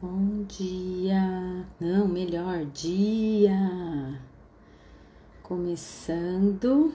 Bom 0.00 0.44
dia, 0.44 1.20
não, 1.80 2.06
melhor 2.06 2.64
dia. 2.66 3.56
Começando. 5.42 6.92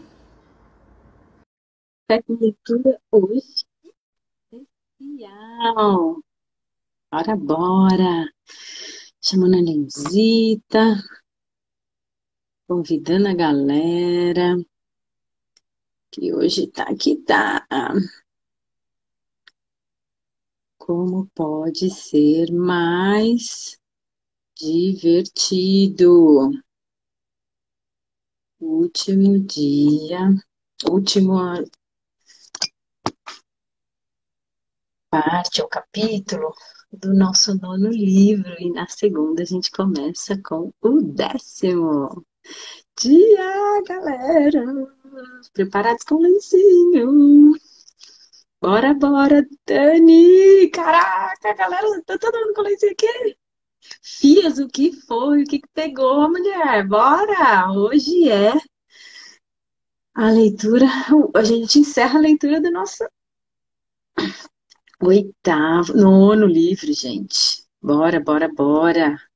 Tá 2.07 2.21
com 2.23 2.33
leitura 2.33 3.01
hoje 3.11 3.65
especial. 4.51 6.21
Bora, 7.11 7.35
bora. 7.35 8.29
Chamando 9.21 9.55
a 9.55 9.61
Lenzita, 9.61 10.95
convidando 12.67 13.27
a 13.27 13.33
galera, 13.33 14.55
que 16.11 16.33
hoje 16.33 16.67
tá 16.67 16.83
aqui, 16.83 17.15
tá. 17.17 17.65
Como 20.77 21.29
pode 21.35 21.89
ser 21.89 22.51
mais 22.51 23.77
divertido? 24.57 26.51
Último 28.59 29.39
dia, 29.39 30.35
última 30.89 31.63
parte, 35.09 35.61
o 35.61 35.67
capítulo 35.67 36.53
do 36.91 37.13
nosso 37.13 37.55
nono 37.55 37.89
livro, 37.89 38.55
e 38.59 38.71
na 38.71 38.87
segunda 38.87 39.43
a 39.43 39.45
gente 39.45 39.71
começa 39.71 40.39
com 40.43 40.73
o 40.81 41.01
décimo. 41.01 42.25
Dia, 42.99 43.81
galera! 43.87 44.98
Preparados 45.53 46.03
com 46.03 46.19
lencinho? 46.19 47.53
Bora, 48.61 48.93
bora, 48.93 49.47
Dani! 49.65 50.69
Caraca, 50.69 51.53
galera, 51.53 52.01
tá 52.05 52.17
todo 52.17 52.39
mundo 52.39 52.53
com 52.53 52.61
lencinho 52.61 52.91
aqui? 52.91 53.37
Fias, 54.01 54.59
o 54.59 54.67
que 54.67 54.91
foi? 54.91 55.43
O 55.43 55.45
que 55.45 55.59
que 55.59 55.67
pegou, 55.73 56.29
mulher? 56.29 56.87
Bora! 56.87 57.71
Hoje 57.71 58.29
é 58.29 58.53
a 60.13 60.29
leitura, 60.29 60.85
a 61.33 61.43
gente 61.43 61.79
encerra 61.79 62.19
a 62.19 62.21
leitura 62.21 62.59
do 62.59 62.69
nosso 62.71 63.07
oitavo, 65.01 65.93
nono 65.95 66.45
livro, 66.45 66.91
gente. 66.93 67.63
Bora, 67.81 68.19
bora, 68.19 68.49
bora. 68.53 69.28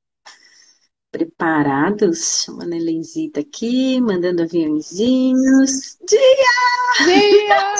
Preparados? 1.14 2.42
Chamando 2.44 2.72
a 2.72 2.76
Helenzita 2.76 3.38
aqui, 3.38 4.00
mandando 4.00 4.42
aviãozinhos. 4.42 5.96
Dia! 6.08 7.06
Dia! 7.06 7.74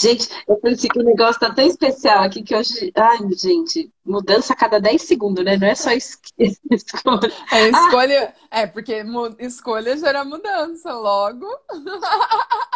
Gente, 0.00 0.28
eu 0.48 0.56
pensei 0.56 0.88
que 0.88 0.98
o 0.98 1.02
negócio 1.02 1.38
tá 1.40 1.52
tão 1.52 1.66
especial 1.66 2.22
aqui 2.22 2.42
que 2.42 2.56
hoje. 2.56 2.90
Ai, 2.96 3.18
gente, 3.36 3.92
mudança 4.02 4.54
a 4.54 4.56
cada 4.56 4.78
10 4.80 5.02
segundos, 5.02 5.44
né? 5.44 5.58
Não 5.58 5.66
é 5.68 5.74
só 5.74 5.90
es- 5.92 6.18
escolha. 6.70 7.30
É 7.52 7.64
Ah, 7.64 7.68
escolha. 7.68 8.34
É, 8.50 8.66
porque 8.66 9.04
escolha 9.40 9.94
gera 9.98 10.24
mudança. 10.24 10.90
Logo. 10.94 11.46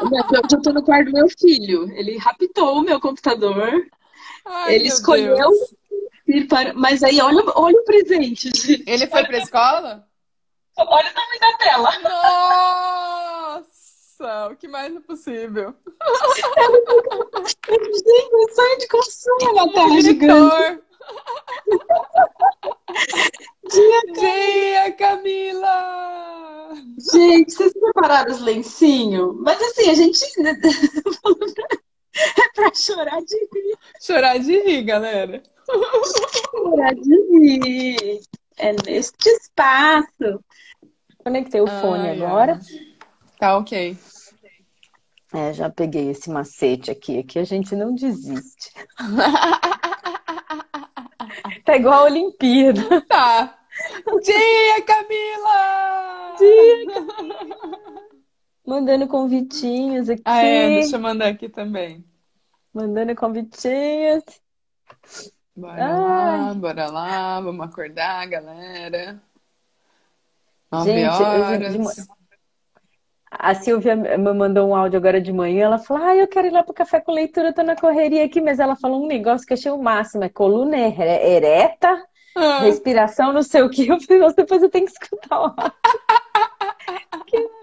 mas 0.03 0.53
eu 0.53 0.61
tô 0.61 0.70
no 0.73 0.83
quarto 0.83 1.07
do 1.07 1.13
meu 1.13 1.29
filho. 1.31 1.91
Ele 1.93 2.19
raptou 2.19 2.77
o 2.79 2.83
meu 2.83 3.01
computador. 3.01 3.87
Ai, 4.47 4.75
Ele 4.77 4.89
escolheu 4.89 5.36
Deus. 5.36 5.75
ir 6.28 6.47
para. 6.47 6.72
Mas 6.75 7.02
aí, 7.02 7.20
olha, 7.20 7.42
olha 7.55 7.77
o 7.79 7.84
presente, 7.84 8.51
gente. 8.55 8.84
Ele 8.86 9.07
foi 9.08 9.24
pra 9.24 9.39
escola? 9.39 10.07
Olha 10.79 11.11
o 11.11 11.14
tamanho 11.14 11.40
da 11.40 11.52
tela. 11.58 11.98
Nossa! 13.58 14.48
O 14.51 14.56
que 14.56 14.68
mais 14.68 14.95
é 14.95 15.01
possível? 15.01 15.74
Gente, 17.46 18.55
sonho 18.55 18.79
de 18.79 18.89
consumo 18.89 19.55
na 19.55 19.73
tela 19.73 20.01
gigante. 20.01 20.80
Dia, 23.70 24.02
Dia, 24.14 24.92
Camila! 24.92 26.73
Gente, 27.12 27.52
vocês 27.52 27.73
prepararam 27.73 28.33
os 28.33 28.40
lencinhos? 28.40 29.35
Mas 29.40 29.61
assim, 29.61 29.90
a 29.90 29.95
gente 29.95 30.18
é 32.41 32.49
pra 32.55 32.73
chorar 32.75 33.21
de 33.23 33.37
rir, 33.37 33.79
Chorar 34.01 34.39
de 34.39 34.59
rir, 34.63 34.83
galera. 34.85 35.43
chorar 36.51 36.95
de 36.95 37.15
rir. 37.31 38.21
É 38.59 38.73
neste 38.85 39.29
espaço. 39.29 40.43
Conectei 41.23 41.61
o 41.61 41.67
fone 41.67 42.09
agora. 42.09 42.53
ai. 42.55 42.97
Tá 43.39 43.59
ok. 43.59 43.97
É, 45.35 45.53
já 45.53 45.69
peguei 45.69 46.09
esse 46.11 46.31
macete 46.31 46.91
aqui. 46.91 47.19
Aqui 47.19 47.39
a 47.39 47.45
gente 47.45 47.75
não 47.77 47.95
desiste. 47.95 48.73
Tá 51.65 51.77
igual 51.77 52.01
a 52.01 52.05
Olimpíada. 52.05 53.01
Tá. 53.03 53.59
Dia, 54.23 54.83
Camila! 54.83 56.37
Mandando 58.67 59.07
convitinhos 59.07 60.11
aqui. 60.11 60.23
Ah, 60.25 60.43
é, 60.43 60.69
deixa 60.71 60.97
eu 60.97 61.01
mandar 61.01 61.29
aqui 61.29 61.49
também. 61.49 62.05
Mandando 62.75 63.15
convitinhos. 63.15 64.25
Bora 65.55 65.85
Ai. 65.85 66.39
lá, 66.49 66.55
bora 66.55 66.87
lá, 66.91 67.41
vamos 67.41 67.65
acordar, 67.67 68.27
galera. 68.27 69.23
Nove 70.71 70.93
Gente, 70.93 71.17
de 71.17 71.23
horas. 71.23 72.07
A 73.31 73.55
Silvia 73.55 73.95
me 73.97 74.33
mandou 74.35 74.69
um 74.69 74.75
áudio 74.75 74.98
agora 74.98 75.21
de 75.21 75.33
manhã. 75.33 75.65
Ela 75.65 75.79
falou: 75.79 76.03
Ah, 76.03 76.17
eu 76.17 76.29
quero 76.29 76.48
ir 76.48 76.53
lá 76.53 76.63
pro 76.63 76.75
café 76.75 77.01
com 77.01 77.13
leitura, 77.13 77.48
eu 77.48 77.55
tô 77.55 77.63
na 77.63 77.77
correria 77.77 78.25
aqui. 78.25 78.41
Mas 78.41 78.59
ela 78.59 78.77
falou 78.77 79.03
um 79.05 79.07
negócio 79.07 79.47
que 79.47 79.53
eu 79.53 79.57
achei 79.57 79.71
o 79.71 79.83
máximo: 79.83 80.25
é 80.25 80.29
coluna 80.29 80.77
ere- 80.77 81.27
ereta, 81.37 82.05
Ah, 82.37 82.61
respiração, 82.61 83.33
não 83.33 83.43
sei 83.43 83.63
o 83.63 83.71
que. 83.71 83.87
Eu 83.89 84.01
falei: 84.01 84.21
Nossa, 84.21 84.37
depois 84.37 84.63
eu 84.63 84.69
tenho 84.71 84.87
que 84.87 84.93
escutar 84.93 85.41
o 85.41 85.45
áudio. 85.45 85.73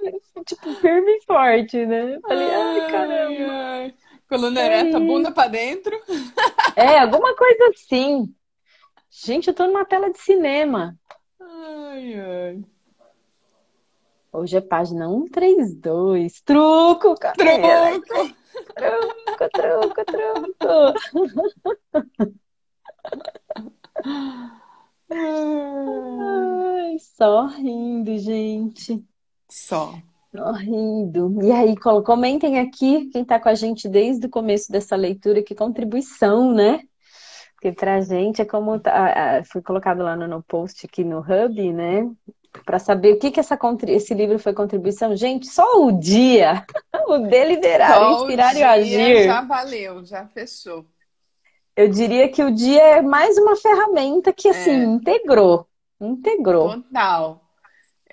Tipo, 0.46 0.74
firme 0.76 1.12
e 1.12 1.22
forte, 1.26 1.86
né? 1.86 2.16
Eu 2.16 2.22
falei: 2.22 2.50
Ai, 2.54 2.92
caramba. 2.92 3.52
ai. 3.52 3.94
Coluna 4.28 4.62
ereta, 4.62 5.00
bunda 5.00 5.32
pra 5.32 5.48
dentro. 5.48 5.96
É, 6.76 6.98
alguma 6.98 7.36
coisa 7.36 7.70
assim. 7.70 8.34
Gente, 9.12 9.48
eu 9.48 9.54
tô 9.54 9.68
numa 9.68 9.86
tela 9.86 10.10
de 10.12 10.18
cinema. 10.18 10.98
Ai, 11.40 12.20
ai. 12.20 12.64
Hoje 14.32 14.58
é 14.58 14.62
página 14.62 15.08
132. 15.08 16.42
Truco, 16.42 17.14
galera. 17.20 18.00
Truco! 18.00 18.36
Truco, 18.74 19.50
truco, 19.54 20.04
truco. 20.66 20.94
Ai, 25.12 26.98
só 27.00 27.46
rindo, 27.46 28.18
gente. 28.18 29.06
Só. 29.54 29.94
Só 30.36 30.52
rindo. 30.54 31.38
E 31.44 31.52
aí, 31.52 31.76
comentem 32.04 32.58
aqui 32.58 33.06
quem 33.12 33.24
tá 33.24 33.40
com 33.40 33.50
a 33.50 33.54
gente 33.54 33.88
desde 33.88 34.26
o 34.26 34.30
começo 34.30 34.72
dessa 34.72 34.96
leitura, 34.96 35.44
que 35.44 35.54
contribuição, 35.54 36.52
né? 36.52 36.80
Porque 37.54 37.72
pra 37.72 38.02
gente 38.02 38.42
é 38.42 38.46
como 38.46 38.80
tá, 38.80 39.44
foi 39.52 39.62
colocado 39.62 40.02
lá 40.02 40.16
no, 40.16 40.28
no 40.28 40.42
post 40.42 40.88
aqui 40.88 41.04
no 41.04 41.20
Hub, 41.20 41.72
né? 41.72 42.10
Para 42.66 42.80
saber 42.80 43.14
o 43.14 43.20
que 43.20 43.30
que 43.30 43.40
essa, 43.40 43.58
esse 43.88 44.16
livro 44.16 44.40
foi 44.40 44.54
contribuição. 44.54 45.16
Gente, 45.16 45.46
só 45.48 45.86
o 45.86 45.92
dia, 45.92 46.66
o 47.08 47.20
deliberar, 47.20 47.94
Só 47.94 48.10
o 48.10 48.22
inspirar 48.24 48.54
e 48.54 48.56
dia 48.56 48.72
agir. 48.72 49.24
já 49.26 49.42
valeu, 49.42 50.04
já 50.04 50.26
fechou. 50.28 50.84
Eu 51.76 51.90
diria 51.90 52.28
que 52.28 52.44
o 52.44 52.52
dia 52.52 52.82
é 52.82 53.02
mais 53.04 53.38
uma 53.38 53.56
ferramenta 53.56 54.34
que, 54.34 54.48
assim, 54.50 54.72
É. 54.72 54.84
integrou. 54.84 55.68
Integrou. 56.02 56.82
Total. 56.82 57.43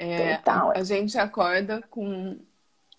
É, 0.02 0.36
Total. 0.38 0.72
a 0.74 0.82
gente 0.82 1.18
acorda 1.18 1.82
com 1.90 2.38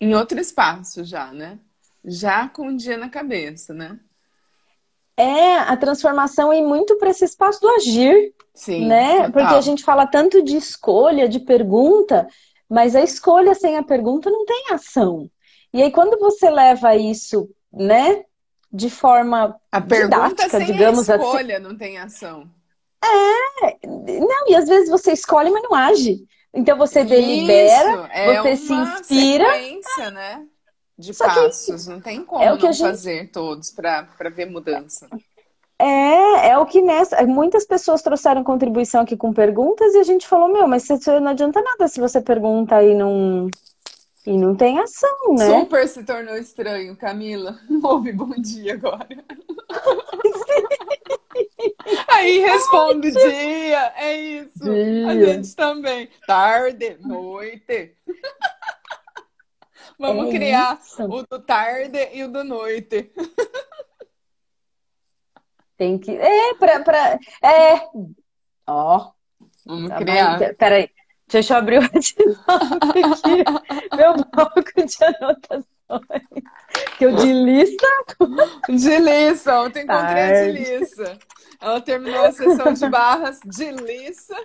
em 0.00 0.14
outro 0.14 0.38
espaço 0.38 1.04
já, 1.04 1.32
né? 1.32 1.58
Já 2.04 2.48
com 2.48 2.68
o 2.68 2.76
dia 2.76 2.96
na 2.96 3.08
cabeça, 3.08 3.74
né? 3.74 3.98
É 5.16 5.58
a 5.58 5.76
transformação 5.76 6.52
e 6.52 6.62
muito 6.62 6.96
para 6.98 7.10
esse 7.10 7.24
espaço 7.24 7.60
do 7.60 7.68
agir, 7.70 8.32
Sim, 8.54 8.86
né? 8.86 9.14
total. 9.26 9.32
Porque 9.32 9.54
a 9.54 9.60
gente 9.60 9.84
fala 9.84 10.06
tanto 10.06 10.42
de 10.42 10.56
escolha, 10.56 11.28
de 11.28 11.40
pergunta, 11.40 12.26
mas 12.68 12.94
a 12.96 13.02
escolha 13.02 13.54
sem 13.54 13.76
a 13.76 13.82
pergunta 13.82 14.30
não 14.30 14.44
tem 14.46 14.66
ação. 14.72 15.28
E 15.72 15.82
aí, 15.82 15.90
quando 15.90 16.18
você 16.18 16.50
leva 16.50 16.94
isso, 16.96 17.48
né, 17.72 18.24
de 18.72 18.88
forma 18.88 19.54
A 19.70 19.80
pergunta 19.80 20.48
sem 20.48 20.66
digamos 20.66 21.10
a 21.10 21.16
assim. 21.16 21.24
escolha 21.24 21.58
não 21.58 21.76
tem 21.76 21.98
ação. 21.98 22.48
Não, 23.84 24.48
e 24.48 24.54
às 24.54 24.66
vezes 24.68 24.88
você 24.88 25.12
escolhe, 25.12 25.50
mas 25.50 25.62
não 25.62 25.74
age. 25.74 26.24
Então 26.54 26.76
você 26.76 27.02
delibera, 27.04 28.08
é 28.12 28.40
você 28.42 28.56
se 28.56 28.72
inspira. 28.74 29.50
sequência, 29.52 30.10
né? 30.10 30.44
De 30.98 31.14
Só 31.14 31.28
que 31.28 31.34
passos. 31.34 31.86
Não 31.86 32.00
tem 32.00 32.22
como 32.24 32.42
é 32.42 32.52
o 32.52 32.58
que 32.58 32.66
a 32.66 32.68
não 32.68 32.72
gente- 32.74 32.88
fazer 32.88 33.30
todos 33.30 33.70
para 33.70 34.06
ver 34.30 34.46
mudança. 34.46 35.08
É, 35.78 36.50
é 36.50 36.58
o 36.58 36.66
que 36.66 36.80
nessa. 36.82 37.20
Muitas 37.26 37.64
pessoas 37.66 38.02
trouxeram 38.02 38.44
contribuição 38.44 39.00
aqui 39.00 39.16
com 39.16 39.32
perguntas 39.32 39.94
e 39.94 39.98
a 39.98 40.04
gente 40.04 40.28
falou, 40.28 40.48
meu, 40.48 40.68
mas 40.68 40.86
não 41.20 41.28
adianta 41.28 41.60
nada 41.60 41.88
se 41.88 42.00
você 42.00 42.20
pergunta 42.20 42.82
e 42.82 42.94
não. 42.94 43.48
E 44.24 44.36
não 44.38 44.54
tem 44.54 44.78
ação, 44.78 45.34
né? 45.36 45.46
Super 45.60 45.88
se 45.88 46.04
tornou 46.04 46.36
estranho, 46.36 46.94
Camila. 46.96 47.58
Não 47.68 47.80
ouve 47.90 48.12
bom 48.12 48.30
dia 48.38 48.74
agora. 48.74 49.08
Aí 52.08 52.38
responde 52.38 53.10
dia, 53.10 53.92
é 53.96 54.16
isso. 54.16 54.64
Dia. 54.64 55.08
A 55.08 55.14
gente 55.14 55.54
também. 55.56 56.08
Tarde, 56.26 56.96
noite. 57.00 57.96
Vamos 59.98 60.28
é 60.28 60.30
criar 60.30 60.80
isso. 60.82 61.04
o 61.04 61.22
do 61.22 61.38
tarde 61.38 62.08
e 62.12 62.24
o 62.24 62.28
do 62.28 62.42
noite. 62.42 63.12
Tem 65.76 65.98
que. 65.98 66.12
É, 66.12 66.54
pra. 66.54 66.80
pra... 66.80 67.18
É. 67.42 67.88
Ó. 68.66 69.12
Vamos 69.64 69.90
tá 69.90 69.98
criar. 69.98 70.38
Bem. 70.38 70.54
Peraí. 70.54 70.90
Deixa 71.28 71.54
eu 71.54 71.58
abrir 71.58 71.78
o 71.78 71.84
aqui. 71.96 72.16
meu 73.96 74.14
bloco 74.14 74.86
de 74.86 75.04
anotações. 75.04 75.64
Que 76.96 77.06
eu 77.06 77.16
de 77.16 77.32
lista. 77.32 77.86
De 78.68 78.98
lista, 78.98 79.60
ontem 79.60 79.84
encontrei 79.84 80.22
a 80.22 80.44
de 80.44 80.52
lista. 80.52 81.18
Ela 81.60 81.80
terminou 81.80 82.24
a 82.24 82.32
sessão 82.32 82.72
de 82.72 82.88
barras 82.88 83.40
de 83.44 83.70
lista. 83.70 84.36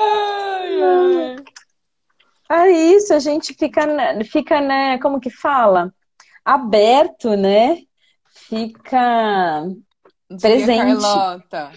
Ai, 0.00 0.82
ai. 0.82 1.36
É 2.50 2.70
isso, 2.70 3.14
a 3.14 3.18
gente 3.18 3.54
fica, 3.54 3.82
fica, 4.30 4.60
né, 4.60 4.98
como 4.98 5.20
que 5.20 5.30
fala? 5.30 5.92
Aberto, 6.44 7.36
né? 7.36 7.78
Fica 8.28 9.64
Dia, 10.30 10.38
presente. 10.38 11.02
Carlota. 11.02 11.72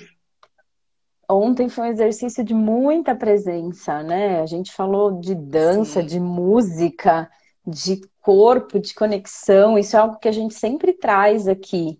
Ontem 1.30 1.68
foi 1.68 1.88
um 1.88 1.92
exercício 1.92 2.44
de 2.44 2.54
muita 2.54 3.14
presença, 3.14 4.02
né? 4.02 4.40
A 4.40 4.46
gente 4.46 4.72
falou 4.72 5.20
de 5.20 5.36
dança, 5.36 6.02
Sim. 6.02 6.08
de 6.08 6.20
música, 6.22 7.30
de 7.66 8.02
corpo, 8.22 8.80
de 8.80 8.94
conexão. 8.94 9.78
Isso 9.78 9.98
é 9.98 10.00
algo 10.00 10.20
que 10.20 10.28
a 10.30 10.32
gente 10.32 10.54
sempre 10.54 10.94
traz 10.94 11.48
aqui. 11.48 12.00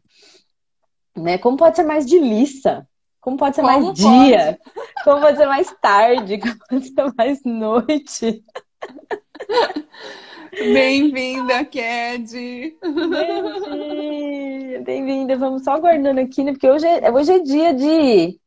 Né? 1.16 1.38
Como 1.38 1.58
pode 1.58 1.76
ser 1.76 1.84
mais 1.84 2.06
de 2.06 2.18
liça? 2.18 2.88
Como 3.20 3.36
pode 3.36 3.56
ser 3.58 3.64
Como 3.64 3.74
mais 3.74 3.86
pode? 3.86 4.28
dia? 4.28 4.60
Como 5.04 5.22
pode 5.22 5.38
ser 5.38 5.48
mais 5.48 5.76
tarde? 5.82 6.38
Como 6.40 6.58
pode 6.70 6.88
ser 6.88 7.14
mais 7.18 7.44
noite? 7.44 8.44
Bem-vinda, 10.52 11.66
Ked! 11.66 12.78
Bem-vinda! 14.84 15.36
Vamos 15.36 15.64
só 15.64 15.74
aguardando 15.74 16.22
aqui, 16.22 16.44
né? 16.44 16.54
Porque 16.54 16.70
hoje 16.70 16.88
é, 16.88 17.12
hoje 17.12 17.32
é 17.34 17.40
dia 17.40 17.74
de. 17.74 18.40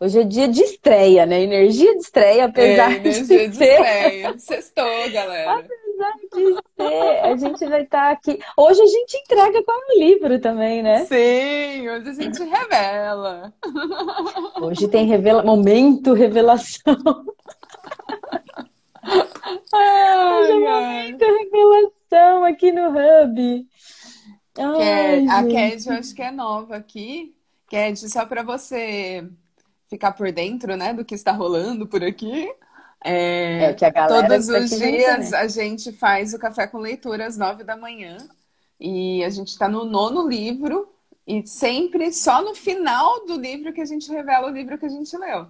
Hoje 0.00 0.20
é 0.20 0.22
dia 0.22 0.46
de 0.46 0.62
estreia, 0.62 1.26
né? 1.26 1.42
Energia 1.42 1.92
de 1.96 2.02
estreia, 2.02 2.44
apesar 2.44 2.92
é, 2.92 2.96
energia 2.98 3.48
de, 3.48 3.48
de 3.50 3.56
ser... 3.56 3.72
estreia. 3.72 4.38
Sextou, 4.38 5.10
galera. 5.10 5.54
Apesar 5.58 6.14
de 6.14 6.54
ser, 6.76 7.24
a 7.24 7.36
gente 7.36 7.66
vai 7.66 7.82
estar 7.82 8.02
tá 8.02 8.10
aqui. 8.10 8.38
Hoje 8.56 8.80
a 8.80 8.86
gente 8.86 9.16
entrega 9.16 9.60
com 9.64 9.72
um 9.72 9.98
livro 9.98 10.38
também, 10.38 10.84
né? 10.84 11.04
Sim, 11.04 11.88
hoje 11.88 12.10
a 12.10 12.12
gente 12.12 12.44
revela. 12.44 13.52
Hoje 14.62 14.86
tem 14.86 15.04
revela... 15.04 15.42
momento 15.42 16.12
revelação. 16.12 17.26
Ai, 19.74 20.38
hoje 20.38 20.52
é 20.52 20.58
momento 20.58 21.24
revelação 21.24 22.44
aqui 22.44 22.70
no 22.70 22.90
Hub. 22.90 23.66
Ai, 24.58 25.26
a 25.26 25.42
Ked, 25.42 25.88
eu 25.88 25.94
acho 25.94 26.14
que 26.14 26.22
é 26.22 26.30
nova 26.30 26.76
aqui. 26.76 27.34
Ked, 27.68 28.08
só 28.08 28.24
para 28.26 28.44
você 28.44 29.28
ficar 29.88 30.12
por 30.12 30.30
dentro, 30.30 30.76
né, 30.76 30.92
do 30.92 31.04
que 31.04 31.14
está 31.14 31.32
rolando 31.32 31.86
por 31.86 32.02
aqui. 32.04 32.48
É, 33.04 33.64
é 33.64 33.74
que 33.74 33.84
a 33.84 33.90
galera 33.90 34.28
todos 34.28 34.48
os 34.48 34.70
dias 34.70 35.30
né? 35.30 35.38
a 35.38 35.46
gente 35.46 35.92
faz 35.92 36.34
o 36.34 36.38
café 36.38 36.66
com 36.66 36.78
leitura 36.78 37.26
às 37.26 37.36
nove 37.36 37.62
da 37.62 37.76
manhã 37.76 38.16
e 38.80 39.22
a 39.22 39.30
gente 39.30 39.48
está 39.48 39.68
no 39.68 39.84
nono 39.84 40.28
livro 40.28 40.88
e 41.24 41.46
sempre 41.46 42.12
só 42.12 42.42
no 42.42 42.56
final 42.56 43.24
do 43.24 43.36
livro 43.36 43.72
que 43.72 43.80
a 43.80 43.84
gente 43.84 44.10
revela 44.10 44.48
o 44.48 44.52
livro 44.52 44.78
que 44.78 44.86
a 44.86 44.88
gente 44.88 45.16
leu. 45.16 45.46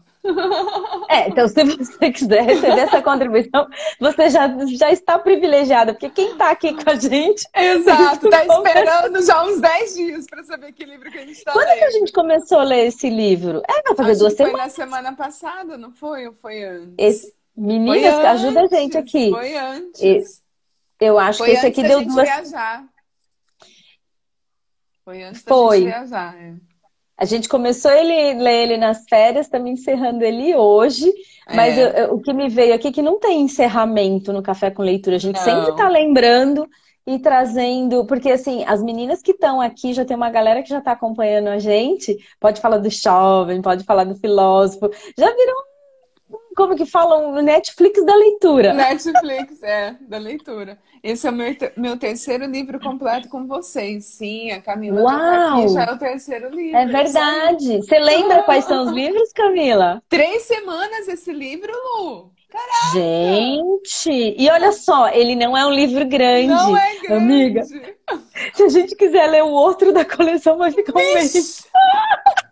É, 1.09 1.29
então 1.29 1.49
se 1.49 1.65
você 1.65 2.11
quiser 2.13 2.43
receber 2.43 2.81
essa 2.81 3.03
contribuição, 3.03 3.69
você 4.01 4.31
já, 4.31 4.49
já 4.67 4.91
está 4.91 5.19
privilegiada, 5.19 5.93
porque 5.93 6.11
quem 6.11 6.33
está 6.33 6.51
aqui 6.51 6.73
com 6.73 6.91
a 6.91 6.95
gente. 6.95 7.47
Exato, 7.55 8.27
está 8.29 8.45
esperando 8.45 9.25
já 9.25 9.45
uns 9.45 9.61
10 9.61 9.95
dias 9.95 10.27
para 10.27 10.43
saber 10.43 10.73
que 10.73 10.85
livro 10.85 11.11
que 11.11 11.19
a 11.19 11.23
gente 11.23 11.33
está 11.33 11.55
lendo. 11.55 11.65
Quando 11.65 11.79
que 11.79 11.85
a 11.85 11.91
gente 11.91 12.13
começou 12.13 12.59
a 12.59 12.65
ler 12.65 12.87
esse 12.87 13.09
livro? 13.09 13.63
É, 13.69 13.83
vai 13.83 13.97
fazer 13.97 14.17
duas 14.17 14.35
semanas. 14.35 14.59
Foi 14.59 14.65
na 14.65 14.71
semana 14.71 15.17
passada, 15.17 15.79
não 15.79 15.93
foi? 15.93 16.27
Ou 16.27 16.33
foi 16.35 16.63
antes? 16.63 16.95
Esse... 16.99 17.39
Meninas, 17.57 18.15
ajuda 18.15 18.63
a 18.63 18.67
gente 18.69 18.97
aqui. 18.97 19.31
Foi 19.31 19.57
antes. 19.57 20.41
Eu 21.01 21.19
acho 21.19 21.39
foi 21.39 21.49
que 21.49 21.53
esse 21.55 21.67
aqui 21.67 21.83
deu 21.83 22.05
duas. 22.05 22.29
Viajar. 22.29 22.85
Foi 25.05 25.23
antes 25.23 25.43
Foi. 25.43 25.69
da 25.69 25.75
gente 25.77 25.85
viajar. 25.87 26.37
É. 26.37 26.55
A 27.19 27.25
gente 27.25 27.49
começou 27.49 27.91
ele 27.91 28.41
ler 28.41 28.63
ele 28.63 28.77
nas 28.77 29.05
férias, 29.09 29.47
estamos 29.47 29.69
encerrando 29.69 30.25
ele 30.25 30.55
hoje. 30.55 31.13
Mas 31.53 31.77
é. 31.77 31.83
eu, 31.83 31.89
eu, 31.89 32.15
o 32.15 32.21
que 32.21 32.33
me 32.33 32.49
veio 32.49 32.75
aqui 32.75 32.89
é 32.89 32.93
que 32.93 33.03
não 33.03 33.19
tem 33.19 33.41
encerramento 33.41 34.33
no 34.33 34.43
Café 34.43 34.71
com 34.71 34.83
Leitura. 34.83 35.17
A 35.17 35.19
gente 35.19 35.37
não. 35.37 35.45
sempre 35.45 35.71
está 35.71 35.89
lembrando 35.89 36.69
e 37.05 37.19
trazendo, 37.19 38.05
porque 38.05 38.31
assim, 38.31 38.65
as 38.67 38.83
meninas 38.83 39.23
que 39.23 39.31
estão 39.31 39.61
aqui, 39.61 39.95
já 39.95 40.05
tem 40.05 40.15
uma 40.17 40.31
galera 40.31 40.63
que 40.63 40.69
já 40.69 40.79
está 40.79 40.93
acompanhando 40.93 41.49
a 41.49 41.59
gente, 41.59 42.17
pode 42.39 42.61
falar 42.61 42.77
do 42.77 42.91
jovem, 42.91 43.63
pode 43.63 43.83
falar 43.85 44.05
do 44.05 44.15
filósofo, 44.15 44.91
já 45.19 45.35
viram 45.35 45.68
como 46.59 46.75
que 46.75 46.85
falam, 46.85 47.41
Netflix 47.41 48.05
da 48.05 48.17
leitura. 48.17 48.73
Netflix, 48.73 49.63
é, 49.63 49.95
da 50.01 50.19
leitura. 50.19 50.77
Esse 51.05 51.29
é 51.29 51.31
o 51.31 51.33
meu, 51.33 51.57
meu 51.77 51.97
terceiro 51.97 52.47
livro 52.47 52.81
completo 52.81 53.29
com 53.29 53.47
vocês. 53.47 54.07
Sim, 54.07 54.51
a 54.51 54.61
Camila 54.61 55.03
Uau! 55.03 55.15
já, 55.15 55.55
aqui, 55.55 55.69
já 55.69 55.85
é 55.85 55.93
o 55.93 55.99
terceiro 55.99 56.51
livro. 56.51 56.77
É 56.77 56.87
verdade. 56.87 57.77
Você 57.77 57.99
lembra 58.01 58.43
quais 58.43 58.65
são 58.65 58.87
os 58.87 58.91
livros, 58.91 59.33
Camila? 59.33 60.03
Três 60.09 60.43
semanas 60.43 61.07
esse 61.07 61.33
livro, 61.33 61.73
Lu. 61.73 62.33
Caraca! 62.51 62.93
Gente! 62.93 64.35
E 64.37 64.51
olha 64.51 64.73
só, 64.73 65.09
ele 65.11 65.37
não 65.37 65.57
é 65.57 65.65
um 65.65 65.71
livro 65.71 66.05
grande. 66.07 66.49
Não 66.49 66.77
é 66.77 66.97
grande. 66.97 67.23
Amiga, 67.23 67.63
se 67.63 68.65
a 68.65 68.69
gente 68.69 68.97
quiser 68.97 69.29
ler 69.29 69.45
o 69.45 69.51
outro 69.51 69.93
da 69.93 70.05
coleção, 70.05 70.59
vai 70.59 70.73
ficar 70.73 70.93
um 70.93 71.15
mês. 71.15 71.69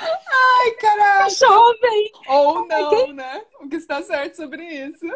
Ai, 0.00 0.70
caraca! 0.72 1.30
Jovem! 1.30 2.12
Ou 2.28 2.66
não, 2.66 3.12
né? 3.12 3.42
O 3.60 3.68
que 3.68 3.76
está 3.76 4.02
certo 4.02 4.36
sobre 4.36 4.62
isso? 4.64 5.06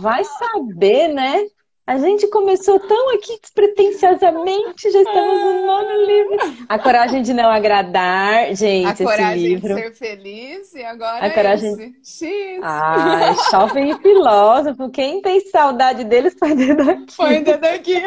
Vai 0.00 0.24
saber, 0.24 1.08
né? 1.08 1.46
A 1.88 1.96
gente 1.96 2.26
começou 2.26 2.78
tão 2.78 3.14
aqui 3.14 3.40
despretensiosamente, 3.40 4.90
já 4.90 5.00
estamos 5.00 5.40
no 5.40 5.66
nono 5.66 6.04
livro. 6.04 6.36
A 6.68 6.78
coragem 6.78 7.22
de 7.22 7.32
não 7.32 7.50
agradar, 7.50 8.54
gente. 8.54 9.02
A 9.02 9.06
coragem 9.06 9.42
livro. 9.42 9.74
de 9.74 9.80
ser 9.80 9.94
feliz 9.94 10.74
e 10.74 10.84
agora 10.84 11.24
a 11.24 11.30
coragem... 11.30 11.94
esse. 12.02 12.26
X. 12.26 12.60
Ai, 12.62 13.34
jovem 13.50 13.90
e 13.90 13.98
filósofo. 14.02 14.90
Quem 14.90 15.22
tem 15.22 15.40
saudade 15.40 16.04
deles 16.04 16.34
põe 16.38 16.54
dedo 16.54 16.90
aqui. 16.90 17.16
Põe 17.16 17.42
dedo 17.42 17.64
aqui. 17.64 18.02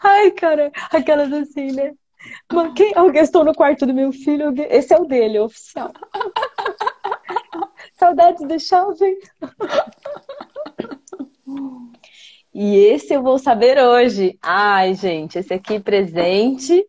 Ai 0.00 0.30
cara, 0.30 0.70
aquelas 0.92 1.32
assim, 1.32 1.72
né? 1.72 1.92
Mas 2.52 2.72
quem? 2.74 2.92
Eu 2.94 3.12
estou 3.14 3.44
no 3.44 3.54
quarto 3.54 3.86
do 3.86 3.94
meu 3.94 4.12
filho. 4.12 4.54
Esse 4.68 4.94
é 4.94 4.98
o 4.98 5.04
dele, 5.04 5.38
oficial. 5.38 5.92
Saudades 7.98 8.46
do 8.46 8.58
jovem. 8.58 9.18
E 12.54 12.76
esse 12.76 13.14
eu 13.14 13.22
vou 13.22 13.38
saber 13.38 13.78
hoje. 13.78 14.38
Ai, 14.42 14.94
gente, 14.94 15.38
esse 15.38 15.52
aqui 15.54 15.78
presente. 15.78 16.86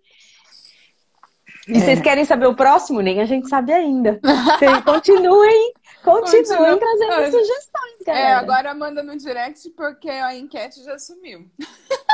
E 1.67 1.77
é. 1.77 1.79
vocês 1.79 2.01
querem 2.01 2.25
saber 2.25 2.47
o 2.47 2.55
próximo? 2.55 3.01
Nem 3.01 3.21
a 3.21 3.25
gente 3.25 3.47
sabe 3.47 3.71
ainda. 3.71 4.19
Vocês 4.23 4.81
continuem, 4.81 5.73
continuem 6.03 6.79
trazendo 6.79 7.25
sugestões, 7.25 7.99
galera. 8.05 8.29
É, 8.29 8.33
agora 8.33 8.73
manda 8.73 9.03
no 9.03 9.15
direct 9.15 9.69
porque 9.71 10.09
a 10.09 10.35
enquete 10.35 10.83
já 10.83 10.97
sumiu. 10.97 11.45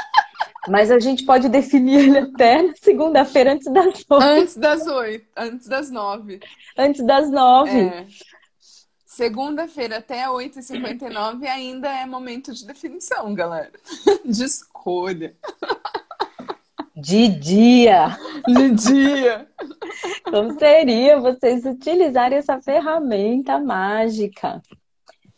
Mas 0.68 0.90
a 0.92 1.00
gente 1.00 1.26
pode 1.26 1.48
definir 1.50 2.00
ele 2.00 2.18
até 2.20 2.74
segunda-feira 2.76 3.54
antes 3.54 3.72
das 3.72 3.86
oito. 3.86 4.14
Antes 4.14 4.56
das 4.58 4.88
oito, 4.88 5.28
antes 5.38 5.68
das 5.68 5.92
nove. 5.92 6.40
Antes 6.78 7.06
das 7.06 7.30
nove. 7.30 7.80
É. 7.80 8.08
Segunda-feira 9.06 9.98
até 10.00 10.26
8h59 10.28 11.46
ainda 11.46 11.88
é 11.90 12.06
momento 12.06 12.54
de 12.54 12.66
definição, 12.66 13.34
galera. 13.34 13.72
De 14.26 14.44
escolha. 14.44 15.36
De 16.96 17.28
dia. 17.28 18.18
De 18.48 18.72
dia. 18.72 19.48
Como 20.24 20.58
seria 20.60 21.20
vocês 21.20 21.64
utilizarem 21.66 22.38
essa 22.38 22.62
ferramenta 22.62 23.60
mágica? 23.60 24.62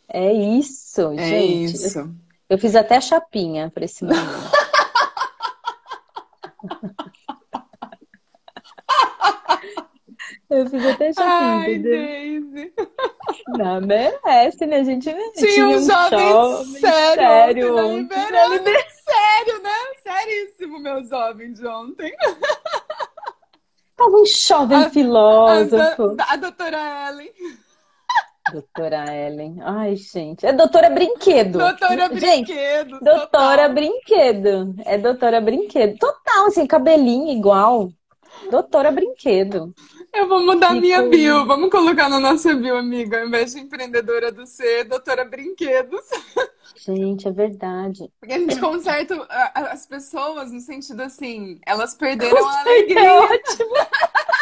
É 0.08 0.32
isso, 0.32 1.12
É 1.12 1.28
gente. 1.28 1.74
isso. 1.74 2.10
Eu 2.48 2.58
fiz 2.58 2.74
até 2.74 3.00
chapinha 3.00 3.70
para 3.70 3.84
esse 3.84 4.04
momento. 4.04 4.57
Eu 10.50 10.66
fiz 10.68 10.84
até 10.86 11.12
chapinha, 11.12 11.56
Ai? 11.60 11.78
Daisy. 11.78 12.72
Não, 13.48 13.80
merece, 13.80 14.66
né? 14.66 14.76
A 14.80 14.84
gente 14.84 15.14
Tinha 15.34 15.68
um 15.68 15.78
jovem 15.80 16.64
sério, 16.80 17.14
sério 17.14 17.76
ontem. 17.76 18.16
Sério, 18.16 19.62
né? 19.62 19.70
Seríssimo, 20.02 20.78
meu 20.80 21.04
jovem 21.04 21.52
de 21.52 21.66
ontem. 21.66 22.14
Tava 23.96 24.10
um 24.16 24.26
jovem 24.26 24.78
A- 24.78 24.86
A, 24.86 24.90
filósofo. 24.90 26.08
do- 26.08 26.22
a 26.22 26.36
doutora 26.36 27.08
Ellen. 27.10 27.32
Doutora 28.52 29.04
Ellen. 29.14 29.58
Ai, 29.62 29.96
gente. 29.96 30.46
É 30.46 30.52
doutora 30.52 30.90
Brinquedo. 30.90 31.58
Doutora 31.58 32.08
Gente, 32.08 32.46
Brinquedos. 32.46 33.00
doutora 33.00 33.26
total. 33.66 33.72
Brinquedo. 33.74 34.74
É 34.86 34.98
doutora 34.98 35.40
Brinquedo. 35.40 35.98
Total, 35.98 36.46
assim, 36.46 36.66
cabelinho 36.66 37.28
igual. 37.36 37.90
Doutora 38.50 38.90
Brinquedo. 38.92 39.74
Eu 40.14 40.26
vou 40.28 40.40
mudar 40.44 40.68
Que 40.74 40.80
minha 40.80 41.02
bio. 41.02 41.44
Vamos 41.46 41.70
colocar 41.70 42.08
na 42.08 42.18
nossa 42.20 42.54
bio, 42.54 42.76
amiga. 42.76 43.20
Ao 43.20 43.26
invés 43.26 43.52
de 43.52 43.60
empreendedora 43.60 44.32
do 44.32 44.46
C, 44.46 44.84
doutora 44.84 45.24
Brinquedos. 45.24 46.00
Gente, 46.76 47.28
é 47.28 47.32
verdade. 47.32 48.10
Porque 48.20 48.32
a 48.34 48.38
gente 48.38 48.58
conserta 48.60 49.14
a- 49.28 49.52
a- 49.54 49.72
as 49.72 49.84
pessoas 49.86 50.50
no 50.52 50.60
sentido 50.60 51.02
assim, 51.02 51.60
elas 51.66 51.94
perderam 51.94 52.46
a 52.48 52.54
É 52.54 52.60
alegria. 52.60 53.12
ótimo. 53.14 53.74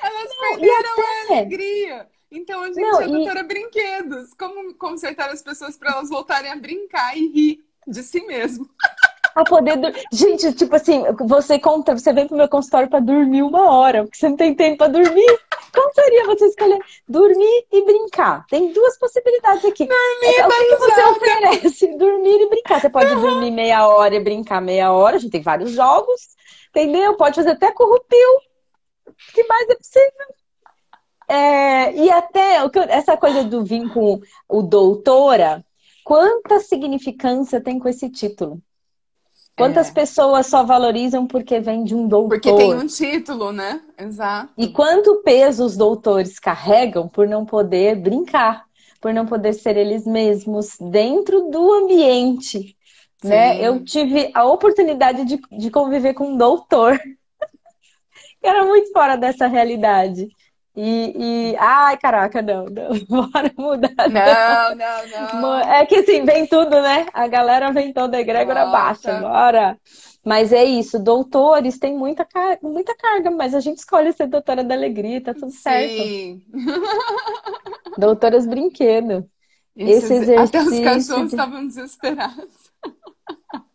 Elas 0.00 0.28
perderam 0.40 0.90
a 0.90 1.24
até- 1.24 1.34
alegria. 1.34 2.06
Então 2.30 2.62
a 2.62 2.66
gente 2.66 2.80
Não, 2.80 3.00
é 3.00 3.06
e- 3.06 3.42
Brinquedos. 3.42 4.34
Como 4.34 4.74
consertar 4.74 5.30
as 5.30 5.42
pessoas 5.42 5.76
para 5.76 5.92
elas 5.92 6.08
voltarem 6.08 6.50
a 6.50 6.56
brincar 6.56 7.16
e 7.16 7.28
rir 7.28 7.64
de 7.86 8.02
si 8.02 8.20
mesmo. 8.26 8.68
A 9.34 9.44
poder 9.44 9.76
dur... 9.76 9.92
Gente, 10.12 10.52
tipo 10.52 10.74
assim, 10.74 11.04
você 11.20 11.60
conta, 11.60 11.96
você 11.96 12.12
vem 12.12 12.26
pro 12.26 12.36
meu 12.36 12.48
consultório 12.48 12.88
pra 12.90 12.98
dormir 12.98 13.42
uma 13.42 13.70
hora, 13.70 14.02
porque 14.02 14.16
você 14.18 14.28
não 14.28 14.36
tem 14.36 14.52
tempo 14.52 14.78
pra 14.78 14.88
dormir. 14.88 15.40
Como 15.72 15.94
seria 15.94 16.24
você 16.26 16.46
escolher 16.46 16.80
dormir 17.08 17.66
e 17.70 17.84
brincar? 17.84 18.44
Tem 18.48 18.72
duas 18.72 18.98
possibilidades 18.98 19.64
aqui. 19.64 19.86
Dormir, 19.86 20.38
É, 20.40 20.46
o 20.46 20.50
que 20.50 20.64
que 20.64 20.76
você 20.76 21.02
oferece? 21.04 21.86
Dormir 21.98 22.40
e 22.40 22.48
brincar. 22.48 22.80
Você 22.80 22.90
pode 22.90 23.14
dormir 23.14 23.52
meia 23.52 23.86
hora 23.86 24.16
e 24.16 24.20
brincar 24.20 24.60
meia 24.60 24.92
hora. 24.92 25.16
A 25.16 25.18
gente 25.20 25.30
tem 25.30 25.42
vários 25.42 25.70
jogos, 25.70 26.20
entendeu? 26.70 27.16
Pode 27.16 27.36
fazer 27.36 27.50
até 27.50 27.70
corrupio. 27.70 28.28
O 29.06 29.32
que 29.32 29.44
mais 29.44 29.68
é 29.68 29.76
possível? 29.76 30.37
É, 31.28 31.94
e 31.94 32.10
até 32.10 32.56
essa 32.88 33.16
coisa 33.16 33.44
do 33.44 33.62
vir 33.62 33.92
com 33.92 34.20
o 34.48 34.62
doutora, 34.62 35.64
quanta 36.02 36.58
significância 36.58 37.60
tem 37.60 37.78
com 37.78 37.88
esse 37.88 38.08
título? 38.08 38.62
Quantas 39.54 39.90
É. 39.90 39.92
pessoas 39.92 40.46
só 40.46 40.62
valorizam 40.62 41.26
porque 41.26 41.58
vem 41.60 41.82
de 41.84 41.94
um 41.94 42.06
doutor? 42.06 42.28
Porque 42.28 42.52
tem 42.54 42.74
um 42.74 42.86
título, 42.86 43.52
né? 43.52 43.82
Exato. 43.98 44.52
E 44.56 44.68
quanto 44.68 45.20
peso 45.22 45.64
os 45.64 45.76
doutores 45.76 46.38
carregam 46.38 47.08
por 47.08 47.26
não 47.28 47.44
poder 47.44 47.96
brincar, 47.96 48.64
por 49.00 49.12
não 49.12 49.26
poder 49.26 49.52
ser 49.52 49.76
eles 49.76 50.06
mesmos 50.06 50.76
dentro 50.80 51.50
do 51.50 51.72
ambiente, 51.72 52.76
né? 53.22 53.56
Sim. 53.56 53.62
Eu 53.62 53.84
tive 53.84 54.30
a 54.32 54.44
oportunidade 54.44 55.24
de, 55.24 55.40
de 55.50 55.70
conviver 55.70 56.14
com 56.14 56.28
um 56.28 56.36
doutor 56.36 56.96
que 58.40 58.46
era 58.46 58.64
muito 58.64 58.92
fora 58.92 59.16
dessa 59.16 59.46
realidade. 59.48 60.28
E, 60.80 61.50
e... 61.52 61.56
ai, 61.58 61.96
caraca, 61.98 62.40
não, 62.40 62.66
não, 62.66 62.90
bora 63.32 63.52
mudar. 63.58 63.90
Não, 64.06 64.74
não, 64.74 65.06
não. 65.08 65.58
É 65.58 65.84
que 65.86 65.96
assim, 65.96 66.24
vem 66.24 66.46
tudo, 66.46 66.70
né? 66.80 67.06
A 67.12 67.26
galera 67.26 67.72
vem 67.72 67.92
toda 67.92 68.18
egrégora 68.20 68.64
baixa, 68.64 69.12
bora. 69.14 69.76
Mas 70.24 70.52
é 70.52 70.64
isso, 70.64 70.98
doutores 71.02 71.78
têm 71.78 71.96
muita, 71.96 72.24
car- 72.24 72.58
muita 72.62 72.94
carga, 72.96 73.30
mas 73.30 73.54
a 73.54 73.60
gente 73.60 73.78
escolhe 73.78 74.12
ser 74.12 74.26
doutora 74.28 74.62
da 74.62 74.74
alegria, 74.74 75.22
tá 75.22 75.34
tudo 75.34 75.50
certo. 75.52 75.96
Sim. 75.96 76.42
Doutoras 77.96 78.46
brinquedo. 78.46 79.28
Esses- 79.76 80.10
Esse 80.10 80.32
Até 80.34 80.60
os 80.62 80.70
exercício 80.70 80.80
cachorros 80.80 81.30
estavam 81.30 81.66
desesperados. 81.66 82.70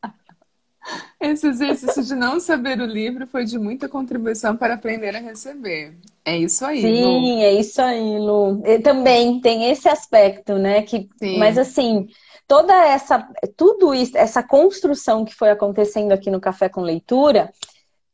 Esse 1.23 1.47
exercício 1.47 2.03
de 2.03 2.15
não 2.15 2.39
saber 2.39 2.79
o 2.81 2.85
livro 2.85 3.25
foi 3.25 3.45
de 3.45 3.57
muita 3.57 3.87
contribuição 3.87 4.55
para 4.57 4.73
aprender 4.73 5.15
a 5.15 5.19
receber. 5.19 5.95
É 6.25 6.37
isso 6.37 6.65
aí, 6.65 6.81
Lu. 6.81 6.87
Sim, 7.21 7.43
é 7.43 7.53
isso 7.53 7.81
aí, 7.81 8.17
Lu. 8.19 8.61
E 8.65 8.79
também 8.79 9.39
tem 9.39 9.69
esse 9.71 9.87
aspecto, 9.87 10.55
né? 10.57 10.81
Que, 10.81 11.07
Sim. 11.17 11.37
mas 11.39 11.57
assim, 11.57 12.07
toda 12.47 12.73
essa, 12.73 13.27
tudo 13.55 13.93
isso, 13.93 14.17
essa 14.17 14.43
construção 14.43 15.23
que 15.25 15.33
foi 15.33 15.49
acontecendo 15.49 16.11
aqui 16.11 16.29
no 16.29 16.41
Café 16.41 16.67
com 16.69 16.81
Leitura, 16.81 17.51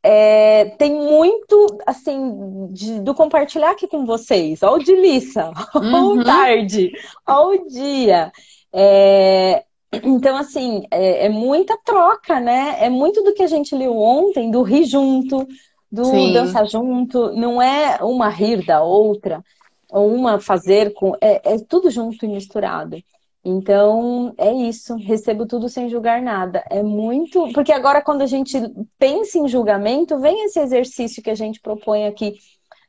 é, 0.02 0.66
tem 0.78 0.92
muito, 0.94 1.66
assim, 1.86 2.68
de- 2.72 3.00
do 3.00 3.14
compartilhar 3.14 3.70
aqui 3.72 3.86
com 3.86 4.06
vocês. 4.06 4.62
Ó 4.62 4.74
o 4.74 4.78
de 4.78 4.94
Lissa, 4.94 5.50
ó 5.74 5.78
Uhum. 5.80 6.20
o 6.20 6.24
tarde, 6.24 6.90
ó 7.26 7.48
o 7.50 7.68
dia. 7.68 8.32
É, 8.72 9.64
então, 9.92 10.36
assim, 10.36 10.86
é, 10.90 11.26
é 11.26 11.28
muita 11.28 11.76
troca, 11.84 12.38
né? 12.38 12.76
É 12.80 12.88
muito 12.88 13.22
do 13.22 13.34
que 13.34 13.42
a 13.42 13.48
gente 13.48 13.74
leu 13.74 13.96
ontem, 13.96 14.50
do 14.50 14.62
rir 14.62 14.84
junto, 14.84 15.46
do 15.90 16.04
Sim. 16.04 16.32
dançar 16.32 16.66
junto. 16.68 17.32
Não 17.32 17.60
é 17.60 17.98
uma 18.02 18.28
rir 18.28 18.64
da 18.64 18.82
outra, 18.82 19.42
ou 19.90 20.14
uma 20.14 20.38
fazer 20.38 20.92
com. 20.94 21.14
É, 21.20 21.54
é 21.54 21.58
tudo 21.58 21.90
junto 21.90 22.24
e 22.24 22.28
misturado. 22.28 23.02
Então, 23.44 24.34
é 24.38 24.52
isso. 24.52 24.94
Recebo 24.96 25.46
tudo 25.46 25.68
sem 25.68 25.88
julgar 25.88 26.22
nada. 26.22 26.62
É 26.70 26.82
muito. 26.82 27.52
Porque 27.52 27.72
agora, 27.72 28.02
quando 28.02 28.22
a 28.22 28.26
gente 28.26 28.56
pensa 28.98 29.38
em 29.38 29.48
julgamento, 29.48 30.18
vem 30.18 30.44
esse 30.44 30.60
exercício 30.60 31.22
que 31.22 31.30
a 31.30 31.34
gente 31.34 31.60
propõe 31.60 32.06
aqui 32.06 32.34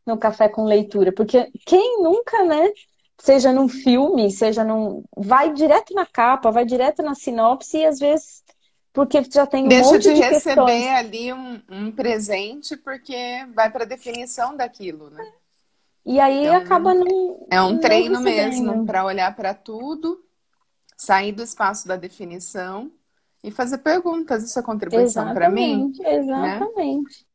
no 0.05 0.17
Café 0.17 0.49
com 0.49 0.65
Leitura. 0.65 1.11
Porque 1.11 1.49
quem 1.65 2.03
nunca, 2.03 2.43
né? 2.43 2.69
Seja 3.21 3.53
num 3.53 3.67
filme, 3.69 4.31
seja 4.31 4.63
num. 4.63 5.03
Vai 5.15 5.53
direto 5.53 5.93
na 5.93 6.05
capa, 6.05 6.51
vai 6.51 6.65
direto 6.65 7.03
na 7.03 7.13
sinopse 7.15 7.77
e 7.77 7.85
às 7.85 7.99
vezes. 7.99 8.43
Porque 8.93 9.23
já 9.31 9.45
tem 9.47 9.65
um 9.65 9.67
Deixa 9.69 9.77
monte 9.77 9.99
de 9.99 10.13
de 10.13 10.21
receber 10.21 10.63
questões. 10.63 10.87
ali 10.95 11.31
um, 11.33 11.61
um 11.69 11.91
presente 11.91 12.75
porque 12.77 13.45
vai 13.53 13.71
para 13.71 13.83
a 13.83 13.87
definição 13.87 14.55
daquilo, 14.57 15.09
né? 15.09 15.23
E 16.05 16.19
aí 16.19 16.47
Então, 16.47 16.55
acaba 16.55 16.93
não. 16.93 17.47
É 17.49 17.61
um 17.61 17.79
treino 17.79 18.19
mesmo 18.21 18.85
para 18.85 19.05
olhar 19.05 19.35
para 19.35 19.53
tudo, 19.53 20.23
sair 20.97 21.31
do 21.31 21.43
espaço 21.43 21.87
da 21.87 21.95
definição 21.97 22.91
e 23.43 23.51
fazer 23.51 23.79
perguntas. 23.79 24.43
Isso 24.43 24.59
é 24.59 24.63
contribuição 24.63 25.33
para 25.33 25.49
mim? 25.49 25.93
Exatamente, 25.95 26.01
exatamente. 26.05 27.25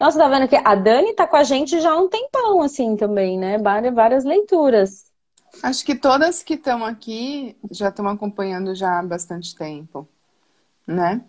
Nossa, 0.00 0.18
tá 0.18 0.28
vendo 0.28 0.48
que 0.48 0.56
a 0.56 0.74
Dani 0.74 1.14
tá 1.14 1.26
com 1.26 1.36
a 1.36 1.44
gente 1.44 1.80
já 1.80 1.92
há 1.92 1.98
um 1.98 2.08
tempão, 2.08 2.62
assim, 2.62 2.96
também, 2.96 3.38
né? 3.38 3.58
Várias, 3.58 3.94
várias 3.94 4.24
leituras. 4.24 5.11
Acho 5.60 5.84
que 5.84 5.94
todas 5.94 6.42
que 6.42 6.54
estão 6.54 6.84
aqui 6.84 7.56
já 7.70 7.88
estão 7.88 8.08
acompanhando 8.08 8.74
já 8.74 8.98
há 8.98 9.02
bastante 9.02 9.54
tempo, 9.54 10.08
né? 10.86 11.24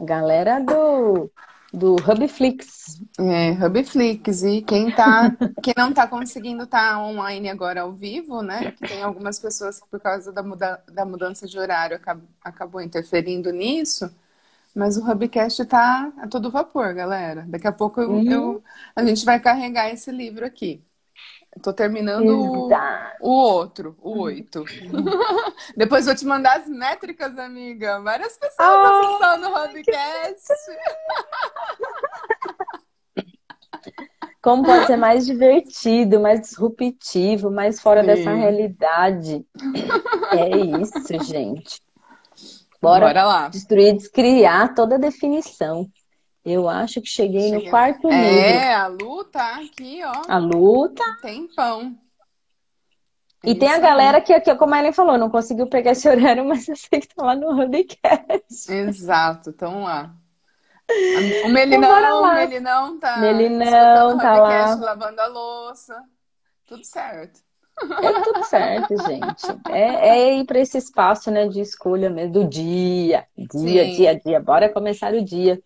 Galera 0.00 0.60
do, 0.60 1.30
do 1.72 1.96
Hubflix. 1.96 3.00
É, 3.20 3.52
Hubflix. 3.52 4.42
E 4.42 4.62
quem 4.62 4.92
tá, 4.92 5.34
quem 5.62 5.74
não 5.76 5.92
tá 5.92 6.06
conseguindo 6.06 6.64
estar 6.64 7.00
online 7.00 7.48
agora 7.48 7.82
ao 7.82 7.92
vivo, 7.92 8.42
né? 8.42 8.72
Que 8.76 8.84
tem 8.84 9.02
algumas 9.02 9.38
pessoas 9.38 9.80
que 9.80 9.88
por 9.88 10.00
causa 10.00 10.32
da, 10.32 10.42
muda, 10.42 10.82
da 10.92 11.04
mudança 11.04 11.46
de 11.46 11.58
horário 11.58 11.96
acab, 11.96 12.22
acabou 12.42 12.80
interferindo 12.80 13.52
nisso. 13.52 14.10
Mas 14.74 14.96
o 14.96 15.10
Hubcast 15.10 15.64
tá 15.66 16.12
a 16.18 16.28
todo 16.28 16.50
vapor, 16.50 16.94
galera. 16.94 17.44
Daqui 17.48 17.66
a 17.68 17.72
pouco 17.72 18.00
eu, 18.00 18.24
Uhum. 18.24 18.28
eu- 18.28 18.64
a 18.96 19.04
gente 19.04 19.24
vai 19.24 19.40
carregar 19.40 19.90
esse 19.90 20.10
livro 20.12 20.46
aqui. 20.46 20.82
Tô 21.62 21.72
terminando 21.72 22.28
o, 22.28 22.66
Exato. 22.66 23.16
o 23.20 23.30
outro, 23.30 23.96
o 24.00 24.18
oito. 24.20 24.64
Depois 25.76 26.06
vou 26.06 26.14
te 26.14 26.24
mandar 26.26 26.58
as 26.58 26.68
métricas, 26.68 27.38
amiga. 27.38 28.00
Várias 28.00 28.36
pessoas 28.36 28.58
Ah, 28.58 29.18
acessando 29.18 29.48
o 29.48 29.64
Hubcast. 29.64 30.48
Como 34.40 34.64
pode 34.64 34.86
ser 34.86 34.96
mais 34.96 35.26
divertido, 35.26 36.20
mais 36.20 36.40
disruptivo, 36.40 37.50
mais 37.50 37.80
fora 37.80 38.00
Sim. 38.00 38.06
dessa 38.06 38.32
realidade. 38.32 39.44
É 40.32 40.56
isso, 40.56 41.24
gente. 41.24 41.82
Bora 42.80 43.06
Bora 43.06 43.24
lá. 43.24 43.48
destruir, 43.48 43.96
descriar 43.96 44.72
toda 44.74 44.94
a 44.94 44.98
definição. 44.98 45.90
Eu 46.44 46.68
acho 46.68 47.00
que 47.00 47.08
cheguei 47.08 47.52
no 47.52 47.60
Cheguei. 47.60 47.70
quarto 47.70 48.10
livro. 48.10 48.66
É, 48.66 48.74
a 48.74 48.86
Lu 48.88 49.24
tá 49.24 49.56
aqui, 49.56 50.00
ó. 50.04 50.12
A 50.28 50.38
luta. 50.38 51.04
Tempão. 51.20 51.98
E 53.44 53.54
tem 53.54 53.68
a 53.70 53.74
Isso 53.74 53.80
galera 53.80 54.20
que, 54.20 54.38
que, 54.40 54.54
como 54.56 54.74
a 54.74 54.78
Ellen 54.80 54.92
falou, 54.92 55.16
não 55.18 55.30
conseguiu 55.30 55.68
pegar 55.68 55.92
esse 55.92 56.08
horário, 56.10 56.44
mas 56.44 56.68
eu 56.68 56.76
sei 56.76 57.00
que 57.00 57.08
tá 57.08 57.24
lá 57.24 57.34
no 57.36 57.50
Hubcast. 57.50 58.68
aí. 58.68 58.76
Exato, 58.78 59.50
então 59.50 59.82
lá. 59.84 60.14
O 61.42 61.48
Então, 61.70 61.90
Melinão, 61.90 62.18
o 62.20 62.20
lá. 62.20 62.34
Melinão 62.34 62.98
tá 62.98 63.16
Melinão 63.16 64.16
o 64.16 64.18
tá 64.18 64.36
lá. 64.40 64.74
lavando 64.76 65.20
a 65.20 65.26
louça. 65.26 66.02
Tudo 66.66 66.84
certo. 66.84 67.40
É 68.00 68.12
tudo 68.22 68.42
certo, 68.44 68.96
gente. 68.98 69.46
É, 69.68 70.08
é 70.08 70.34
ir 70.38 70.44
para 70.46 70.58
esse 70.60 70.78
espaço 70.78 71.30
né, 71.30 71.48
de 71.48 71.60
escolha 71.60 72.10
mesmo, 72.10 72.32
do 72.32 72.48
dia. 72.48 73.26
Dia, 73.36 73.84
Sim. 73.84 73.90
dia, 73.90 74.18
dia. 74.18 74.40
Bora 74.40 74.72
começar 74.72 75.12
o 75.14 75.24
dia. 75.24 75.60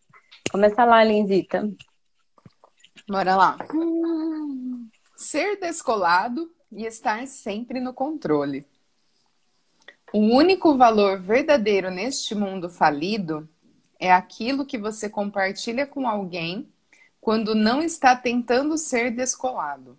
Começa 0.51 0.85
lá, 0.85 1.03
Lindita. 1.03 1.71
Bora 3.09 3.37
lá. 3.37 3.59
Ser 5.17 5.59
descolado 5.59 6.51
e 6.71 6.85
estar 6.85 7.27
sempre 7.27 7.81
no 7.81 7.93
controle. 7.93 8.67
O 10.13 10.19
único 10.19 10.77
valor 10.77 11.21
verdadeiro 11.21 11.91
neste 11.91 12.35
mundo 12.35 12.69
falido 12.69 13.49
é 13.99 14.13
aquilo 14.13 14.67
que 14.67 14.77
você 14.77 15.09
compartilha 15.09 15.87
com 15.87 16.07
alguém 16.07 16.69
quando 17.21 17.55
não 17.55 17.81
está 17.81 18.17
tentando 18.17 18.77
ser 18.77 19.11
descolado. 19.11 19.99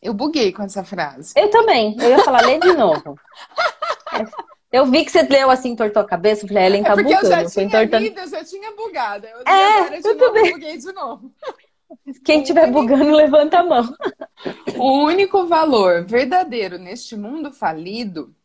Eu 0.00 0.14
buguei 0.14 0.52
com 0.52 0.62
essa 0.62 0.84
frase. 0.84 1.32
Eu 1.36 1.50
também. 1.50 1.96
Eu 1.98 2.10
ia 2.10 2.18
falar, 2.22 2.42
lê 2.42 2.58
de 2.58 2.72
novo. 2.74 3.18
Eu 4.76 4.84
vi 4.84 5.06
que 5.06 5.10
você 5.10 5.22
leu 5.22 5.50
assim, 5.50 5.74
tortou 5.74 6.02
a 6.02 6.06
cabeça. 6.06 6.44
Eu 6.44 6.48
falei, 6.48 6.66
Ellen 6.66 6.82
tá 6.82 6.90
é 6.90 6.94
porque 6.94 7.14
bugando. 7.14 7.26
eu 7.26 7.30
já 7.30 7.50
tinha 7.50 7.64
entortando... 7.64 8.04
lido, 8.04 8.20
eu 8.20 8.28
já 8.28 8.44
tinha 8.44 8.72
bugado. 8.72 9.26
Eu 9.26 9.40
é, 9.40 10.00
tudo 10.02 10.18
novo, 10.18 10.32
bem. 10.34 10.52
buguei 10.52 10.76
de 10.76 10.92
novo. 10.92 11.34
Quem 12.22 12.42
estiver 12.42 12.70
bugando, 12.70 13.10
levanta 13.10 13.60
a 13.60 13.64
mão. 13.64 13.96
O 14.76 15.04
único 15.04 15.46
valor 15.46 16.04
verdadeiro 16.04 16.76
neste 16.76 17.16
mundo 17.16 17.50
falido 17.50 18.36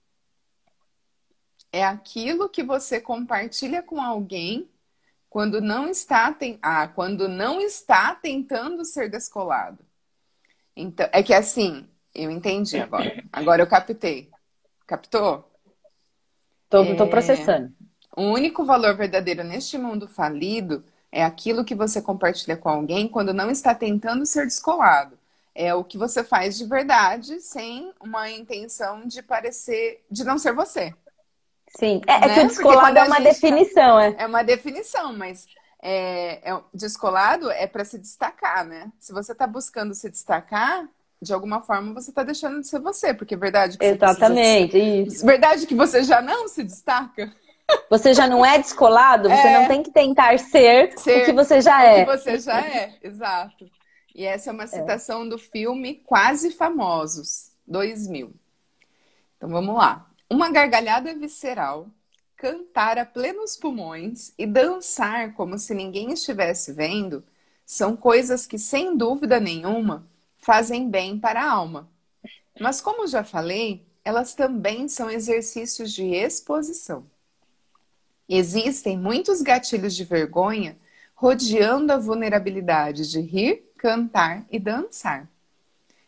é 1.70 1.84
aquilo 1.84 2.48
que 2.48 2.64
você 2.64 3.02
compartilha 3.02 3.84
com 3.84 4.00
alguém 4.02 4.70
quando 5.30 5.60
não 5.60 5.90
está 5.90 6.32
tem... 6.32 6.58
ah, 6.62 6.88
quando 6.88 7.28
não 7.28 7.60
está 7.60 8.16
tentando 8.16 8.86
ser 8.86 9.10
descolado. 9.10 9.84
Então, 10.76 11.10
é 11.12 11.22
que 11.22 11.34
assim, 11.34 11.90
eu 12.16 12.32
entendi 12.32 12.80
agora. 12.80 13.22
Agora 13.34 13.62
eu 13.62 13.68
captei. 13.68 14.30
Captou? 14.88 15.51
Tô, 16.72 16.84
é... 16.84 17.06
processando. 17.06 17.72
O 18.16 18.24
único 18.24 18.64
valor 18.64 18.96
verdadeiro 18.96 19.44
neste 19.44 19.78
mundo 19.78 20.08
falido 20.08 20.84
é 21.12 21.24
aquilo 21.24 21.66
que 21.66 21.76
você 21.76 22.02
compartilha 22.02 22.56
com 22.56 22.70
alguém 22.70 23.10
quando 23.10 23.34
não 23.34 23.52
está 23.52 23.76
tentando 23.76 24.26
ser 24.26 24.46
descolado. 24.46 25.20
É 25.54 25.76
o 25.76 25.84
que 25.84 25.98
você 25.98 26.24
faz 26.24 26.58
de 26.58 26.66
verdade, 26.66 27.42
sem 27.42 27.92
uma 28.00 28.32
intenção 28.32 29.06
de 29.06 29.22
parecer, 29.22 30.02
de 30.10 30.24
não 30.24 30.38
ser 30.38 30.54
você. 30.54 30.94
Sim, 31.78 32.02
é, 32.08 32.20
né? 32.20 32.28
é 32.28 32.34
que 32.36 32.40
o 32.40 32.48
descolado 32.48 32.98
é 32.98 33.04
uma 33.04 33.20
definição, 33.20 34.00
é. 34.00 34.16
É 34.18 34.26
uma 34.26 34.44
definição, 34.44 35.14
mas 35.14 35.48
é, 35.82 36.52
é 36.52 36.62
descolado 36.74 37.52
é 37.52 37.68
para 37.68 37.84
se 37.84 37.98
destacar, 37.98 38.66
né? 38.66 38.90
Se 38.98 39.12
você 39.12 39.34
está 39.34 39.46
buscando 39.46 39.94
se 39.94 40.10
destacar, 40.10 40.88
de 41.22 41.34
alguma 41.34 41.62
forma 41.62 41.94
você 41.94 42.10
está 42.10 42.24
deixando 42.24 42.60
de 42.62 42.68
ser 42.68 42.80
você, 42.80 43.14
porque 43.14 43.36
é 43.36 43.38
verdade 43.38 43.78
que 43.78 43.86
Exatamente, 43.86 44.72
precisa... 44.72 45.16
isso. 45.16 45.26
Verdade 45.26 45.68
que 45.68 45.76
você 45.76 46.04
já 46.04 46.22
não 46.22 46.48
se 46.48 46.64
destaca. 46.64 47.32
Você 47.90 48.14
já 48.14 48.28
não 48.28 48.46
é 48.46 48.58
descolado, 48.58 49.30
você 49.30 49.48
é... 49.48 49.60
não 49.60 49.68
tem 49.68 49.84
que 49.84 49.92
tentar 49.92 50.38
ser, 50.40 50.98
ser, 50.98 51.22
o 51.22 51.26
que 51.26 51.32
você 51.32 51.62
já 51.62 51.84
é. 51.84 52.04
O 52.04 52.06
que 52.06 52.18
você 52.18 52.40
já 52.40 52.60
é, 52.60 52.98
exato. 53.02 53.70
E 54.14 54.26
essa 54.26 54.50
é 54.50 54.54
uma 54.54 54.68
citação 54.68 55.24
é. 55.24 55.30
do 55.30 55.38
filme 55.38 55.96
Quase 56.06 56.52
Famosos, 56.52 57.52
2000. 57.66 58.34
Então 59.38 59.50
vamos 59.50 59.76
lá 59.76 60.12
uma 60.32 60.50
gargalhada 60.50 61.14
visceral, 61.14 61.90
cantar 62.38 62.98
a 62.98 63.06
plenos 63.06 63.58
pulmões 63.58 64.34
e 64.38 64.46
dançar 64.46 65.34
como 65.34 65.60
se 65.60 65.76
ninguém 65.76 66.14
estivesse 66.14 66.72
vendo 66.72 67.22
são 67.66 67.98
coisas 67.98 68.46
que, 68.46 68.58
sem 68.58 68.96
dúvida 68.96 69.42
nenhuma, 69.42 70.08
fazem 70.42 70.90
bem 70.90 71.20
para 71.20 71.42
a 71.42 71.52
alma. 71.52 71.90
Mas, 72.60 72.82
como 72.82 73.08
já 73.08 73.24
falei, 73.24 73.86
elas 74.04 74.34
também 74.34 74.88
são 74.88 75.10
exercícios 75.10 75.94
de 75.94 76.04
exposição. 76.04 77.06
Existem 78.28 78.98
muitos 78.98 79.42
gatilhos 79.42 79.96
de 79.96 80.04
vergonha 80.04 80.78
rodeando 81.14 81.94
a 81.94 81.98
vulnerabilidade 81.98 83.10
de 83.10 83.22
rir, 83.22 83.72
cantar 83.78 84.46
e 84.50 84.60
dançar. 84.60 85.30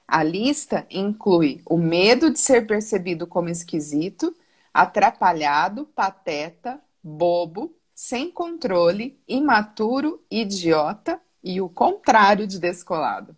A 0.08 0.24
lista 0.24 0.88
inclui 0.90 1.62
o 1.66 1.78
medo 1.78 2.32
de 2.32 2.40
ser 2.40 2.66
percebido 2.66 3.28
como 3.28 3.50
esquisito, 3.50 4.36
atrapalhado, 4.74 5.86
pateta, 5.96 6.82
bobo, 7.04 7.76
sem 7.94 8.32
controle, 8.32 9.20
imaturo, 9.28 10.20
idiota 10.32 11.22
e 11.44 11.62
o 11.62 11.70
contrário 11.70 12.48
de 12.48 12.60
descolado. 12.60 13.36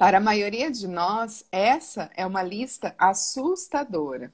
Para 0.00 0.16
a 0.16 0.20
maioria 0.20 0.70
de 0.70 0.88
nós, 0.88 1.44
essa 1.52 2.10
é 2.16 2.24
uma 2.24 2.42
lista 2.42 2.94
assustadora. 2.96 4.32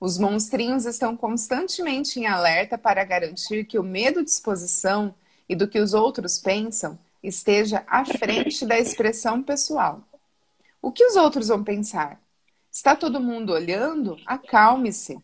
Os 0.00 0.18
monstrinhos 0.18 0.86
estão 0.86 1.16
constantemente 1.16 2.18
em 2.18 2.26
alerta 2.26 2.76
para 2.76 3.04
garantir 3.04 3.64
que 3.64 3.78
o 3.78 3.82
medo 3.84 4.24
de 4.24 4.28
exposição 4.28 5.14
e 5.48 5.54
do 5.54 5.68
que 5.68 5.78
os 5.78 5.94
outros 5.94 6.40
pensam 6.40 6.98
esteja 7.22 7.84
à 7.86 8.04
frente 8.04 8.66
da 8.66 8.76
expressão 8.76 9.40
pessoal. 9.40 10.02
O 10.82 10.90
que 10.90 11.04
os 11.04 11.14
outros 11.14 11.46
vão 11.46 11.62
pensar? 11.62 12.20
Está 12.68 12.96
todo 12.96 13.20
mundo 13.20 13.52
olhando? 13.52 14.18
Acalme-se. 14.26 15.16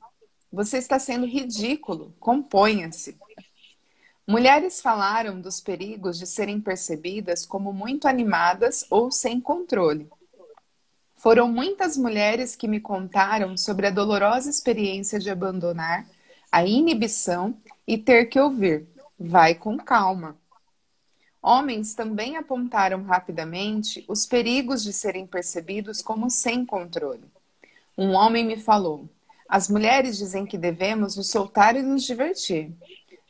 Você 0.52 0.78
está 0.78 1.00
sendo 1.00 1.26
ridículo. 1.26 2.14
Componha-se. 2.20 3.18
Mulheres 4.26 4.80
falaram 4.80 5.38
dos 5.38 5.60
perigos 5.60 6.18
de 6.18 6.26
serem 6.26 6.58
percebidas 6.58 7.44
como 7.44 7.74
muito 7.74 8.08
animadas 8.08 8.86
ou 8.88 9.10
sem 9.10 9.38
controle. 9.38 10.08
Foram 11.14 11.46
muitas 11.46 11.98
mulheres 11.98 12.56
que 12.56 12.66
me 12.66 12.80
contaram 12.80 13.54
sobre 13.56 13.86
a 13.86 13.90
dolorosa 13.90 14.48
experiência 14.48 15.18
de 15.18 15.28
abandonar 15.28 16.06
a 16.50 16.64
inibição 16.64 17.54
e 17.86 17.98
ter 17.98 18.26
que 18.26 18.40
ouvir: 18.40 18.86
vai 19.18 19.54
com 19.54 19.76
calma. 19.76 20.36
Homens 21.42 21.94
também 21.94 22.38
apontaram 22.38 23.02
rapidamente 23.02 24.02
os 24.08 24.24
perigos 24.24 24.82
de 24.82 24.94
serem 24.94 25.26
percebidos 25.26 26.00
como 26.00 26.30
sem 26.30 26.64
controle. 26.64 27.24
Um 27.96 28.12
homem 28.12 28.42
me 28.42 28.56
falou: 28.56 29.06
as 29.46 29.68
mulheres 29.68 30.16
dizem 30.16 30.46
que 30.46 30.56
devemos 30.56 31.16
nos 31.16 31.28
soltar 31.30 31.76
e 31.76 31.82
nos 31.82 32.02
divertir. 32.04 32.72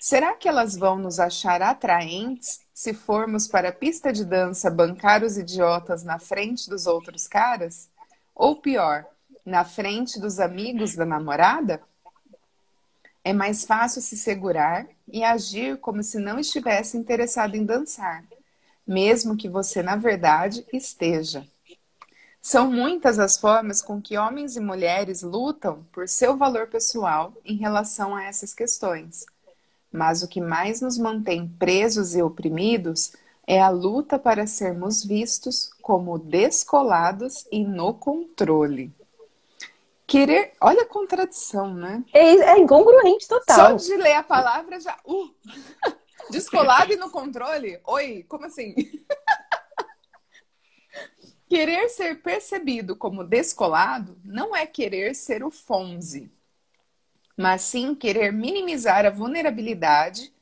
Será 0.07 0.35
que 0.35 0.47
elas 0.47 0.77
vão 0.77 0.99
nos 0.99 1.19
achar 1.19 1.63
atraentes 1.63 2.61
se 2.75 2.93
formos 2.93 3.49
para 3.49 3.71
a 3.71 3.73
pista 3.73 4.13
de 4.13 4.23
dança 4.23 4.71
bancar 4.71 5.25
os 5.25 5.39
idiotas 5.39 6.05
na 6.05 6.19
frente 6.19 6.69
dos 6.69 6.87
outros 6.87 7.27
caras? 7.27 7.89
Ou 8.35 8.61
pior, 8.61 9.07
na 9.47 9.65
frente 9.65 10.21
dos 10.21 10.39
amigos 10.41 10.95
da 10.95 11.07
namorada? 11.07 11.81
É 13.25 13.33
mais 13.33 13.65
fácil 13.65 14.03
se 14.03 14.15
segurar 14.15 14.87
e 15.09 15.25
agir 15.25 15.79
como 15.79 16.03
se 16.03 16.19
não 16.19 16.39
estivesse 16.39 16.99
interessado 16.99 17.55
em 17.55 17.65
dançar, 17.65 18.23
mesmo 18.87 19.39
que 19.39 19.49
você, 19.49 19.83
na 19.83 19.97
verdade, 19.97 20.67
esteja. 20.71 21.49
São 22.43 22.71
muitas 22.71 23.19
as 23.19 23.39
formas 23.39 23.81
com 23.81 24.03
que 24.03 24.19
homens 24.19 24.55
e 24.55 24.61
mulheres 24.61 25.23
lutam 25.23 25.83
por 25.91 26.07
seu 26.07 26.37
valor 26.37 26.67
pessoal 26.67 27.33
em 27.43 27.57
relação 27.57 28.15
a 28.15 28.25
essas 28.25 28.53
questões. 28.53 29.25
Mas 29.95 30.25
o 30.25 30.29
que 30.29 30.41
mais 30.41 30.81
nos 30.81 30.99
mantém 30.99 31.47
presos 31.47 32.17
e 32.17 32.21
oprimidos 32.21 33.13
é 33.47 33.63
a 33.63 33.69
luta 33.69 34.19
para 34.19 34.45
sermos 34.45 35.05
vistos 35.05 35.71
como 35.81 36.19
descolados 36.19 37.47
e 37.53 37.65
no 37.65 37.95
controle. 37.95 38.93
Querer. 40.05 40.55
Olha 40.61 40.83
a 40.83 40.87
contradição, 40.87 41.73
né? 41.73 42.03
É, 42.13 42.25
é 42.25 42.59
incongruente 42.59 43.29
total. 43.29 43.79
Só 43.79 43.87
de 43.87 43.97
ler 43.97 44.15
a 44.15 44.23
palavra 44.25 44.81
já. 44.81 44.99
Uh, 45.05 45.33
descolado 46.29 46.93
e 46.93 46.97
no 46.97 47.09
controle? 47.09 47.79
Oi, 47.87 48.27
como 48.29 48.47
assim? 48.47 48.75
querer 51.49 51.89
ser 51.89 52.21
percebido 52.21 52.97
como 52.97 53.23
descolado 53.23 54.19
não 54.25 54.57
é 54.57 54.67
querer 54.67 55.15
ser 55.15 55.45
o 55.45 55.53
Fonze, 55.53 56.34
mas 57.37 57.63
sim 57.63 57.95
querer 57.95 58.33
minimizar 58.33 59.05
a 59.05 59.11
vulnerabilidade 59.11 60.33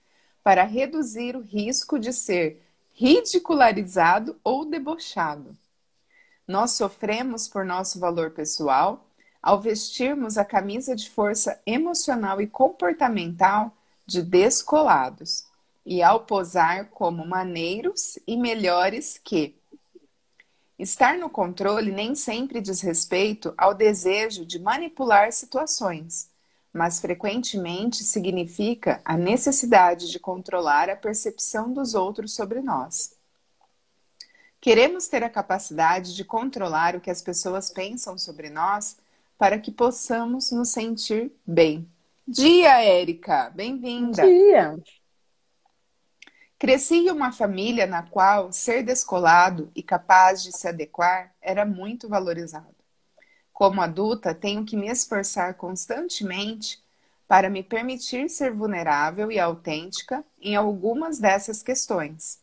para 0.43 0.65
reduzir 0.65 1.37
o 1.37 1.41
risco 1.41 1.99
de 1.99 2.13
ser 2.13 2.63
ridicularizado 2.93 4.39
ou 4.45 4.65
debochado. 4.65 5.57
Nós 6.47 6.73
sofremos 6.73 7.49
por 7.49 7.65
nosso 7.65 7.99
valor 7.99 8.33
pessoal 8.33 9.07
ao 9.43 9.61
vestirmos 9.61 10.39
a 10.39 10.45
camisa 10.45 10.95
de 10.95 11.11
força 11.11 11.61
emocional 11.67 12.41
e 12.41 12.47
comportamental 12.47 13.77
de 14.07 14.23
descolados 14.23 15.47
e 15.85 16.03
ao 16.03 16.21
posar 16.21 16.91
como 16.91 17.27
maneiros 17.27 18.19
e 18.27 18.37
melhores 18.37 19.19
que. 19.19 19.57
Estar 20.79 21.17
no 21.17 21.31
controle 21.31 21.93
nem 21.93 22.15
sempre 22.15 22.61
diz 22.61 22.81
respeito 22.81 23.55
ao 23.57 23.75
desejo 23.75 24.45
de 24.45 24.59
manipular 24.59 25.33
situações, 25.33 26.32
mas 26.73 27.01
frequentemente 27.01 28.03
significa 28.03 29.01
a 29.05 29.17
necessidade 29.17 30.11
de 30.11 30.19
controlar 30.19 30.89
a 30.89 30.97
percepção 30.97 31.73
dos 31.73 31.95
outros 31.95 32.35
sobre 32.35 32.61
nós. 32.61 33.15
Queremos 34.61 35.09
ter 35.09 35.23
a 35.23 35.29
capacidade 35.29 36.15
de 36.15 36.25
controlar 36.25 36.97
o 36.97 37.01
que 37.01 37.11
as 37.11 37.21
pessoas 37.21 37.69
pensam 37.69 38.17
sobre 38.17 38.49
nós 38.49 38.97
para 39.37 39.59
que 39.59 39.73
possamos 39.73 40.53
nos 40.53 40.69
sentir 40.69 41.33
bem. 41.45 41.87
Dia, 42.27 42.81
Érica! 42.83 43.51
Bem-vinda! 43.51 44.23
Dia! 44.25 44.79
Cresci 46.57 46.95
em 46.95 47.11
uma 47.11 47.33
família 47.33 47.89
na 47.89 48.05
qual 48.05 48.53
ser 48.53 48.85
descolado 48.85 49.69
e 49.75 49.83
capaz 49.83 50.45
de 50.45 50.57
se 50.57 50.69
adequar 50.69 51.35
era 51.43 51.67
muito 51.67 52.09
valorizado. 52.09 52.82
Como 53.53 53.81
adulta, 53.81 54.35
tenho 54.35 54.65
que 54.65 54.77
me 54.77 54.89
esforçar 54.89 55.55
constantemente 55.55 56.83
para 57.29 57.49
me 57.49 57.63
permitir 57.63 58.29
ser 58.29 58.53
vulnerável 58.53 59.31
e 59.31 59.39
autêntica 59.39 60.25
em 60.41 60.57
algumas 60.57 61.19
dessas 61.19 61.63
questões. 61.63 62.41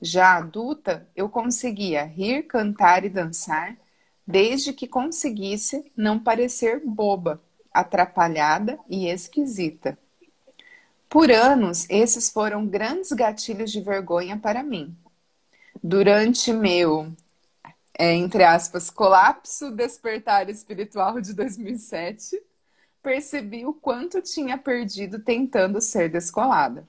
Já 0.00 0.36
adulta, 0.36 1.06
eu 1.14 1.28
conseguia 1.28 2.04
rir, 2.04 2.44
cantar 2.44 3.04
e 3.04 3.08
dançar, 3.08 3.76
desde 4.26 4.72
que 4.72 4.88
conseguisse 4.88 5.84
não 5.96 6.18
parecer 6.18 6.80
boba, 6.84 7.40
atrapalhada 7.72 8.78
e 8.88 9.06
esquisita. 9.08 9.98
Por 11.08 11.30
anos, 11.30 11.86
esses 11.90 12.30
foram 12.30 12.66
grandes 12.66 13.12
gatilhos 13.12 13.70
de 13.70 13.80
vergonha 13.80 14.38
para 14.38 14.62
mim. 14.62 14.96
Durante 15.82 16.52
meu, 16.52 17.12
é, 17.98 18.14
entre 18.14 18.44
aspas, 18.44 18.90
colapso 18.90 19.70
despertar 19.70 20.48
espiritual 20.48 21.20
de 21.20 21.34
2007, 21.34 22.40
percebi 23.02 23.66
o 23.66 23.74
quanto 23.74 24.22
tinha 24.22 24.58
perdido 24.58 25.18
tentando 25.20 25.80
ser 25.80 26.08
descolada 26.10 26.86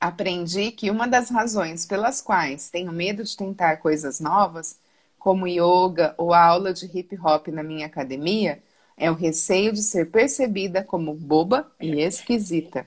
aprendi 0.00 0.70
que 0.70 0.90
uma 0.90 1.06
das 1.08 1.30
razões 1.30 1.84
pelas 1.84 2.20
quais 2.20 2.70
tenho 2.70 2.92
medo 2.92 3.24
de 3.24 3.36
tentar 3.36 3.78
coisas 3.78 4.20
novas, 4.20 4.78
como 5.18 5.48
yoga 5.48 6.14
ou 6.16 6.32
a 6.32 6.44
aula 6.44 6.72
de 6.72 6.86
hip 6.86 7.18
hop 7.18 7.48
na 7.48 7.62
minha 7.62 7.86
academia, 7.86 8.62
é 8.96 9.10
o 9.10 9.14
receio 9.14 9.72
de 9.72 9.82
ser 9.82 10.10
percebida 10.10 10.82
como 10.82 11.14
boba 11.14 11.70
e 11.80 12.00
esquisita. 12.00 12.86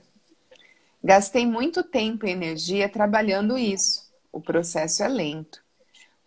Gastei 1.02 1.44
muito 1.46 1.82
tempo 1.82 2.26
e 2.26 2.30
energia 2.30 2.88
trabalhando 2.88 3.58
isso. 3.58 4.10
O 4.30 4.40
processo 4.40 5.02
é 5.02 5.08
lento. 5.08 5.61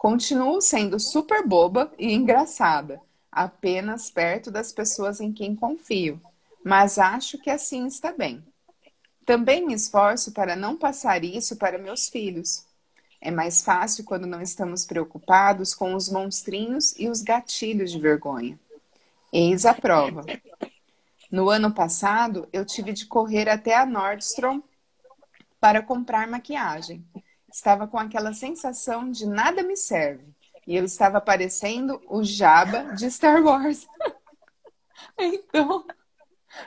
Continuo 0.05 0.61
sendo 0.61 0.99
super 0.99 1.47
boba 1.47 1.91
e 1.97 2.13
engraçada, 2.13 3.01
apenas 3.31 4.11
perto 4.11 4.51
das 4.51 4.71
pessoas 4.71 5.19
em 5.19 5.33
quem 5.33 5.55
confio, 5.55 6.21
mas 6.63 6.99
acho 6.99 7.39
que 7.39 7.49
assim 7.49 7.87
está 7.87 8.13
bem. 8.13 8.45
Também 9.25 9.65
me 9.65 9.73
esforço 9.73 10.31
para 10.31 10.55
não 10.55 10.77
passar 10.77 11.23
isso 11.23 11.55
para 11.55 11.79
meus 11.79 12.07
filhos. 12.07 12.67
É 13.19 13.31
mais 13.31 13.63
fácil 13.63 14.03
quando 14.03 14.27
não 14.27 14.43
estamos 14.43 14.85
preocupados 14.85 15.73
com 15.73 15.95
os 15.95 16.07
monstrinhos 16.07 16.93
e 16.99 17.09
os 17.09 17.23
gatilhos 17.23 17.91
de 17.91 17.99
vergonha. 17.99 18.59
Eis 19.33 19.65
a 19.65 19.73
prova. 19.73 20.23
No 21.31 21.49
ano 21.49 21.73
passado, 21.73 22.47
eu 22.53 22.63
tive 22.63 22.93
de 22.93 23.07
correr 23.07 23.49
até 23.49 23.75
a 23.75 23.87
Nordstrom 23.87 24.61
para 25.59 25.81
comprar 25.81 26.27
maquiagem. 26.27 27.03
Estava 27.55 27.87
com 27.87 27.97
aquela 27.97 28.33
sensação 28.33 29.09
de 29.09 29.25
nada 29.25 29.63
me 29.63 29.77
serve. 29.77 30.25
E 30.67 30.75
eu 30.75 30.83
estava 30.83 31.21
parecendo 31.21 32.01
o 32.05 32.21
Jabba 32.21 32.93
de 32.95 33.09
Star 33.09 33.41
Wars. 33.41 33.87
então, 35.17 35.85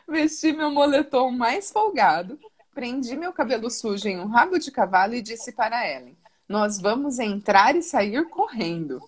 Vesti 0.09 0.51
meu 0.51 0.71
moletom 0.71 1.31
mais 1.31 1.71
folgado, 1.71 2.41
prendi 2.73 3.15
meu 3.17 3.35
cabelo 3.35 3.69
sujo 3.69 4.09
em 4.09 4.19
um 4.19 4.29
rabo 4.29 4.59
de 4.59 4.71
cavalo 4.71 5.13
e 5.15 5.21
disse 5.21 5.53
para 5.53 5.87
Ellen: 5.87 6.17
Nós 6.49 6.81
vamos 6.81 7.19
entrar 7.19 7.77
e 7.77 7.83
sair 7.83 8.27
correndo. 8.31 8.99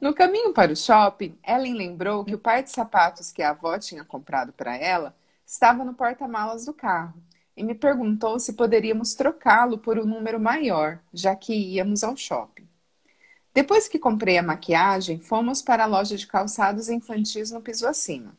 No 0.00 0.14
caminho 0.14 0.54
para 0.54 0.72
o 0.72 0.76
shopping, 0.76 1.38
Ellen 1.46 1.74
lembrou 1.74 2.24
que 2.24 2.34
o 2.34 2.38
par 2.38 2.62
de 2.62 2.70
sapatos 2.70 3.30
que 3.30 3.42
a 3.42 3.50
avó 3.50 3.78
tinha 3.78 4.06
comprado 4.06 4.54
para 4.54 4.74
ela 4.74 5.14
estava 5.44 5.84
no 5.84 5.92
porta-malas 5.92 6.64
do 6.64 6.72
carro 6.72 7.12
e 7.56 7.64
me 7.64 7.74
perguntou 7.74 8.38
se 8.38 8.52
poderíamos 8.52 9.14
trocá-lo 9.14 9.78
por 9.78 9.98
um 9.98 10.04
número 10.04 10.38
maior, 10.38 11.00
já 11.12 11.34
que 11.34 11.54
íamos 11.54 12.04
ao 12.04 12.16
shopping. 12.16 12.68
Depois 13.54 13.88
que 13.88 13.98
comprei 13.98 14.36
a 14.36 14.42
maquiagem, 14.42 15.18
fomos 15.18 15.62
para 15.62 15.84
a 15.84 15.86
loja 15.86 16.16
de 16.16 16.26
calçados 16.26 16.90
infantis 16.90 17.50
no 17.50 17.62
piso 17.62 17.86
acima. 17.88 18.36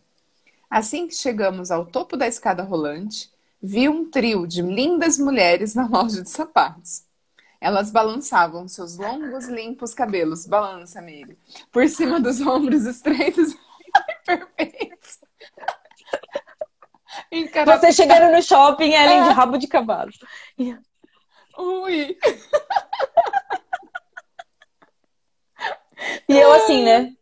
Assim 0.69 1.07
que 1.07 1.15
chegamos 1.15 1.71
ao 1.71 1.85
topo 1.85 2.15
da 2.15 2.27
escada 2.27 2.61
rolante, 2.61 3.31
vi 3.59 3.89
um 3.89 4.09
trio 4.09 4.45
de 4.45 4.61
lindas 4.61 5.17
mulheres 5.17 5.73
na 5.73 5.87
loja 5.89 6.21
de 6.21 6.29
sapatos. 6.29 7.03
Elas 7.59 7.89
balançavam 7.89 8.67
seus 8.67 8.97
longos, 8.97 9.47
limpos 9.47 9.95
cabelos, 9.95 10.45
balança, 10.45 10.99
amigo, 10.99 11.33
por 11.71 11.89
cima 11.89 12.19
dos 12.19 12.39
ombros 12.39 12.85
estreitos 12.85 13.53
e 13.81 14.23
perfeitos. 14.23 15.19
Encarap... 17.31 17.79
Você 17.79 17.91
chegando 17.91 18.31
no 18.33 18.41
shopping, 18.41 18.93
Ellen, 18.93 19.23
de 19.23 19.29
rabo 19.29 19.57
de 19.57 19.67
cavalo. 19.67 20.11
Ui! 21.57 22.17
E 26.29 26.37
eu 26.37 26.53
assim, 26.53 26.83
né? 26.83 27.13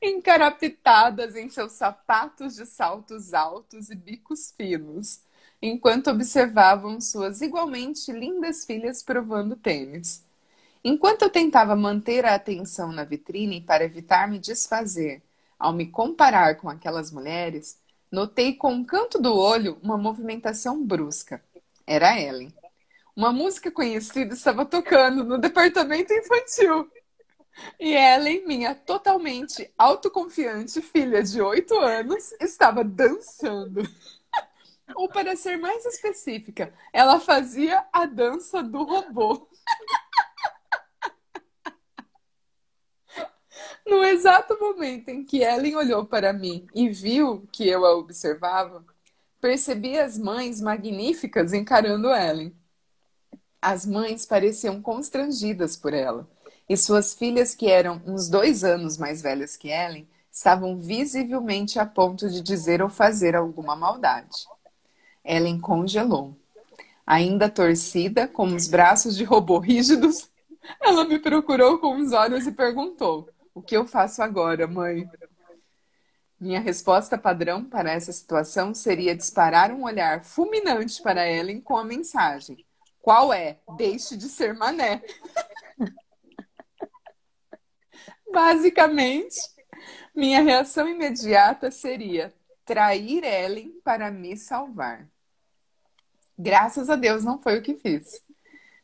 encarapitadas 0.00 1.34
em 1.36 1.48
seus 1.48 1.72
sapatos 1.72 2.54
de 2.54 2.66
saltos 2.66 3.34
altos 3.34 3.90
e 3.90 3.94
bicos 3.94 4.52
finos, 4.56 5.20
enquanto 5.60 6.10
observavam 6.10 7.00
suas 7.00 7.40
igualmente 7.40 8.12
lindas 8.12 8.64
filhas 8.64 9.02
provando 9.02 9.56
tênis. 9.56 10.24
Enquanto 10.84 11.22
eu 11.22 11.30
tentava 11.30 11.74
manter 11.74 12.24
a 12.24 12.34
atenção 12.34 12.92
na 12.92 13.04
vitrine 13.04 13.60
para 13.60 13.84
evitar 13.84 14.28
me 14.28 14.38
desfazer 14.38 15.22
ao 15.58 15.72
me 15.72 15.86
comparar 15.86 16.56
com 16.56 16.68
aquelas 16.68 17.10
mulheres, 17.10 17.78
notei 18.10 18.54
com 18.54 18.72
um 18.72 18.84
canto 18.84 19.20
do 19.20 19.34
olho 19.34 19.78
uma 19.82 19.96
movimentação 19.96 20.84
brusca. 20.84 21.42
Era 21.86 22.20
Ellen. 22.20 22.52
Uma 23.16 23.32
música 23.32 23.70
conhecida 23.70 24.34
estava 24.34 24.64
tocando 24.64 25.24
no 25.24 25.38
departamento 25.38 26.12
infantil. 26.12 26.88
E 27.80 27.94
Ellen, 27.94 28.46
minha 28.46 28.74
totalmente 28.74 29.72
autoconfiante 29.76 30.80
filha 30.80 31.22
de 31.22 31.40
8 31.42 31.76
anos, 31.78 32.32
estava 32.40 32.84
dançando. 32.84 33.82
Ou 34.94 35.08
para 35.08 35.34
ser 35.34 35.56
mais 35.56 35.84
específica, 35.84 36.72
ela 36.92 37.18
fazia 37.18 37.84
a 37.92 38.06
dança 38.06 38.62
do 38.62 38.84
robô. 38.84 39.48
No 43.88 44.04
exato 44.04 44.58
momento 44.60 45.08
em 45.08 45.24
que 45.24 45.42
Ellen 45.42 45.74
olhou 45.74 46.04
para 46.04 46.30
mim 46.30 46.66
e 46.74 46.90
viu 46.90 47.48
que 47.50 47.66
eu 47.66 47.86
a 47.86 47.96
observava, 47.96 48.84
percebi 49.40 49.98
as 49.98 50.18
mães 50.18 50.60
magníficas 50.60 51.54
encarando 51.54 52.08
Ellen. 52.08 52.54
As 53.62 53.86
mães 53.86 54.26
pareciam 54.26 54.82
constrangidas 54.82 55.74
por 55.74 55.94
ela 55.94 56.28
e 56.68 56.76
suas 56.76 57.14
filhas, 57.14 57.54
que 57.54 57.66
eram 57.66 58.02
uns 58.06 58.28
dois 58.28 58.62
anos 58.62 58.98
mais 58.98 59.22
velhas 59.22 59.56
que 59.56 59.68
Ellen, 59.70 60.06
estavam 60.30 60.78
visivelmente 60.78 61.78
a 61.78 61.86
ponto 61.86 62.28
de 62.28 62.42
dizer 62.42 62.82
ou 62.82 62.90
fazer 62.90 63.34
alguma 63.34 63.74
maldade. 63.74 64.46
Ellen 65.24 65.58
congelou. 65.58 66.36
Ainda 67.06 67.48
torcida, 67.48 68.28
com 68.28 68.54
os 68.54 68.68
braços 68.68 69.16
de 69.16 69.24
robô 69.24 69.58
rígidos, 69.58 70.28
ela 70.78 71.06
me 71.06 71.18
procurou 71.18 71.78
com 71.78 71.96
os 71.96 72.12
olhos 72.12 72.46
e 72.46 72.52
perguntou: 72.52 73.30
O 73.54 73.62
que 73.62 73.76
eu 73.76 73.86
faço 73.86 74.22
agora, 74.22 74.66
mãe? 74.66 75.08
Minha 76.40 76.60
resposta 76.60 77.18
padrão 77.18 77.64
para 77.64 77.90
essa 77.90 78.12
situação 78.12 78.72
seria 78.72 79.16
disparar 79.16 79.72
um 79.72 79.84
olhar 79.84 80.22
fulminante 80.22 81.02
para 81.02 81.28
Ellen 81.28 81.60
com 81.60 81.76
a 81.76 81.84
mensagem: 81.84 82.64
Qual 83.00 83.32
é? 83.32 83.58
Deixe 83.76 84.16
de 84.16 84.28
ser 84.28 84.54
mané. 84.54 85.02
Basicamente, 88.32 89.36
minha 90.14 90.40
reação 90.40 90.88
imediata 90.88 91.70
seria 91.70 92.32
trair 92.64 93.24
Ellen 93.24 93.80
para 93.82 94.10
me 94.10 94.36
salvar. 94.36 95.08
Graças 96.38 96.88
a 96.88 96.94
Deus 96.94 97.24
não 97.24 97.42
foi 97.42 97.58
o 97.58 97.62
que 97.62 97.74
fiz. 97.74 98.22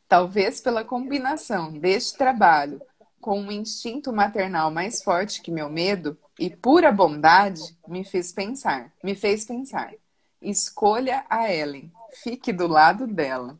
Talvez 0.09 0.59
pela 0.59 0.83
combinação 0.83 1.71
deste 1.71 2.17
trabalho 2.17 2.81
com 3.25 3.41
um 3.41 3.51
instinto 3.51 4.13
maternal 4.13 4.69
mais 4.69 5.01
forte 5.01 5.41
que 5.41 5.49
meu 5.49 5.67
medo 5.67 6.15
e 6.37 6.47
pura 6.47 6.91
bondade, 6.91 7.75
me 7.87 8.03
fez 8.03 8.31
pensar, 8.31 8.93
me 9.03 9.15
fez 9.15 9.43
pensar. 9.43 9.95
Escolha 10.39 11.25
a 11.27 11.51
Ellen, 11.51 11.91
fique 12.21 12.53
do 12.53 12.67
lado 12.67 13.07
dela. 13.07 13.59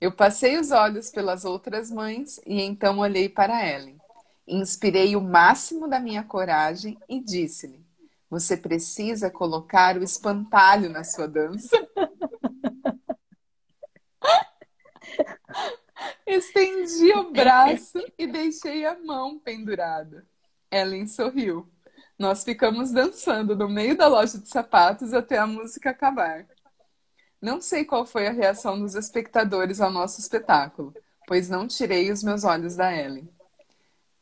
Eu 0.00 0.10
passei 0.10 0.58
os 0.58 0.72
olhos 0.72 1.08
pelas 1.08 1.44
outras 1.44 1.88
mães 1.88 2.40
e 2.44 2.60
então 2.60 2.98
olhei 2.98 3.28
para 3.28 3.64
Ellen. 3.64 3.96
Inspirei 4.44 5.14
o 5.14 5.20
máximo 5.20 5.86
da 5.86 6.00
minha 6.00 6.24
coragem 6.24 6.98
e 7.08 7.20
disse-lhe: 7.20 7.80
Você 8.28 8.56
precisa 8.56 9.30
colocar 9.30 9.96
o 9.96 10.02
espantalho 10.02 10.90
na 10.90 11.04
sua 11.04 11.28
dança. 11.28 11.76
Estendi 16.26 17.12
o 17.12 17.30
braço 17.30 17.98
e 18.18 18.26
deixei 18.26 18.84
a 18.84 18.98
mão 18.98 19.38
pendurada. 19.38 20.26
Ellen 20.70 21.06
sorriu. 21.06 21.68
Nós 22.18 22.44
ficamos 22.44 22.90
dançando 22.90 23.56
no 23.56 23.68
meio 23.68 23.96
da 23.96 24.08
loja 24.08 24.38
de 24.38 24.48
sapatos 24.48 25.12
até 25.14 25.38
a 25.38 25.46
música 25.46 25.90
acabar. 25.90 26.46
Não 27.40 27.60
sei 27.60 27.84
qual 27.84 28.04
foi 28.04 28.26
a 28.26 28.32
reação 28.32 28.78
dos 28.80 28.94
espectadores 28.94 29.80
ao 29.80 29.90
nosso 29.90 30.20
espetáculo, 30.20 30.92
pois 31.26 31.48
não 31.48 31.68
tirei 31.68 32.10
os 32.10 32.22
meus 32.22 32.42
olhos 32.42 32.74
da 32.74 32.94
Ellen. 32.94 33.28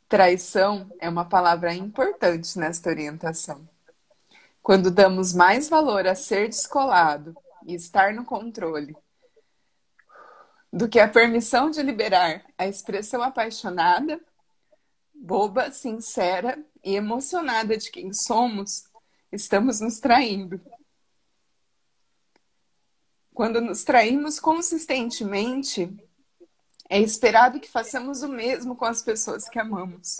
Traição 0.07 0.89
é 0.99 1.09
uma 1.09 1.25
palavra 1.25 1.73
importante 1.73 2.57
nesta 2.57 2.89
orientação. 2.89 3.67
Quando 4.61 4.91
damos 4.91 5.33
mais 5.33 5.67
valor 5.67 6.07
a 6.07 6.13
ser 6.13 6.47
descolado 6.47 7.35
e 7.65 7.73
estar 7.73 8.13
no 8.13 8.23
controle 8.23 8.95
do 10.71 10.87
que 10.87 10.99
a 10.99 11.07
permissão 11.07 11.69
de 11.69 11.81
liberar 11.81 12.45
a 12.57 12.67
expressão 12.67 13.21
apaixonada, 13.21 14.19
boba, 15.13 15.71
sincera 15.71 16.63
e 16.83 16.95
emocionada 16.95 17.77
de 17.77 17.89
quem 17.89 18.13
somos, 18.13 18.85
estamos 19.31 19.79
nos 19.79 19.99
traindo. 19.99 20.61
Quando 23.33 23.61
nos 23.61 23.83
traímos 23.83 24.39
consistentemente, 24.39 25.95
é 26.89 26.99
esperado 26.99 27.59
que 27.59 27.69
façamos 27.69 28.23
o 28.23 28.27
mesmo 28.27 28.75
com 28.75 28.85
as 28.85 29.01
pessoas 29.01 29.47
que 29.47 29.59
amamos. 29.59 30.17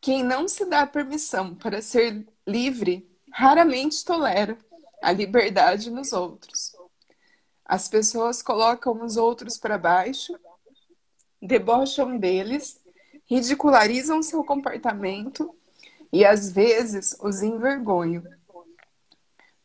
Quem 0.00 0.22
não 0.22 0.48
se 0.48 0.64
dá 0.66 0.86
permissão 0.86 1.54
para 1.54 1.82
ser 1.82 2.26
livre 2.46 3.08
raramente 3.32 4.04
tolera 4.04 4.56
a 5.02 5.12
liberdade 5.12 5.90
nos 5.90 6.12
outros. 6.12 6.75
As 7.68 7.88
pessoas 7.88 8.42
colocam 8.42 9.04
os 9.04 9.16
outros 9.16 9.58
para 9.58 9.76
baixo, 9.76 10.38
debocham 11.42 12.16
deles, 12.16 12.80
ridicularizam 13.26 14.22
seu 14.22 14.44
comportamento 14.44 15.52
e 16.12 16.24
às 16.24 16.50
vezes 16.50 17.16
os 17.20 17.42
envergonham. 17.42 18.22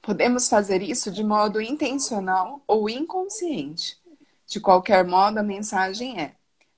Podemos 0.01 0.49
fazer 0.49 0.81
isso 0.81 1.11
de 1.11 1.23
modo 1.23 1.61
intencional 1.61 2.63
ou 2.65 2.89
inconsciente. 2.89 4.01
De 4.47 4.59
qualquer 4.59 5.05
modo, 5.05 5.37
a 5.37 5.43
mensagem 5.43 6.19
é: 6.19 6.33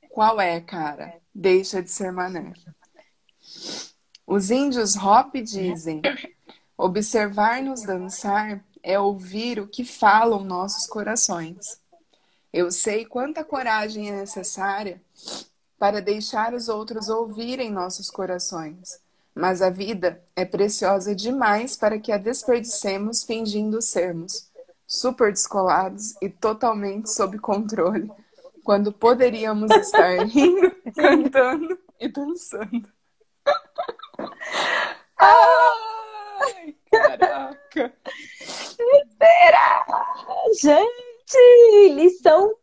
qual 0.10 0.42
é, 0.42 0.60
cara? 0.60 1.22
Deixa 1.34 1.82
de 1.82 1.90
ser 1.90 2.12
mané. 2.12 2.52
Os 4.28 4.52
índios 4.52 4.98
Hop 4.98 5.34
dizem: 5.36 6.02
observar-nos 6.78 7.84
dançar 7.84 8.62
é 8.84 9.00
ouvir 9.00 9.60
o 9.60 9.67
que 9.67 9.86
falam 9.86 10.43
nossos 10.43 10.86
corações. 10.86 11.80
Eu 12.52 12.69
sei 12.69 13.06
quanta 13.06 13.43
coragem 13.43 14.10
é 14.10 14.12
necessária 14.12 15.02
para 15.80 16.02
deixar 16.02 16.54
os 16.54 16.69
outros 16.69 17.10
ouvirem 17.10 17.72
nossos 17.72 18.12
corações, 18.12 19.00
mas 19.34 19.62
a 19.62 19.69
vida 19.69 20.22
é 20.36 20.46
preciosa 20.46 21.15
demais 21.15 21.76
para 21.76 21.98
que 21.98 22.12
a 22.12 22.17
desperdicemos 22.17 23.24
fingindo 23.24 23.82
sermos 23.82 24.52
super 24.86 25.32
descolados 25.32 26.13
e 26.22 26.30
totalmente 26.30 27.10
sob 27.10 27.39
controle, 27.39 28.12
quando 28.63 28.93
poderíamos 28.93 29.72
estar 29.72 30.19
rindo, 30.28 30.72
cantando 30.96 31.80
e 32.00 32.08
dançando. 32.08 32.88
Ai, 35.17 36.76
caraca! 36.91 37.93
Será? 39.18 39.86
Gente, 40.62 41.94
lição 41.94 42.54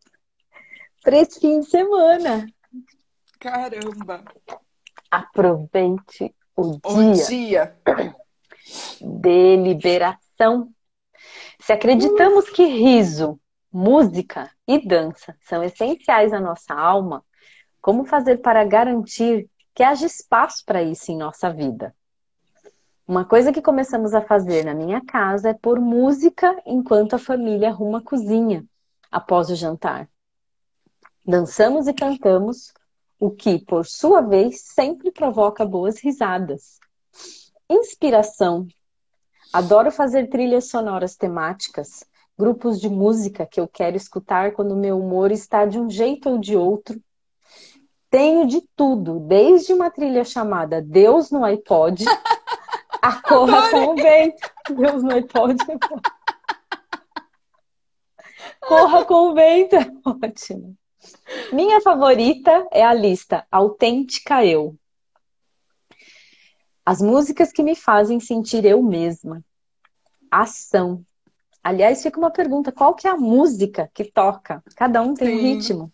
para 1.03 1.19
esse 1.19 1.41
fim 1.41 1.61
de 1.61 1.67
semana. 1.67 2.47
Caramba! 3.39 4.25
Aproveite 5.11 6.35
o, 6.57 6.79
O 6.85 7.13
dia 7.13 7.27
dia. 7.27 7.77
de 9.01 9.57
liberação. 9.57 10.71
Se 11.59 11.73
acreditamos 11.73 12.49
que 12.51 12.65
riso, 12.65 13.41
música 13.73 14.51
e 14.67 14.79
dança 14.87 15.37
são 15.41 15.63
essenciais 15.63 16.33
à 16.33 16.41
nossa 16.41 16.75
alma, 16.75 17.25
como 17.81 18.05
fazer 18.05 18.39
para 18.39 18.65
garantir 18.65 19.49
que 19.75 19.83
haja 19.83 20.07
espaço 20.07 20.63
para 20.65 20.83
isso 20.83 21.11
em 21.11 21.17
nossa 21.17 21.53
vida? 21.53 21.95
Uma 23.11 23.25
coisa 23.25 23.53
que 23.53 23.61
começamos 23.61 24.15
a 24.15 24.23
fazer 24.23 24.65
na 24.65 24.73
minha 24.73 25.05
casa 25.05 25.49
é 25.49 25.53
pôr 25.53 25.81
música 25.81 26.57
enquanto 26.65 27.15
a 27.15 27.19
família 27.19 27.71
arruma 27.71 27.99
a 27.99 28.01
cozinha 28.01 28.65
após 29.11 29.51
o 29.51 29.57
jantar. 29.57 30.09
Dançamos 31.27 31.89
e 31.89 31.93
cantamos, 31.93 32.73
o 33.19 33.29
que, 33.29 33.59
por 33.59 33.85
sua 33.85 34.21
vez, 34.21 34.61
sempre 34.61 35.11
provoca 35.11 35.67
boas 35.67 35.99
risadas. 35.99 36.79
Inspiração. 37.69 38.69
Adoro 39.53 39.91
fazer 39.91 40.29
trilhas 40.29 40.71
sonoras 40.71 41.17
temáticas, 41.17 42.05
grupos 42.39 42.81
de 42.81 42.89
música 42.89 43.45
que 43.45 43.59
eu 43.59 43.67
quero 43.67 43.97
escutar 43.97 44.53
quando 44.53 44.77
meu 44.77 45.01
humor 45.01 45.33
está 45.33 45.67
de 45.67 45.81
um 45.81 45.91
jeito 45.91 46.31
ou 46.31 46.39
de 46.39 46.57
outro. 46.57 47.03
Tenho 48.09 48.47
de 48.47 48.61
tudo, 48.77 49.19
desde 49.19 49.73
uma 49.73 49.91
trilha 49.91 50.25
chamada 50.25 50.81
Deus 50.81 51.33
no 51.33 51.43
iPod 51.43 52.05
a 53.03 53.21
Corra 53.23 53.71
com 53.71 53.87
o 53.87 53.95
Vento. 53.97 54.51
Deus 54.69 55.03
no 55.03 55.15
iPod. 55.15 55.57
Corra 58.61 59.05
com 59.05 59.31
o 59.31 59.35
Vento 59.35 59.77
é 59.77 59.91
ótimo. 60.05 60.77
Minha 61.53 61.81
favorita 61.81 62.67
é 62.71 62.85
a 62.85 62.93
lista 62.93 63.47
Autêntica 63.51 64.45
Eu. 64.45 64.77
As 66.85 67.01
músicas 67.01 67.53
que 67.53 67.63
me 67.63 67.75
fazem 67.75 68.21
sentir 68.21 68.65
eu 68.65 68.83
mesma. 68.83 69.45
Ação. 70.31 71.05
Aliás, 71.63 72.03
fica 72.03 72.19
uma 72.19 72.31
pergunta: 72.31 72.73
qual 72.73 72.95
que 72.95 73.07
é 73.07 73.11
a 73.11 73.17
música 73.17 73.91
que 73.95 74.05
toca? 74.05 74.63
Cada 74.77 75.03
um 75.03 75.15
tem 75.15 75.35
um 75.35 75.39
Sim. 75.39 75.43
ritmo. 75.43 75.93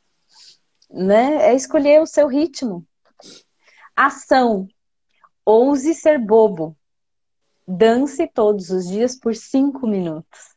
Né? 0.90 1.50
É 1.50 1.54
escolher 1.54 2.00
o 2.00 2.06
seu 2.06 2.28
ritmo. 2.28 2.86
Ação. 3.94 4.68
Ouse 5.44 5.94
ser 5.94 6.18
bobo. 6.18 6.75
Dance 7.66 8.28
todos 8.28 8.70
os 8.70 8.86
dias 8.86 9.18
por 9.18 9.34
cinco 9.34 9.88
minutos. 9.88 10.54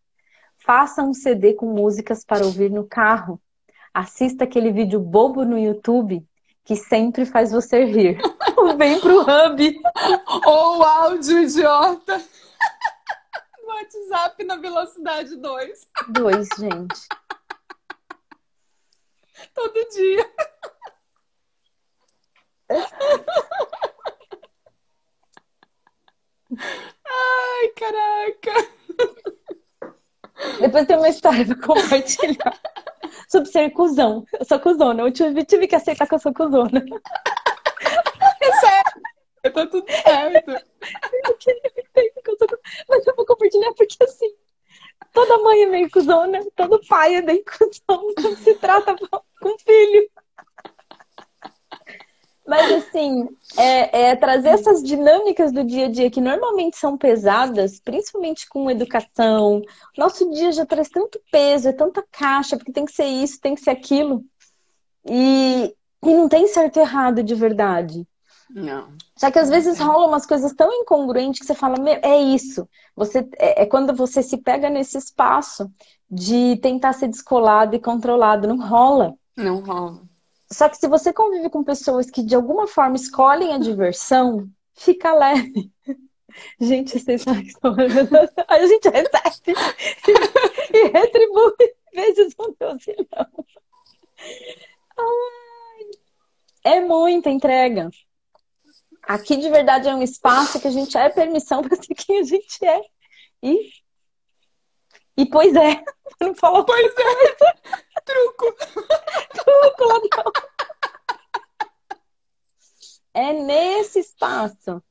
Faça 0.60 1.02
um 1.02 1.14
CD 1.14 1.54
com 1.54 1.74
músicas 1.74 2.24
para 2.24 2.46
ouvir 2.46 2.70
no 2.70 2.88
carro. 2.88 3.42
Assista 3.92 4.44
aquele 4.44 4.72
vídeo 4.72 5.00
bobo 5.00 5.44
no 5.44 5.58
YouTube 5.58 6.24
que 6.64 6.76
sempre 6.76 7.26
faz 7.26 7.52
você 7.52 7.84
rir. 7.84 8.20
Vem 8.78 9.00
pro 9.00 9.22
Hub. 9.22 9.82
Ou 10.46 10.84
áudio 10.84 11.42
idiota. 11.42 12.22
No 13.64 13.76
WhatsApp 13.76 14.44
na 14.44 14.58
velocidade 14.58 15.36
2. 15.36 15.88
Dois, 16.10 16.48
gente. 16.58 17.08
Todo 19.54 19.90
dia. 19.90 20.30
Ai, 27.40 27.70
caraca. 27.70 28.70
Depois 30.60 30.86
tem 30.88 30.98
uma 30.98 31.10
história 31.10 31.46
pra 31.46 31.56
compartilhar 31.56 32.60
sobre 33.30 33.50
ser 33.50 33.70
cuzão. 33.72 34.26
Eu 34.38 34.46
sou 34.46 34.60
cuzona. 34.60 35.04
Eu 35.04 35.12
tive, 35.12 35.46
tive 35.46 35.68
que 35.68 35.76
aceitar 35.76 36.08
que 36.08 36.16
eu 36.16 36.20
sou 36.20 36.34
cuzona. 36.34 36.84
É 38.42 38.52
sério. 38.54 39.54
Tá 39.54 39.68
tudo 39.68 39.86
certo. 39.90 40.52
Eu 40.52 41.38
queria 41.38 41.62
entender 41.66 42.22
que 42.24 42.32
eu 42.32 42.38
sou 42.38 42.48
cuzona. 42.48 42.62
Mas 42.88 43.08
eu 43.08 43.16
vou 43.16 43.26
compartilhar 43.26 43.74
porque 43.74 44.04
assim. 44.04 44.34
Toda 45.12 45.40
mãe 45.40 45.64
é 45.64 45.66
meio 45.66 45.90
cuzona, 45.90 46.40
todo 46.56 46.86
pai 46.88 47.16
é 47.16 47.22
meio 47.22 47.44
cuzão 47.44 48.14
quando 48.14 48.38
se 48.38 48.54
trata 48.56 48.96
com 48.96 49.58
filho. 49.58 50.10
Mas 52.50 52.72
assim, 52.72 53.28
é, 53.56 54.10
é 54.10 54.16
trazer 54.16 54.50
essas 54.50 54.82
dinâmicas 54.82 55.52
do 55.52 55.64
dia 55.64 55.86
a 55.86 55.90
dia 55.90 56.10
que 56.10 56.20
normalmente 56.20 56.78
são 56.78 56.98
pesadas, 56.98 57.80
principalmente 57.80 58.50
com 58.50 58.72
educação. 58.72 59.62
Nosso 59.96 60.28
dia 60.32 60.52
já 60.52 60.66
traz 60.66 60.90
tanto 60.90 61.22
peso, 61.32 61.70
é 61.70 61.74
tanta 61.74 62.04
caixa, 62.12 62.58
porque 62.58 62.72
tem 62.72 62.86
que 62.86 62.92
ser 62.92 63.06
isso, 63.06 63.40
tem 63.40 63.54
que 63.54 63.62
ser 63.62 63.70
aquilo. 63.70 64.26
E, 65.06 65.76
e 66.04 66.14
não 66.14 66.28
tem 66.28 66.48
certo 66.48 66.78
e 66.78 66.80
errado 66.80 67.22
de 67.22 67.36
verdade. 67.36 68.08
Não. 68.50 68.88
Só 69.16 69.30
que 69.30 69.38
às 69.38 69.48
vezes 69.48 69.80
rolam 69.80 70.08
umas 70.08 70.26
coisas 70.26 70.52
tão 70.54 70.74
incongruentes 70.74 71.40
que 71.40 71.46
você 71.46 71.54
fala, 71.54 71.80
"Meu, 71.80 72.00
é 72.02 72.20
isso. 72.20 72.68
Você, 72.96 73.20
é, 73.38 73.62
é 73.62 73.66
quando 73.68 73.94
você 73.94 74.24
se 74.24 74.38
pega 74.38 74.72
nesse 74.72 74.98
espaço 74.98 75.72
de 76.10 76.58
tentar 76.58 76.94
ser 76.94 77.10
descolado 77.10 77.76
e 77.76 77.80
controlado. 77.80 78.48
Não 78.48 78.60
rola. 78.60 79.14
Não 79.38 79.60
rola. 79.60 80.09
Só 80.52 80.68
que 80.68 80.78
se 80.78 80.88
você 80.88 81.14
convive 81.14 81.50
com 81.50 81.64
pessoas 81.64 82.10
que 82.10 82.24
de 82.24 82.36
alguma 82.36 82.68
forma 82.68 82.96
escolhem 82.96 83.54
a 83.54 83.60
diversão, 83.60 84.50
fica 84.76 85.14
leve. 85.14 85.72
Gente, 86.60 87.00
vocês 87.00 87.24
que 87.24 87.52
são- 87.52 87.76
a 88.48 88.68
gente 88.68 88.88
recebe 88.88 89.54
e 90.74 90.88
retribui 90.88 91.74
vezes 91.94 92.34
um 92.40 92.54
Deus 92.60 92.88
e 92.88 92.96
não. 93.12 93.46
É 96.64 96.80
muita 96.80 97.30
entrega. 97.30 97.90
Aqui 99.04 99.38
de 99.38 99.50
verdade 99.50 99.88
é 99.88 99.96
um 99.96 100.04
espaço 100.04 100.60
que 100.60 100.68
a 100.68 100.72
gente 100.72 100.98
é 100.98 101.10
permissão 101.10 101.62
para 101.62 101.76
ser 101.76 101.96
quem 101.96 102.20
a 102.20 102.24
gente 102.24 102.66
é. 102.66 102.82
E, 103.42 103.72
e 105.18 105.26
pois 105.26 105.56
é. 105.56 105.84
Não 106.22 106.36
falou 106.36 106.66
pois 106.66 106.86
é. 106.86 107.36
Truco. 108.10 108.56
Truco, 109.34 109.84
ladrão. 109.86 110.32
É 113.14 113.34
nesse 113.34 114.00
espaço. 114.00 114.82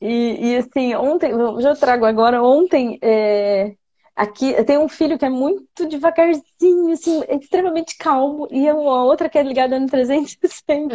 E, 0.00 0.52
e 0.52 0.56
assim, 0.56 0.94
ontem, 0.94 1.32
já 1.60 1.74
trago 1.74 2.04
agora, 2.04 2.42
ontem, 2.42 2.98
é, 3.02 3.74
aqui 4.14 4.52
tem 4.64 4.78
um 4.78 4.88
filho 4.88 5.18
que 5.18 5.24
é 5.24 5.30
muito 5.30 5.86
devagarzinho, 5.86 6.92
assim, 6.92 7.22
extremamente 7.28 7.96
calmo, 7.96 8.46
e 8.50 8.70
uma 8.70 9.04
outra 9.04 9.28
que 9.28 9.38
é 9.38 9.42
ligada 9.42 9.78
no 9.78 9.86
360. 9.86 10.94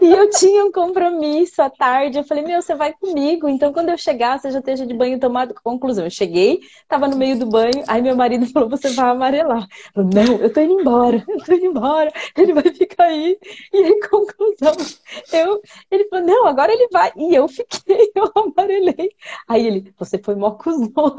E 0.00 0.12
eu 0.12 0.28
tinha 0.30 0.64
um 0.64 0.72
compromisso 0.72 1.62
à 1.62 1.70
tarde. 1.70 2.18
Eu 2.18 2.24
falei, 2.24 2.44
meu, 2.44 2.60
você 2.60 2.74
vai 2.74 2.92
comigo. 2.92 3.48
Então, 3.48 3.72
quando 3.72 3.88
eu 3.88 3.98
chegar, 3.98 4.38
você 4.38 4.50
já 4.50 4.58
esteja 4.58 4.86
de 4.86 4.94
banho 4.94 5.18
tomado. 5.18 5.54
Conclusão, 5.54 6.04
eu 6.04 6.10
cheguei, 6.10 6.60
tava 6.88 7.08
no 7.08 7.16
meio 7.16 7.38
do 7.38 7.46
banho. 7.46 7.82
Aí 7.88 8.02
meu 8.02 8.16
marido 8.16 8.46
falou, 8.52 8.68
você 8.68 8.90
vai 8.90 9.10
amarelar. 9.10 9.66
Eu 9.94 10.04
falei, 10.04 10.24
não, 10.24 10.36
eu 10.36 10.52
tô 10.52 10.60
indo 10.60 10.80
embora. 10.80 11.24
Eu 11.28 11.44
tô 11.44 11.52
indo 11.54 11.66
embora. 11.66 12.12
Ele 12.36 12.52
vai 12.52 12.64
ficar 12.72 13.04
aí. 13.04 13.38
E 13.72 13.76
aí, 13.76 14.00
conclusão, 14.08 14.74
eu... 15.32 15.60
Ele 15.90 16.08
falou, 16.08 16.26
não, 16.26 16.46
agora 16.46 16.72
ele 16.72 16.88
vai. 16.88 17.12
E 17.16 17.34
eu 17.34 17.48
fiquei, 17.48 18.10
eu 18.14 18.30
amarelei. 18.34 19.10
Aí 19.48 19.66
ele, 19.66 19.94
você 19.98 20.18
foi 20.18 20.34
mó 20.34 20.52
cuzona. 20.52 21.16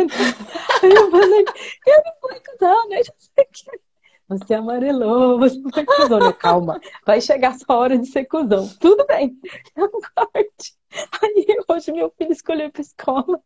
Aí 0.83 0.91
eu 0.91 1.11
falei, 1.11 1.45
eu 1.87 2.03
não 2.05 2.13
fui 2.21 2.39
cuzona, 2.39 2.95
eu 2.95 3.03
já 3.03 3.13
sei 3.17 3.45
que... 3.45 3.86
Você 4.27 4.53
amarelou, 4.53 5.39
você 5.39 5.61
foi 5.73 5.85
cuzão. 5.85 6.19
Eu, 6.19 6.33
calma, 6.33 6.81
vai 7.05 7.21
chegar 7.21 7.51
a 7.51 7.57
sua 7.57 7.77
hora 7.77 7.97
de 7.97 8.07
ser 8.07 8.25
cuzão. 8.25 8.67
Tudo 8.79 9.05
bem, 9.05 9.39
um 9.77 9.89
corte. 9.89 10.75
Aí 11.21 11.45
hoje 11.67 11.91
meu 11.91 12.11
filho 12.17 12.31
escolheu 12.31 12.69
pra 12.69 12.81
escola. 12.81 13.41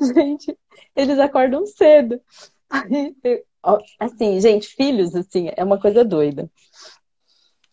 Gente, 0.00 0.58
eles 0.94 1.18
acordam 1.18 1.64
cedo. 1.66 2.20
Aí, 2.68 3.14
assim, 4.00 4.40
gente, 4.40 4.68
filhos, 4.68 5.14
assim, 5.14 5.50
é 5.56 5.62
uma 5.62 5.80
coisa 5.80 6.04
doida. 6.04 6.50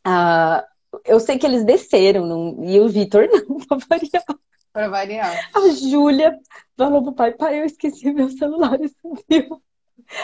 Ah, 0.04 0.64
eu 1.06 1.20
sei 1.20 1.40
que 1.40 1.46
eles 1.46 1.66
desceram, 1.66 2.26
não, 2.26 2.64
e 2.64 2.80
o 2.80 2.88
Vitor 2.88 3.28
não, 3.30 3.58
pra 3.66 3.78
variar. 3.90 4.24
Pra 4.72 4.90
variar. 4.90 5.50
A 5.56 5.70
Júlia 5.70 6.38
falou 6.78 7.02
pro 7.04 7.14
pai, 7.14 7.32
pai, 7.32 7.60
eu 7.60 7.66
esqueci 7.66 8.12
meu 8.12 8.30
celular 8.30 8.80
e 8.82 8.90
subiu. 8.90 9.62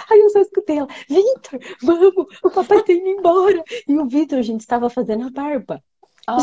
Aí 0.09 0.19
eu 0.19 0.29
só 0.29 0.39
escutei 0.39 0.77
ela, 0.77 0.87
Vitor, 1.07 1.59
vamos, 1.81 2.37
o 2.43 2.49
papai 2.49 2.83
tem 2.83 2.97
indo 2.99 3.19
embora. 3.19 3.63
E 3.87 3.97
o 3.97 4.05
Vitor, 4.05 4.41
gente, 4.41 4.61
estava 4.61 4.89
fazendo 4.89 5.27
a 5.27 5.29
barba. 5.29 5.81
Ah. 6.27 6.37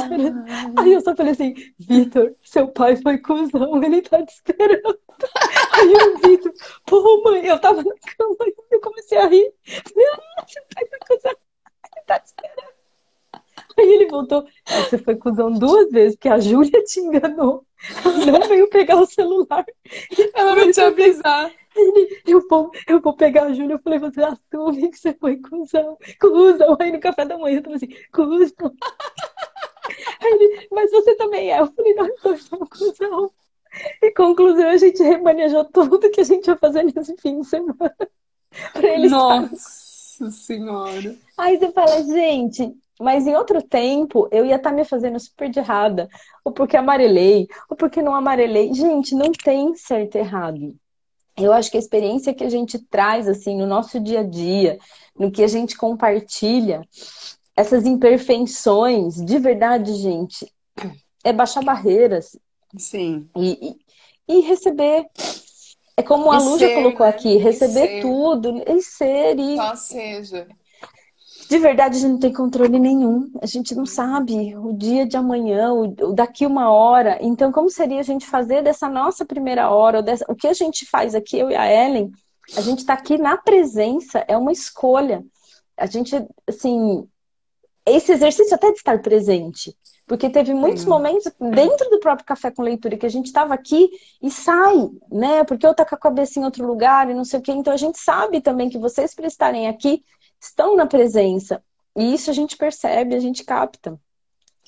Aí 0.78 0.92
eu 0.92 1.00
só 1.00 1.14
falei 1.14 1.32
assim, 1.32 1.54
Vitor, 1.78 2.34
seu 2.42 2.68
pai 2.68 2.96
foi 2.96 3.18
cuzão, 3.18 3.82
ele 3.82 4.02
tá 4.02 4.24
te 4.24 4.32
esperando. 4.32 4.98
Aí 5.72 5.92
o 5.92 6.18
Vitor, 6.18 6.52
pô, 6.84 7.22
mãe, 7.24 7.46
eu 7.46 7.60
tava 7.60 7.82
na 7.84 7.94
cama 8.16 8.36
e 8.40 8.54
eu 8.70 8.80
comecei 8.80 9.18
a 9.18 9.26
rir. 9.26 9.52
Não, 9.94 10.46
seu 10.48 10.62
pai 10.74 10.86
foi 10.88 10.98
cuzão, 11.06 11.32
ele 11.32 12.04
tá 12.06 12.18
te 12.18 12.26
esperando. 12.26 12.76
Aí 13.78 13.92
ele 13.92 14.06
voltou, 14.06 14.46
você 14.66 14.98
foi 14.98 15.16
cuzão 15.16 15.52
duas 15.52 15.90
vezes, 15.90 16.16
porque 16.16 16.30
a 16.30 16.40
Júlia 16.40 16.82
te 16.82 16.98
enganou. 16.98 17.64
Ela 18.26 18.38
não 18.38 18.48
veio 18.48 18.68
pegar 18.70 18.96
o 18.96 19.06
celular. 19.06 19.64
Ela 20.34 20.54
não 20.56 20.72
te 20.72 20.80
avisar. 20.80 21.52
Ele, 21.76 22.22
eu 22.26 22.46
vou, 22.48 22.70
eu 22.88 23.00
vou 23.00 23.14
pegar 23.14 23.44
a 23.44 23.52
Júlia. 23.52 23.74
Eu 23.74 23.78
falei, 23.78 23.98
você 23.98 24.22
assume 24.22 24.90
que 24.90 24.98
você 24.98 25.12
foi 25.12 25.36
cuzão. 25.36 25.98
Cuzão. 26.18 26.76
Aí 26.80 26.90
no 26.90 27.00
café 27.00 27.24
da 27.24 27.36
manhã 27.38 27.58
eu 27.58 27.62
falei 27.62 27.76
assim, 27.76 27.94
cuzão. 28.12 28.72
Aí 30.20 30.32
ele, 30.32 30.68
mas 30.72 30.90
você 30.90 31.14
também 31.16 31.52
é. 31.52 31.60
Eu 31.60 31.72
falei, 31.72 31.94
nós 31.94 32.10
dois 32.22 32.42
somos 32.44 32.68
cuzão. 32.68 33.30
E 34.02 34.10
conclusão, 34.12 34.68
a 34.68 34.76
gente 34.76 35.02
remanejou 35.02 35.64
tudo 35.66 36.10
que 36.10 36.20
a 36.20 36.24
gente 36.24 36.46
ia 36.46 36.56
fazer 36.56 36.82
nesse 36.82 37.14
fim 37.18 37.40
de 37.40 37.46
semana. 37.46 37.76
Pra 38.72 38.88
ele 38.88 39.08
Nossa 39.08 39.54
estar... 39.54 40.30
senhora. 40.30 41.14
Aí 41.36 41.58
você 41.58 41.70
fala, 41.72 42.02
gente, 42.02 42.74
mas 42.98 43.26
em 43.26 43.36
outro 43.36 43.62
tempo, 43.62 44.28
eu 44.32 44.46
ia 44.46 44.56
estar 44.56 44.70
tá 44.70 44.76
me 44.76 44.82
fazendo 44.82 45.20
super 45.20 45.50
de 45.50 45.58
errada. 45.58 46.08
Ou 46.42 46.52
porque 46.52 46.76
amarelei, 46.76 47.46
ou 47.68 47.76
porque 47.76 48.00
não 48.00 48.14
amarelei. 48.14 48.72
Gente, 48.72 49.14
não 49.14 49.30
tem 49.30 49.74
certo 49.74 50.16
e 50.16 50.20
errado 50.20 50.74
eu 51.36 51.52
acho 51.52 51.70
que 51.70 51.76
a 51.76 51.80
experiência 51.80 52.34
que 52.34 52.44
a 52.44 52.50
gente 52.50 52.78
traz 52.78 53.28
assim 53.28 53.56
no 53.56 53.66
nosso 53.66 54.00
dia 54.00 54.20
a 54.20 54.22
dia, 54.22 54.78
no 55.18 55.30
que 55.30 55.42
a 55.42 55.48
gente 55.48 55.76
compartilha, 55.76 56.82
essas 57.56 57.86
imperfeições, 57.86 59.16
de 59.16 59.38
verdade, 59.38 59.94
gente, 59.94 60.50
é 61.24 61.32
baixar 61.32 61.62
barreiras. 61.62 62.36
Sim. 62.76 63.28
E, 63.36 63.76
e, 64.28 64.36
e 64.36 64.40
receber. 64.40 65.06
É 65.96 66.02
como 66.02 66.30
a 66.30 66.38
Lu 66.38 66.58
já 66.58 66.74
colocou 66.74 67.06
né? 67.06 67.10
aqui, 67.10 67.36
receber 67.38 68.02
tudo 68.02 68.62
e 68.66 68.82
ser 68.82 69.38
e. 69.38 69.56
Só 69.56 69.74
seja 69.74 70.46
de 71.48 71.58
verdade 71.58 71.96
a 71.96 72.00
gente 72.00 72.12
não 72.12 72.18
tem 72.18 72.32
controle 72.32 72.78
nenhum. 72.78 73.30
A 73.40 73.46
gente 73.46 73.74
não 73.74 73.86
sabe 73.86 74.56
o 74.56 74.72
dia 74.72 75.06
de 75.06 75.16
amanhã, 75.16 75.72
o, 75.72 76.12
daqui 76.12 76.44
uma 76.44 76.70
hora. 76.70 77.18
Então, 77.20 77.52
como 77.52 77.70
seria 77.70 78.00
a 78.00 78.04
gente 78.04 78.26
fazer 78.26 78.62
dessa 78.62 78.88
nossa 78.88 79.24
primeira 79.24 79.70
hora, 79.70 80.02
dessa, 80.02 80.24
o 80.28 80.34
que 80.34 80.48
a 80.48 80.52
gente 80.52 80.84
faz 80.86 81.14
aqui, 81.14 81.38
eu 81.38 81.50
e 81.50 81.54
a 81.54 81.70
Ellen, 81.70 82.10
a 82.56 82.60
gente 82.60 82.80
está 82.80 82.94
aqui 82.94 83.16
na 83.18 83.36
presença, 83.36 84.24
é 84.26 84.36
uma 84.36 84.52
escolha. 84.52 85.24
A 85.76 85.86
gente, 85.86 86.16
assim, 86.46 87.06
esse 87.84 88.12
exercício 88.12 88.54
até 88.54 88.70
de 88.70 88.78
estar 88.78 89.00
presente. 89.00 89.76
Porque 90.06 90.30
teve 90.30 90.54
muitos 90.54 90.84
momentos 90.84 91.32
dentro 91.40 91.90
do 91.90 91.98
próprio 91.98 92.24
café 92.24 92.48
com 92.50 92.62
leitura 92.62 92.96
que 92.96 93.06
a 93.06 93.10
gente 93.10 93.26
estava 93.26 93.54
aqui 93.54 93.90
e 94.22 94.30
sai, 94.30 94.88
né? 95.10 95.42
Porque 95.42 95.66
eu 95.66 95.74
tá 95.74 95.84
com 95.84 95.96
a 95.96 95.98
cabeça 95.98 96.38
em 96.38 96.44
outro 96.44 96.64
lugar 96.64 97.10
e 97.10 97.14
não 97.14 97.24
sei 97.24 97.40
o 97.40 97.42
quê. 97.42 97.50
Então 97.50 97.72
a 97.72 97.76
gente 97.76 97.98
sabe 97.98 98.40
também 98.40 98.68
que 98.68 98.78
vocês 98.78 99.12
para 99.14 99.26
estarem 99.26 99.66
aqui 99.66 100.04
estão 100.40 100.76
na 100.76 100.86
presença. 100.86 101.62
E 101.96 102.14
isso 102.14 102.30
a 102.30 102.34
gente 102.34 102.56
percebe, 102.56 103.14
a 103.14 103.20
gente 103.20 103.44
capta. 103.44 103.98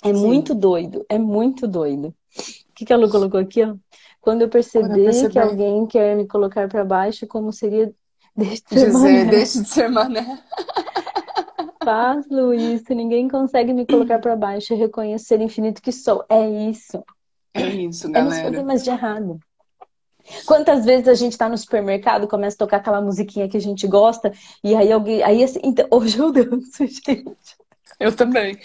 É 0.03 0.15
Sim. 0.15 0.27
muito 0.27 0.55
doido, 0.55 1.05
é 1.09 1.19
muito 1.19 1.67
doido. 1.67 2.09
O 2.09 2.73
que, 2.75 2.85
que 2.85 2.93
a 2.93 2.97
Lu 2.97 3.11
colocou 3.11 3.41
aqui, 3.41 3.65
ó? 3.65 3.75
Quando 4.21 4.43
eu 4.43 4.49
perceber 4.49 5.29
que 5.31 5.39
alguém 5.39 5.87
quer 5.87 6.17
me 6.17 6.27
colocar 6.27 6.69
para 6.69 6.85
baixo, 6.85 7.27
como 7.27 7.53
seria 7.53 7.93
deixe 8.37 8.63
de 8.71 8.81
ser 8.81 8.93
mané. 8.93 9.25
deixe 9.25 9.63
de 9.63 9.69
ser 9.69 9.89
mané. 9.89 10.43
Faz, 11.85 12.27
Luiz, 12.31 12.83
ninguém 12.91 13.29
consegue 13.29 13.73
me 13.73 13.87
colocar 13.87 14.19
para 14.19 14.37
baixo 14.37 14.75
e 14.75 14.77
reconhecer 14.77 15.41
o 15.41 15.43
infinito 15.43 15.83
que 15.83 15.91
sou. 15.91 16.25
É 16.29 16.49
isso. 16.69 17.03
É 17.55 17.67
isso, 17.67 18.11
galera. 18.11 18.35
É 18.35 18.45
não 18.45 18.51
fazer 18.51 18.65
mais 18.65 18.85
de 18.85 18.91
errado. 18.91 19.41
Quantas 20.47 20.85
vezes 20.85 21.09
a 21.09 21.15
gente 21.15 21.33
está 21.33 21.49
no 21.49 21.57
supermercado, 21.57 22.29
começa 22.29 22.57
a 22.57 22.59
tocar 22.59 22.79
aquela 22.79 23.01
musiquinha 23.01 23.49
que 23.49 23.57
a 23.57 23.61
gente 23.61 23.87
gosta, 23.87 24.33
e 24.63 24.75
aí 24.75 24.91
alguém. 24.93 25.23
Aí 25.23 25.43
assim, 25.43 25.61
então, 25.63 25.87
hoje 25.91 26.19
eu 26.19 26.33
danço, 26.33 26.87
gente. 26.87 27.57
Eu 27.99 28.15
também. 28.15 28.59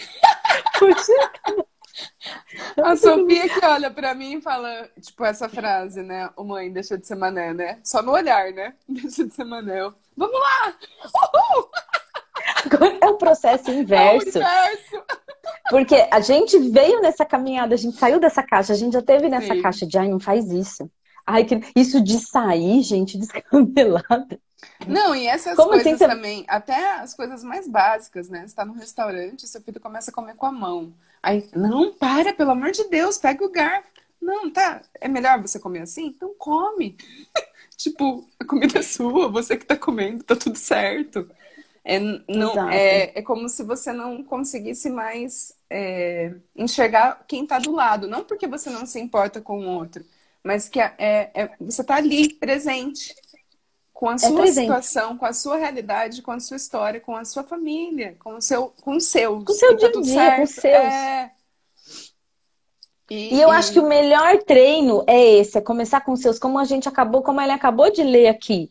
A 2.82 2.96
Sofia 2.96 3.48
que 3.48 3.64
olha 3.64 3.90
pra 3.90 4.14
mim 4.14 4.36
e 4.36 4.40
fala, 4.40 4.88
tipo, 5.00 5.24
essa 5.24 5.48
frase, 5.48 6.02
né? 6.02 6.30
O 6.36 6.44
mãe 6.44 6.72
deixa 6.72 6.98
de 6.98 7.06
ser 7.06 7.14
mané, 7.14 7.52
né? 7.52 7.78
Só 7.82 8.02
no 8.02 8.12
olhar, 8.12 8.52
né? 8.52 8.74
Deixa 8.88 9.24
de 9.24 9.34
ser 9.34 9.44
mané. 9.44 9.80
Vamos 10.16 10.40
lá! 10.40 10.74
Uhul! 11.04 11.70
Agora 12.64 12.98
é 13.00 13.06
o 13.06 13.16
processo 13.16 13.70
inverso. 13.70 14.38
É 14.38 14.40
o 14.40 14.44
inverso. 14.44 15.04
Porque 15.70 16.08
a 16.10 16.20
gente 16.20 16.58
veio 16.70 17.00
nessa 17.00 17.24
caminhada, 17.24 17.74
a 17.74 17.78
gente 17.78 17.96
saiu 17.96 18.20
dessa 18.20 18.42
caixa, 18.42 18.72
a 18.72 18.76
gente 18.76 18.92
já 18.92 19.02
teve 19.02 19.28
nessa 19.28 19.54
Sim. 19.54 19.62
caixa 19.62 19.86
de 19.86 19.98
ai, 19.98 20.08
não 20.08 20.20
faz 20.20 20.50
isso. 20.50 20.90
Ai, 21.26 21.44
que... 21.44 21.60
isso 21.74 22.02
de 22.02 22.18
sair, 22.18 22.82
gente, 22.82 23.16
descabelada. 23.18 24.38
Não, 24.86 25.14
e 25.14 25.26
essas 25.26 25.56
Como 25.56 25.70
coisas 25.70 25.94
assim, 25.94 26.06
também, 26.06 26.44
até 26.48 26.96
as 26.96 27.14
coisas 27.14 27.42
mais 27.42 27.68
básicas, 27.68 28.28
né? 28.28 28.46
Você 28.46 28.54
tá 28.54 28.64
num 28.64 28.74
restaurante, 28.74 29.46
seu 29.46 29.60
filho 29.60 29.80
começa 29.80 30.10
a 30.10 30.14
comer 30.14 30.34
com 30.34 30.46
a 30.46 30.52
mão. 30.52 30.92
Aí, 31.22 31.48
não, 31.54 31.92
para, 31.92 32.32
pelo 32.32 32.50
amor 32.50 32.70
de 32.70 32.84
Deus, 32.88 33.18
pega 33.18 33.44
o 33.44 33.50
garfo. 33.50 33.88
Não, 34.20 34.50
tá, 34.50 34.80
é 35.00 35.08
melhor 35.08 35.40
você 35.40 35.58
comer 35.58 35.80
assim? 35.80 36.06
Então 36.06 36.34
come. 36.38 36.96
tipo, 37.76 38.26
a 38.40 38.44
comida 38.44 38.78
é 38.78 38.82
sua, 38.82 39.28
você 39.28 39.56
que 39.56 39.66
tá 39.66 39.76
comendo, 39.76 40.24
tá 40.24 40.34
tudo 40.34 40.56
certo. 40.56 41.28
É, 41.84 41.98
não, 42.26 42.70
é, 42.70 43.12
é 43.14 43.22
como 43.22 43.46
se 43.46 43.62
você 43.62 43.92
não 43.92 44.24
conseguisse 44.24 44.88
mais 44.88 45.54
é, 45.68 46.34
enxergar 46.56 47.22
quem 47.28 47.46
tá 47.46 47.58
do 47.58 47.72
lado. 47.72 48.08
Não 48.08 48.24
porque 48.24 48.46
você 48.46 48.70
não 48.70 48.86
se 48.86 48.98
importa 48.98 49.40
com 49.42 49.60
o 49.60 49.68
outro, 49.68 50.04
mas 50.44 50.68
que 50.68 50.78
é, 50.78 50.94
é, 50.98 51.30
é 51.34 51.50
você 51.58 51.80
está 51.80 51.96
ali 51.96 52.34
presente 52.34 53.14
com 53.94 54.10
a 54.10 54.14
é 54.14 54.18
sua 54.18 54.46
situação, 54.48 55.16
com 55.16 55.24
a 55.24 55.32
sua 55.32 55.56
realidade, 55.56 56.20
com 56.20 56.32
a 56.32 56.38
sua 56.38 56.56
história, 56.56 57.00
com 57.00 57.16
a 57.16 57.24
sua 57.24 57.42
família, 57.42 58.16
com 58.18 58.36
o 58.36 58.40
seu, 58.42 58.74
com 58.82 58.96
os 58.96 59.06
seus. 59.06 59.42
Com 59.44 59.52
o 59.52 59.54
seu 59.54 59.74
dia 59.76 59.88
a 59.88 59.92
dia, 59.92 60.36
com 60.36 60.42
os 60.42 60.50
seus. 60.50 60.74
É... 60.74 61.30
E, 63.10 63.34
e, 63.34 63.40
eu 63.40 63.48
e... 63.48 63.52
acho 63.52 63.72
que 63.72 63.80
o 63.80 63.88
melhor 63.88 64.42
treino 64.42 65.04
é 65.06 65.36
esse, 65.36 65.56
é 65.56 65.60
começar 65.60 66.02
com 66.02 66.12
os 66.12 66.20
seus, 66.20 66.38
como 66.38 66.58
a 66.58 66.64
gente 66.64 66.88
acabou, 66.88 67.22
como 67.22 67.40
ele 67.40 67.52
acabou 67.52 67.90
de 67.90 68.02
ler 68.02 68.28
aqui. 68.28 68.68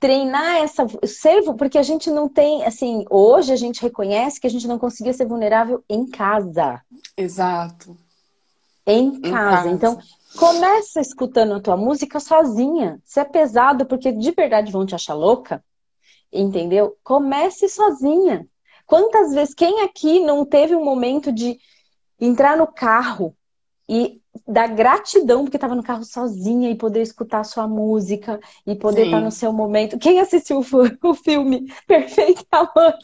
treinar 0.00 0.56
essa 0.56 0.86
ser, 1.06 1.42
porque 1.56 1.78
a 1.78 1.82
gente 1.82 2.10
não 2.10 2.28
tem, 2.28 2.64
assim, 2.64 3.04
hoje 3.10 3.52
a 3.52 3.56
gente 3.56 3.82
reconhece 3.82 4.40
que 4.40 4.46
a 4.46 4.50
gente 4.50 4.66
não 4.66 4.78
conseguia 4.78 5.12
ser 5.12 5.26
vulnerável 5.26 5.84
em 5.88 6.06
casa. 6.06 6.80
Exato. 7.16 7.96
Em 8.86 9.20
casa. 9.20 9.28
Em 9.28 9.32
casa. 9.32 9.70
Então, 9.70 9.98
começa 10.36 11.00
escutando 11.00 11.54
a 11.54 11.60
tua 11.60 11.76
música 11.76 12.20
sozinha. 12.20 13.00
Se 13.04 13.20
é 13.20 13.24
pesado 13.24 13.86
porque 13.86 14.12
de 14.12 14.30
verdade 14.30 14.72
vão 14.72 14.86
te 14.86 14.94
achar 14.94 15.14
louca, 15.14 15.64
entendeu? 16.32 16.96
Comece 17.02 17.68
sozinha. 17.68 18.46
Quantas 18.86 19.32
vezes 19.32 19.54
quem 19.54 19.82
aqui 19.82 20.20
não 20.20 20.44
teve 20.44 20.74
um 20.74 20.84
momento 20.84 21.32
de 21.32 21.58
entrar 22.20 22.56
no 22.56 22.66
carro 22.66 23.36
e 23.88 24.20
da 24.46 24.66
gratidão 24.66 25.44
porque 25.44 25.56
estava 25.56 25.74
no 25.74 25.82
carro 25.82 26.04
sozinha 26.04 26.70
e 26.70 26.74
poder 26.74 27.02
escutar 27.02 27.40
a 27.40 27.44
sua 27.44 27.66
música 27.66 28.40
e 28.66 28.74
poder 28.74 29.02
Sim. 29.02 29.06
estar 29.06 29.20
no 29.20 29.30
seu 29.30 29.52
momento. 29.52 29.98
Quem 29.98 30.20
assistiu 30.20 30.64
o 31.02 31.14
filme 31.14 31.72
Perfeita 31.86 32.70
Mãe 32.74 32.98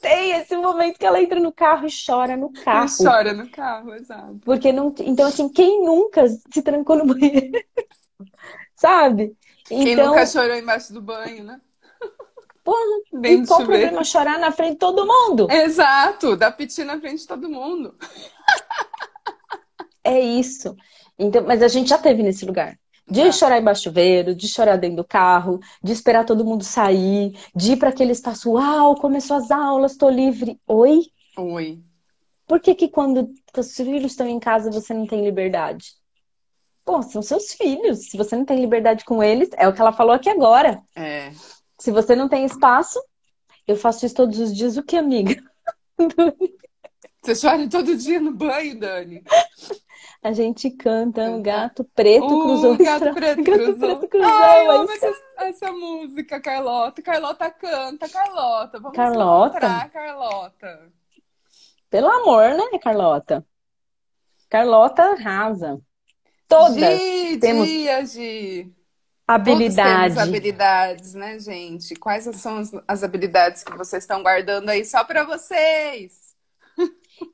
tem 0.00 0.32
esse 0.32 0.56
momento 0.56 0.98
que 0.98 1.06
ela 1.06 1.20
entra 1.20 1.40
no 1.40 1.52
carro 1.52 1.86
e 1.86 1.90
chora 1.90 2.36
no 2.36 2.52
carro. 2.52 2.86
E 2.86 3.04
chora 3.04 3.32
no 3.32 3.48
carro, 3.50 3.94
exato. 3.94 4.38
Porque 4.44 4.72
não, 4.72 4.94
então 5.00 5.26
assim, 5.26 5.48
quem 5.48 5.84
nunca 5.84 6.26
se 6.28 6.62
trancou 6.62 6.96
no 6.96 7.06
banheiro? 7.06 7.58
Sabe? 8.76 9.36
Quem 9.64 9.90
então... 9.90 10.08
nunca 10.08 10.26
chorou 10.26 10.56
embaixo 10.56 10.92
do 10.92 11.00
banho, 11.00 11.44
né? 11.44 11.60
Porra, 12.62 12.78
Bem 13.14 13.42
e 13.42 13.46
qual 13.46 13.62
o 13.62 13.66
problema 13.66 14.04
chorar 14.04 14.38
na 14.38 14.52
frente 14.52 14.72
de 14.72 14.78
todo 14.78 15.06
mundo? 15.06 15.50
Exato, 15.50 16.36
dar 16.36 16.52
piti 16.52 16.84
na 16.84 17.00
frente 17.00 17.22
de 17.22 17.26
todo 17.26 17.48
mundo. 17.48 17.94
É 20.04 20.18
isso. 20.18 20.76
Então, 21.18 21.44
mas 21.44 21.62
a 21.62 21.68
gente 21.68 21.88
já 21.88 21.98
teve 21.98 22.22
nesse 22.22 22.44
lugar. 22.44 22.78
De 23.10 23.24
tá. 23.24 23.32
chorar 23.32 23.58
embaixo 23.58 23.82
do 23.82 23.84
chuveiro, 23.84 24.34
de 24.34 24.46
chorar 24.46 24.76
dentro 24.76 24.98
do 24.98 25.04
carro, 25.04 25.60
de 25.82 25.92
esperar 25.92 26.24
todo 26.24 26.44
mundo 26.44 26.62
sair, 26.62 27.38
de 27.54 27.72
ir 27.72 27.76
para 27.76 27.88
aquele 27.88 28.12
espaço, 28.12 28.52
uau, 28.52 28.94
começou 28.96 29.36
as 29.36 29.50
aulas, 29.50 29.96
tô 29.96 30.10
livre. 30.10 30.60
Oi? 30.66 31.06
Oi. 31.36 31.82
Por 32.46 32.60
que 32.60 32.74
que 32.74 32.88
quando 32.88 33.32
seus 33.54 33.74
filhos 33.74 34.12
estão 34.12 34.28
em 34.28 34.38
casa 34.38 34.70
você 34.70 34.92
não 34.92 35.06
tem 35.06 35.24
liberdade? 35.24 35.92
Pô, 36.84 37.02
são 37.02 37.20
seus 37.20 37.52
filhos. 37.52 38.10
Se 38.10 38.16
você 38.16 38.36
não 38.36 38.44
tem 38.44 38.60
liberdade 38.60 39.04
com 39.04 39.22
eles, 39.22 39.50
é 39.56 39.68
o 39.68 39.72
que 39.72 39.80
ela 39.80 39.92
falou 39.92 40.14
aqui 40.14 40.28
agora. 40.28 40.82
É. 40.94 41.30
Se 41.78 41.90
você 41.90 42.14
não 42.14 42.28
tem 42.28 42.44
espaço, 42.44 42.98
eu 43.66 43.76
faço 43.76 44.04
isso 44.04 44.14
todos 44.14 44.38
os 44.38 44.54
dias, 44.54 44.76
o 44.76 44.82
que, 44.82 44.96
amiga? 44.96 45.36
Você 47.22 47.34
chora 47.34 47.68
todo 47.68 47.96
dia 47.96 48.20
no 48.20 48.32
banho, 48.32 48.78
Dani? 48.78 49.22
A 50.28 50.32
gente 50.34 50.70
canta 50.70 51.30
o 51.30 51.40
gato 51.40 51.82
preto 51.94 52.26
uh, 52.26 52.42
cruzou. 52.42 52.76
Gato 52.76 53.14
preto 53.16 53.42
gato 53.42 53.58
cruzou. 53.58 53.96
Preto 53.96 54.08
cruzou 54.08 54.30
Ai, 54.30 54.66
eu 54.66 54.70
amo 54.72 54.90
essa, 54.90 55.14
essa, 55.38 55.72
música, 55.72 56.38
Carlota. 56.38 57.00
Carlota 57.00 57.50
canta, 57.50 58.06
Carlota. 58.10 58.78
Vamos 58.78 58.94
Carlota. 58.94 59.88
Carlota. 59.90 60.92
Pelo 61.88 62.08
amor, 62.08 62.50
né, 62.50 62.78
Carlota? 62.78 63.42
Carlota 64.50 65.02
arrasa. 65.02 65.80
Todas 66.46 66.74
Gi, 66.74 67.38
temos 67.38 67.66
dia, 67.66 68.04
Gi. 68.04 68.70
habilidade. 69.26 70.12
Todos 70.12 70.14
temos 70.14 70.18
habilidades, 70.18 71.14
né, 71.14 71.38
gente? 71.38 71.96
Quais 71.96 72.24
são 72.36 72.60
as 72.86 73.02
habilidades 73.02 73.64
que 73.64 73.74
vocês 73.74 74.02
estão 74.02 74.22
guardando 74.22 74.68
aí 74.68 74.84
só 74.84 75.02
para 75.04 75.24
vocês? 75.24 76.27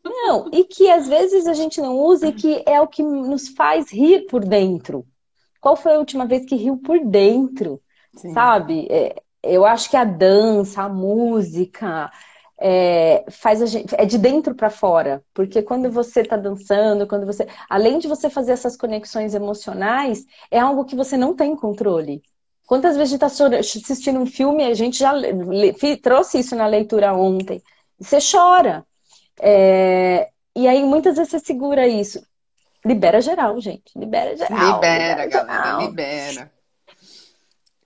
Não, 0.05 0.49
e 0.53 0.65
que 0.65 0.91
às 0.91 1.09
vezes 1.09 1.47
a 1.47 1.53
gente 1.53 1.81
não 1.81 1.99
usa 1.99 2.29
e 2.29 2.33
que 2.33 2.63
é 2.67 2.81
o 2.81 2.87
que 2.87 3.03
nos 3.03 3.49
faz 3.49 3.91
rir 3.93 4.27
por 4.27 4.45
dentro. 4.45 5.07
Qual 5.61 5.77
foi 5.77 5.95
a 5.95 5.99
última 5.99 6.27
vez 6.27 6.45
que 6.47 6.57
riu 6.57 6.77
por 6.79 6.99
dentro? 7.01 7.81
Sim. 8.15 8.33
Sabe? 8.33 8.87
É, 8.91 9.23
eu 9.43 9.65
acho 9.65 9.91
que 9.91 9.97
a 9.97 10.05
dança, 10.05 10.83
a 10.83 10.89
música, 10.89 12.11
é, 12.59 13.25
faz 13.31 13.61
a 13.61 13.67
gente, 13.67 13.95
é 13.97 14.05
de 14.05 14.17
dentro 14.17 14.55
para 14.55 14.71
fora, 14.71 15.23
porque 15.35 15.63
quando 15.63 15.91
você 15.91 16.21
está 16.21 16.37
dançando, 16.37 17.07
quando 17.07 17.27
você, 17.27 17.47
além 17.69 17.99
de 17.99 18.09
você 18.09 18.31
fazer 18.31 18.53
essas 18.53 18.77
conexões 18.77 19.35
emocionais, 19.35 20.25
é 20.51 20.59
algo 20.59 20.85
que 20.85 20.97
você 20.97 21.17
não 21.17 21.35
tem 21.35 21.55
controle. 21.57 22.23
Quantas 22.67 22.97
vezes 22.97 23.21
a 23.21 23.27
gente 23.27 23.77
está 23.77 23.93
assistindo 23.93 24.21
um 24.21 24.27
filme, 24.27 24.65
a 24.65 24.73
gente 24.73 24.99
já 24.99 25.13
trouxe 26.03 26.39
isso 26.39 26.57
na 26.57 26.67
leitura 26.67 27.13
ontem, 27.13 27.63
você 27.99 28.19
chora, 28.19 28.87
é, 29.41 30.29
e 30.55 30.69
aí 30.69 30.83
muitas 30.85 31.17
vezes 31.17 31.31
você 31.31 31.39
segura 31.41 31.87
isso. 31.87 32.25
Libera 32.85 33.21
geral, 33.21 33.59
gente. 33.61 33.97
Libera 33.97 34.37
geral. 34.37 34.75
Libera, 34.75 35.25
libera 35.25 35.27
galera, 35.27 35.63
geral. 35.65 35.81
libera. 35.81 36.53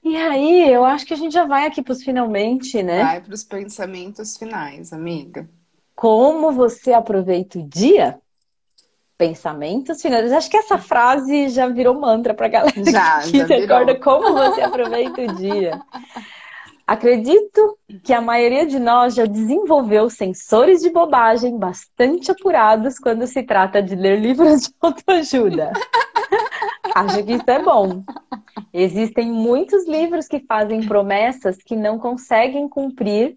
E 0.02 0.16
aí, 0.16 0.72
eu 0.72 0.84
acho 0.84 1.04
que 1.04 1.12
a 1.12 1.16
gente 1.16 1.32
já 1.32 1.44
vai 1.44 1.66
aqui 1.66 1.82
para 1.82 1.92
os 1.92 2.02
finalmente, 2.02 2.82
né? 2.82 3.04
Vai 3.04 3.20
para 3.20 3.34
os 3.34 3.44
pensamentos 3.44 4.36
finais, 4.36 4.92
amiga. 4.92 5.48
Como 5.94 6.52
você 6.52 6.92
aproveita 6.92 7.58
o 7.58 7.62
dia? 7.62 8.18
Pensamentos 9.18 10.00
finais. 10.00 10.32
Acho 10.32 10.48
que 10.48 10.56
essa 10.56 10.78
frase 10.78 11.48
já 11.48 11.68
virou 11.68 11.94
mantra 12.00 12.32
para 12.32 12.48
galera. 12.48 12.90
Já, 12.90 13.20
que 13.22 13.38
já 13.38 13.44
recorda 13.46 13.98
como 13.98 14.32
você 14.32 14.62
aproveita 14.62 15.20
o 15.20 15.34
dia. 15.36 15.80
Acredito 16.88 17.78
que 18.02 18.14
a 18.14 18.20
maioria 18.22 18.64
de 18.64 18.78
nós 18.78 19.14
já 19.14 19.26
desenvolveu 19.26 20.08
sensores 20.08 20.80
de 20.80 20.88
bobagem 20.88 21.58
bastante 21.58 22.30
apurados 22.30 22.98
quando 22.98 23.26
se 23.26 23.42
trata 23.42 23.82
de 23.82 23.94
ler 23.94 24.18
livros 24.18 24.62
de 24.72 24.74
autoajuda. 24.80 25.70
Acho 26.94 27.22
que 27.22 27.34
isso 27.34 27.44
é 27.46 27.62
bom. 27.62 28.02
Existem 28.72 29.30
muitos 29.30 29.86
livros 29.86 30.26
que 30.26 30.40
fazem 30.40 30.82
promessas 30.86 31.58
que 31.58 31.76
não 31.76 31.98
conseguem 31.98 32.66
cumprir 32.66 33.36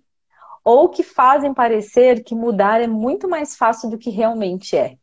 ou 0.64 0.88
que 0.88 1.04
fazem 1.04 1.54
parecer 1.54 2.24
que 2.24 2.34
mudar 2.34 2.82
é 2.82 2.88
muito 2.88 3.28
mais 3.28 3.58
fácil 3.58 3.89
do 3.89 3.97
que 3.97 4.10
realmente 4.10 4.78
é. 4.78 4.95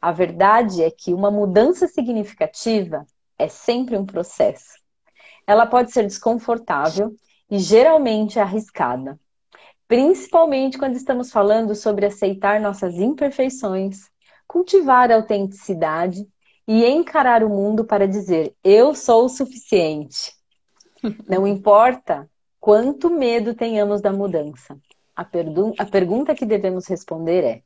A 0.00 0.12
verdade 0.12 0.84
é 0.84 0.92
que 0.92 1.12
uma 1.12 1.28
mudança 1.28 1.88
significativa 1.88 3.04
é 3.36 3.48
sempre 3.48 3.98
um 3.98 4.06
processo. 4.06 4.78
Ela 5.44 5.66
pode 5.66 5.90
ser 5.90 6.04
desconfortável 6.04 7.12
e 7.50 7.58
geralmente 7.58 8.38
arriscada, 8.38 9.18
principalmente 9.88 10.78
quando 10.78 10.94
estamos 10.94 11.32
falando 11.32 11.74
sobre 11.74 12.06
aceitar 12.06 12.60
nossas 12.60 12.94
imperfeições, 12.94 14.08
cultivar 14.46 15.10
a 15.10 15.16
autenticidade 15.16 16.26
e 16.66 16.86
encarar 16.86 17.42
o 17.42 17.48
mundo 17.48 17.84
para 17.84 18.06
dizer: 18.06 18.54
eu 18.62 18.94
sou 18.94 19.24
o 19.24 19.28
suficiente. 19.28 20.32
Não 21.28 21.46
importa 21.46 22.30
quanto 22.60 23.10
medo 23.10 23.54
tenhamos 23.54 24.00
da 24.00 24.12
mudança. 24.12 24.78
A, 25.16 25.22
a 25.78 25.86
pergunta 25.86 26.34
que 26.34 26.46
devemos 26.46 26.86
responder 26.86 27.42
é: 27.42 27.62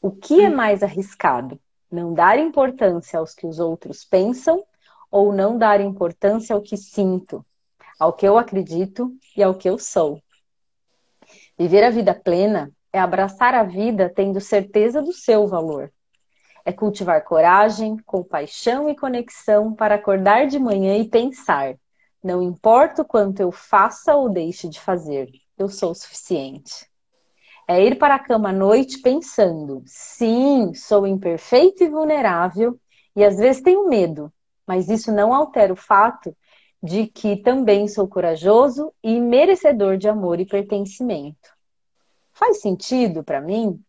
o 0.00 0.10
que 0.10 0.40
é 0.40 0.50
mais 0.50 0.82
arriscado? 0.82 1.60
Não 1.90 2.12
dar 2.12 2.38
importância 2.38 3.20
aos 3.20 3.34
que 3.34 3.46
os 3.46 3.60
outros 3.60 4.04
pensam 4.04 4.64
ou 5.08 5.32
não 5.32 5.56
dar 5.56 5.80
importância 5.80 6.54
ao 6.56 6.60
que 6.60 6.76
sinto, 6.76 7.46
ao 7.98 8.12
que 8.12 8.26
eu 8.26 8.36
acredito 8.38 9.12
e 9.36 9.42
ao 9.42 9.54
que 9.54 9.68
eu 9.68 9.78
sou. 9.78 10.20
Viver 11.58 11.84
a 11.84 11.90
vida 11.90 12.14
plena 12.14 12.70
é 12.92 12.98
abraçar 12.98 13.54
a 13.54 13.62
vida 13.62 14.12
tendo 14.14 14.40
certeza 14.40 15.00
do 15.02 15.12
seu 15.12 15.46
valor. 15.46 15.92
É 16.64 16.72
cultivar 16.72 17.22
coragem, 17.24 17.96
compaixão 18.06 18.88
e 18.88 18.96
conexão 18.96 19.74
para 19.74 19.96
acordar 19.96 20.46
de 20.46 20.58
manhã 20.58 20.96
e 20.96 21.08
pensar: 21.08 21.74
não 22.22 22.42
importa 22.42 23.02
o 23.02 23.04
quanto 23.04 23.40
eu 23.40 23.52
faça 23.52 24.14
ou 24.14 24.30
deixe 24.30 24.68
de 24.68 24.80
fazer, 24.80 25.30
eu 25.58 25.68
sou 25.68 25.90
o 25.90 25.94
suficiente. 25.94 26.88
É 27.68 27.82
ir 27.82 27.98
para 27.98 28.14
a 28.14 28.18
cama 28.18 28.48
à 28.48 28.52
noite 28.52 28.98
pensando: 28.98 29.82
sim, 29.86 30.72
sou 30.74 31.06
imperfeito 31.06 31.84
e 31.84 31.88
vulnerável 31.88 32.78
e 33.14 33.22
às 33.24 33.36
vezes 33.36 33.62
tenho 33.62 33.88
medo, 33.88 34.32
mas 34.66 34.88
isso 34.88 35.12
não 35.12 35.34
altera 35.34 35.72
o 35.72 35.76
fato 35.76 36.34
de 36.84 37.06
que 37.06 37.34
também 37.36 37.88
sou 37.88 38.06
corajoso 38.06 38.92
e 39.02 39.18
merecedor 39.18 39.96
de 39.96 40.06
amor 40.06 40.38
e 40.38 40.44
pertencimento. 40.44 41.48
Faz 42.30 42.60
sentido 42.60 43.24
para 43.24 43.40
mim 43.40 43.82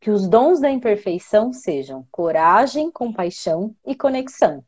que 0.00 0.10
os 0.10 0.26
dons 0.26 0.58
da 0.58 0.68
imperfeição 0.68 1.52
sejam 1.52 2.04
coragem, 2.10 2.90
compaixão 2.90 3.72
e 3.86 3.94
conexão. 3.94 4.64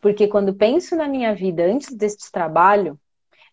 Porque 0.00 0.26
quando 0.26 0.54
penso 0.54 0.96
na 0.96 1.06
minha 1.06 1.34
vida 1.34 1.66
antes 1.66 1.94
deste 1.94 2.32
trabalho, 2.32 2.98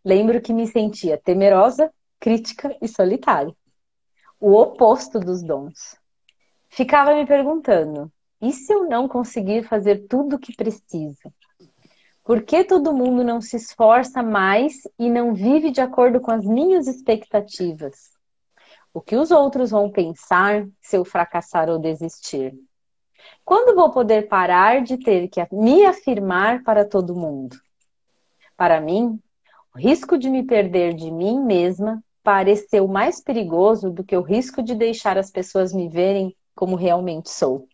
lembro 0.01 0.39
que 0.39 0.53
me 0.53 0.65
sentia 0.65 1.17
temerosa, 1.17 1.91
crítica 2.21 2.73
e 2.81 2.87
solitária. 2.87 3.53
O 4.39 4.53
oposto 4.53 5.19
dos 5.19 5.43
dons. 5.43 5.97
Ficava 6.69 7.13
me 7.15 7.25
perguntando: 7.25 8.09
e 8.41 8.53
se 8.53 8.73
eu 8.73 8.87
não 8.87 9.09
conseguir 9.09 9.67
fazer 9.67 10.07
tudo 10.07 10.37
o 10.37 10.39
que 10.39 10.55
preciso? 10.55 11.33
Por 12.23 12.43
que 12.43 12.63
todo 12.63 12.93
mundo 12.93 13.23
não 13.23 13.41
se 13.41 13.57
esforça 13.57 14.21
mais 14.23 14.73
e 14.97 15.09
não 15.09 15.33
vive 15.33 15.71
de 15.71 15.81
acordo 15.81 16.21
com 16.21 16.31
as 16.31 16.45
minhas 16.45 16.87
expectativas? 16.87 18.11
O 18.93 19.01
que 19.01 19.15
os 19.15 19.31
outros 19.31 19.71
vão 19.71 19.89
pensar 19.89 20.67
se 20.79 20.97
eu 20.97 21.05
fracassar 21.05 21.69
ou 21.69 21.79
desistir? 21.79 22.53
Quando 23.45 23.75
vou 23.75 23.91
poder 23.91 24.27
parar 24.27 24.81
de 24.81 24.97
ter 24.97 25.27
que 25.27 25.45
me 25.51 25.85
afirmar 25.85 26.63
para 26.63 26.85
todo 26.85 27.15
mundo? 27.15 27.57
Para 28.55 28.79
mim, 28.79 29.19
O 29.73 29.79
risco 29.79 30.17
de 30.17 30.29
me 30.29 30.43
perder 30.43 30.93
de 30.93 31.09
mim 31.09 31.39
mesma 31.39 32.03
pareceu 32.23 32.87
mais 32.89 33.21
perigoso 33.23 33.89
do 33.89 34.03
que 34.03 34.17
o 34.17 34.21
risco 34.21 34.61
de 34.61 34.75
deixar 34.75 35.17
as 35.17 35.31
pessoas 35.31 35.73
me 35.73 35.87
verem 35.87 36.35
como 36.53 36.75
realmente 36.75 37.29
sou. 37.29 37.70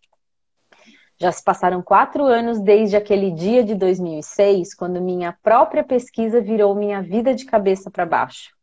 Já 1.20 1.32
se 1.32 1.44
passaram 1.44 1.82
quatro 1.82 2.26
anos 2.26 2.60
desde 2.60 2.96
aquele 2.96 3.32
dia 3.32 3.64
de 3.64 3.74
2006, 3.74 4.76
quando 4.76 5.02
minha 5.02 5.34
própria 5.42 5.84
pesquisa 5.84 6.40
virou 6.40 6.76
minha 6.76 7.02
vida 7.02 7.34
de 7.34 7.44
cabeça 7.44 7.90
para 7.90 8.06
baixo. 8.06 8.56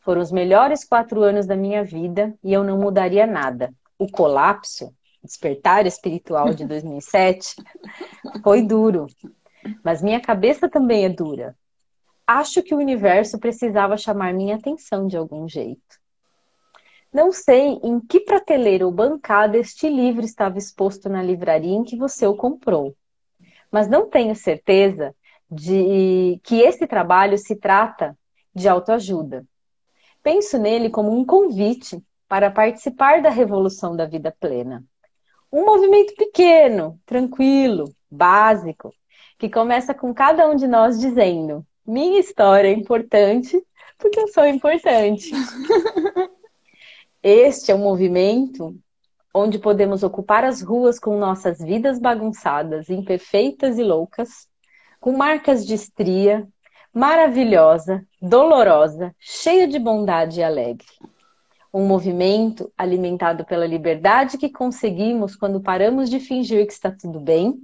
Foram 0.00 0.20
os 0.20 0.30
melhores 0.30 0.84
quatro 0.84 1.22
anos 1.22 1.46
da 1.46 1.56
minha 1.56 1.82
vida 1.82 2.34
e 2.44 2.52
eu 2.52 2.62
não 2.62 2.76
mudaria 2.76 3.26
nada. 3.26 3.72
O 3.98 4.06
colapso, 4.06 4.92
despertar 5.24 5.86
espiritual 5.86 6.52
de 6.52 6.66
2007, 6.66 7.54
foi 8.44 8.60
duro. 8.60 9.06
Mas 9.82 10.02
minha 10.02 10.20
cabeça 10.20 10.68
também 10.68 11.06
é 11.06 11.08
dura. 11.08 11.56
Acho 12.26 12.62
que 12.62 12.74
o 12.74 12.78
universo 12.78 13.38
precisava 13.38 13.96
chamar 13.96 14.34
minha 14.34 14.56
atenção 14.56 15.06
de 15.06 15.16
algum 15.16 15.48
jeito. 15.48 16.01
Não 17.12 17.30
sei 17.30 17.78
em 17.82 18.00
que 18.00 18.20
prateleira 18.20 18.86
ou 18.86 18.90
bancada 18.90 19.58
este 19.58 19.86
livro 19.88 20.24
estava 20.24 20.56
exposto 20.56 21.10
na 21.10 21.22
livraria 21.22 21.74
em 21.74 21.84
que 21.84 21.94
você 21.94 22.26
o 22.26 22.34
comprou, 22.34 22.96
mas 23.70 23.86
não 23.86 24.08
tenho 24.08 24.34
certeza 24.34 25.14
de 25.50 26.40
que 26.42 26.60
esse 26.60 26.86
trabalho 26.86 27.36
se 27.36 27.54
trata 27.54 28.16
de 28.54 28.66
autoajuda. 28.66 29.44
Penso 30.22 30.56
nele 30.56 30.88
como 30.88 31.12
um 31.12 31.24
convite 31.24 32.02
para 32.26 32.50
participar 32.50 33.20
da 33.20 33.28
revolução 33.28 33.94
da 33.94 34.06
vida 34.06 34.34
plena. 34.40 34.82
Um 35.52 35.66
movimento 35.66 36.14
pequeno, 36.14 36.98
tranquilo, 37.04 37.94
básico, 38.10 38.90
que 39.38 39.50
começa 39.50 39.92
com 39.92 40.14
cada 40.14 40.48
um 40.48 40.56
de 40.56 40.66
nós 40.66 40.98
dizendo: 40.98 41.66
minha 41.86 42.18
história 42.18 42.68
é 42.68 42.72
importante 42.72 43.62
porque 43.98 44.18
eu 44.18 44.28
sou 44.28 44.46
importante. 44.46 45.30
Este 47.22 47.70
é 47.70 47.74
um 47.74 47.78
movimento 47.78 48.76
onde 49.32 49.58
podemos 49.58 50.02
ocupar 50.02 50.44
as 50.44 50.60
ruas 50.60 50.98
com 50.98 51.16
nossas 51.18 51.60
vidas 51.60 52.00
bagunçadas, 52.00 52.90
imperfeitas 52.90 53.78
e 53.78 53.82
loucas, 53.84 54.48
com 55.00 55.16
marcas 55.16 55.64
de 55.64 55.74
estria, 55.74 56.46
maravilhosa, 56.92 58.04
dolorosa, 58.20 59.14
cheia 59.20 59.68
de 59.68 59.78
bondade 59.78 60.40
e 60.40 60.42
alegre. 60.42 60.86
Um 61.72 61.86
movimento 61.86 62.72
alimentado 62.76 63.44
pela 63.44 63.66
liberdade 63.66 64.36
que 64.36 64.50
conseguimos 64.50 65.36
quando 65.36 65.60
paramos 65.60 66.10
de 66.10 66.18
fingir 66.18 66.66
que 66.66 66.72
está 66.72 66.90
tudo 66.90 67.20
bem, 67.20 67.56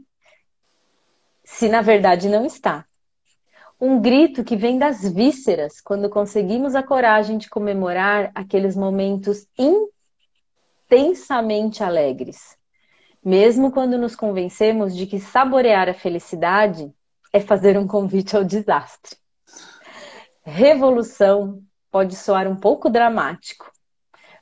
se 1.44 1.68
na 1.68 1.82
verdade 1.82 2.28
não 2.28 2.46
está. 2.46 2.87
Um 3.80 4.00
grito 4.00 4.42
que 4.42 4.56
vem 4.56 4.76
das 4.76 5.08
vísceras 5.08 5.80
quando 5.80 6.10
conseguimos 6.10 6.74
a 6.74 6.82
coragem 6.82 7.38
de 7.38 7.48
comemorar 7.48 8.32
aqueles 8.34 8.74
momentos 8.76 9.46
intensamente 10.90 11.84
alegres. 11.84 12.58
Mesmo 13.24 13.70
quando 13.70 13.96
nos 13.96 14.16
convencemos 14.16 14.96
de 14.96 15.06
que 15.06 15.20
saborear 15.20 15.88
a 15.88 15.94
felicidade 15.94 16.92
é 17.32 17.38
fazer 17.38 17.78
um 17.78 17.86
convite 17.86 18.36
ao 18.36 18.42
desastre. 18.42 19.16
Revolução 20.42 21.62
pode 21.88 22.16
soar 22.16 22.48
um 22.48 22.56
pouco 22.56 22.90
dramático, 22.90 23.70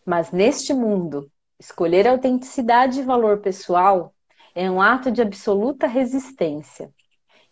mas 0.02 0.30
neste 0.30 0.72
mundo, 0.72 1.30
escolher 1.60 2.08
autenticidade 2.08 3.00
e 3.00 3.04
valor 3.04 3.40
pessoal 3.42 4.14
é 4.54 4.70
um 4.70 4.80
ato 4.80 5.10
de 5.10 5.20
absoluta 5.20 5.86
resistência 5.86 6.90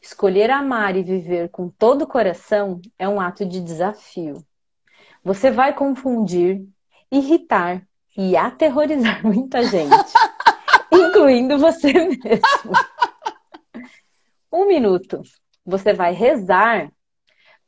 Escolher 0.05 0.51
amar 0.51 0.97
e 0.97 1.03
viver 1.03 1.49
com 1.49 1.71
todo 1.71 2.03
o 2.03 2.07
coração 2.07 2.79
é 2.99 3.09
um 3.09 3.19
ato 3.19 3.43
de 3.47 3.59
desafio. 3.59 4.45
Você 5.25 5.51
vai 5.51 5.73
confundir, 5.75 6.63
irritar 7.11 7.83
e 8.15 8.37
aterrorizar 8.37 9.25
muita 9.25 9.63
gente, 9.63 10.13
incluindo 10.93 11.57
você 11.59 11.91
mesmo. 11.91 12.73
Um 14.53 14.67
minuto. 14.67 15.23
Você 15.65 15.95
vai 15.95 16.13
rezar 16.13 16.93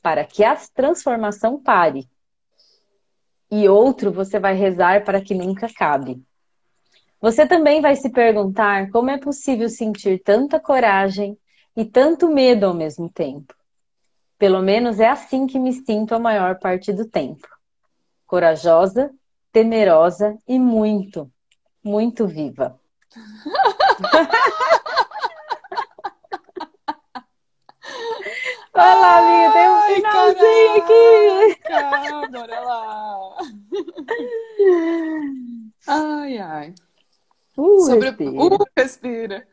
para 0.03 0.23
que 0.23 0.45
a 0.45 0.55
transformação 0.75 1.59
pare. 1.59 2.07
E 3.51 3.67
outro 3.67 4.13
você 4.13 4.39
vai 4.39 4.53
rezar 4.53 5.07
para 5.07 5.23
que 5.23 5.35
nunca 5.35 5.69
acabe. 5.69 6.23
Você 7.19 7.47
também 7.47 7.81
vai 7.81 7.97
se 7.97 8.11
perguntar 8.11 8.91
como 8.91 9.09
é 9.09 9.17
possível 9.17 9.71
sentir 9.71 10.23
tanta 10.23 10.61
coragem, 10.61 11.39
e 11.77 11.85
tanto 11.85 12.29
medo 12.29 12.67
ao 12.67 12.75
mesmo 12.75 13.11
tempo. 13.11 13.55
Pelo 14.39 14.63
menos 14.63 14.99
é 14.99 15.09
assim 15.09 15.47
que 15.47 15.59
me 15.59 15.73
sinto 15.73 16.15
a 16.15 16.19
maior 16.19 16.59
parte 16.59 16.93
do 16.93 17.07
tempo. 17.07 17.47
Corajosa, 18.27 19.11
temerosa 19.53 20.37
e 20.49 20.59
muito, 20.59 21.31
muito 21.85 22.27
viva. 22.27 22.81
Olha 28.79 28.95
lá, 28.95 29.19
amiga, 29.19 29.53
tem 29.53 29.71
um 29.71 29.81
finalzinho 29.95 30.83
aqui. 30.83 31.57
Bora 32.31 32.61
lá. 32.61 33.39
Ai, 35.89 36.39
ai. 36.39 36.75
Uh, 37.57 37.81
Sobre... 37.83 38.11
respira. 38.11 38.43
Uh, 38.43 38.59
respira 38.77 39.47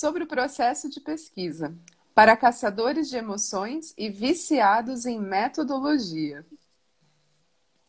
sobre 0.00 0.24
o 0.24 0.26
processo 0.26 0.88
de 0.88 0.98
pesquisa 0.98 1.76
para 2.14 2.34
caçadores 2.34 3.10
de 3.10 3.18
emoções 3.18 3.92
e 3.98 4.08
viciados 4.08 5.04
em 5.04 5.20
metodologia. 5.20 6.42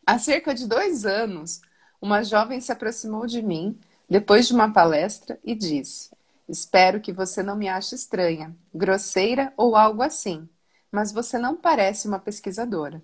Há 0.06 0.18
cerca 0.18 0.54
de 0.54 0.68
dois 0.68 1.06
anos, 1.06 1.62
uma 2.02 2.22
jovem 2.22 2.60
se 2.60 2.70
aproximou 2.70 3.26
de 3.26 3.40
mim 3.40 3.80
depois 4.10 4.46
de 4.46 4.52
uma 4.52 4.70
palestra 4.70 5.40
e 5.42 5.54
disse: 5.54 6.10
Espero 6.46 7.00
que 7.00 7.14
você 7.14 7.42
não 7.42 7.56
me 7.56 7.66
ache 7.66 7.94
estranha, 7.94 8.54
grosseira 8.74 9.50
ou 9.56 9.74
algo 9.74 10.02
assim, 10.02 10.46
mas 10.90 11.12
você 11.12 11.38
não 11.38 11.56
parece 11.56 12.06
uma 12.06 12.18
pesquisadora. 12.18 13.02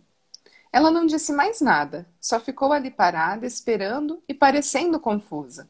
Ela 0.71 0.91
não 0.91 1.07
disse 1.07 1.33
mais 1.33 1.63
nada, 1.63 2.07
só 2.21 2.39
ficou 2.39 2.75
ali 2.75 2.91
parada, 2.91 3.47
esperando 3.47 4.23
e 4.29 4.35
parecendo 4.35 5.01
confusa. 5.01 5.67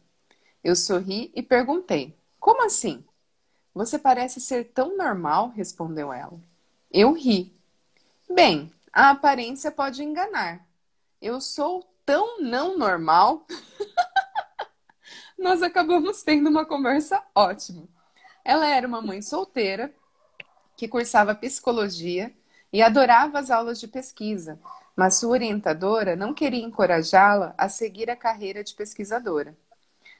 Eu 0.65 0.75
sorri 0.75 1.31
e 1.37 1.41
perguntei: 1.41 2.19
Como 2.41 2.65
assim? 2.65 3.05
Você 3.79 3.97
parece 3.97 4.41
ser 4.41 4.73
tão 4.73 4.97
normal, 4.97 5.51
respondeu 5.51 6.13
ela. 6.13 6.37
Eu 6.91 7.13
ri. 7.13 7.57
Bem, 8.29 8.73
a 8.93 9.11
aparência 9.11 9.71
pode 9.71 10.03
enganar. 10.03 10.67
Eu 11.23 11.41
sou 11.41 11.89
tão 12.05 12.41
não 12.41 12.77
normal. 12.77 13.47
Nós 15.39 15.63
acabamos 15.63 16.25
tendo 16.25 16.51
uma 16.51 16.67
conversa 16.67 17.23
ótima. 17.33 17.87
Ela 18.45 18.67
era 18.67 18.85
uma 18.85 19.01
mãe 19.01 19.23
solteira 19.23 19.95
que 20.77 20.89
cursava 20.89 21.33
psicologia 21.33 22.35
e 22.73 22.83
adorava 22.83 23.39
as 23.39 23.49
aulas 23.49 23.79
de 23.79 23.87
pesquisa, 23.87 24.59
mas 24.97 25.21
sua 25.21 25.31
orientadora 25.31 26.17
não 26.17 26.35
queria 26.35 26.65
encorajá-la 26.65 27.55
a 27.57 27.69
seguir 27.69 28.11
a 28.11 28.17
carreira 28.17 28.65
de 28.65 28.75
pesquisadora. 28.75 29.57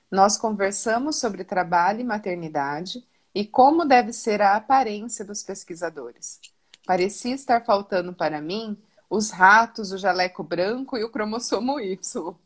Nós 0.09 0.37
conversamos 0.37 1.17
sobre 1.17 1.43
trabalho 1.43 2.03
e 2.03 2.05
maternidade 2.05 3.05
e 3.35 3.47
como 3.47 3.85
deve 3.85 4.13
ser 4.13 4.43
a 4.43 4.57
aparência 4.57 5.25
dos 5.25 5.43
pesquisadores. 5.43 6.41
Parecia 6.87 7.35
estar 7.35 7.65
faltando 7.65 8.13
para 8.13 8.41
mim 8.41 8.77
os 9.11 9.31
ratos, 9.31 9.93
o 9.93 9.99
jaleco 9.99 10.43
branco 10.43 10.97
e 10.97 11.05
o 11.05 11.11
cromossomo 11.11 11.81
Y. 11.81 12.37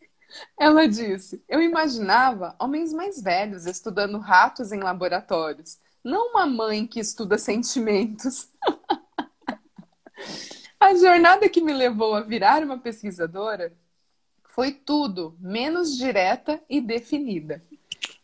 Ela 0.59 0.89
disse: 0.89 1.45
Eu 1.49 1.61
imaginava 1.61 2.57
homens 2.59 2.93
mais 2.93 3.21
velhos 3.21 3.67
estudando 3.67 4.19
ratos 4.19 4.73
em 4.73 4.81
laboratórios, 4.81 5.79
não 6.03 6.31
uma 6.31 6.47
mãe 6.47 6.87
que 6.87 7.01
estuda 7.01 7.39
sentimentos. 7.39 8.49
a 10.81 10.95
jornada 10.95 11.49
que 11.49 11.61
me 11.61 11.73
levou 11.73 12.15
a 12.15 12.21
virar 12.21 12.63
uma 12.63 12.79
pesquisadora 12.79 13.73
foi 14.45 14.73
tudo 14.73 15.37
menos 15.41 15.97
direta 15.97 16.63
e 16.69 16.81
definida. 16.81 17.63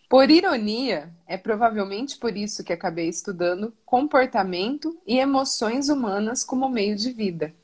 Por 0.09 0.31
ironia, 0.31 1.13
é 1.27 1.37
provavelmente 1.37 2.17
por 2.17 2.35
isso 2.35 2.65
que 2.65 2.73
acabei 2.73 3.09
estudando 3.09 3.75
comportamento 3.85 4.99
e 5.07 5.19
emoções 5.19 5.91
humanas 5.91 6.43
como 6.43 6.67
meio 6.71 6.97
de 6.97 7.13
vida. 7.13 7.55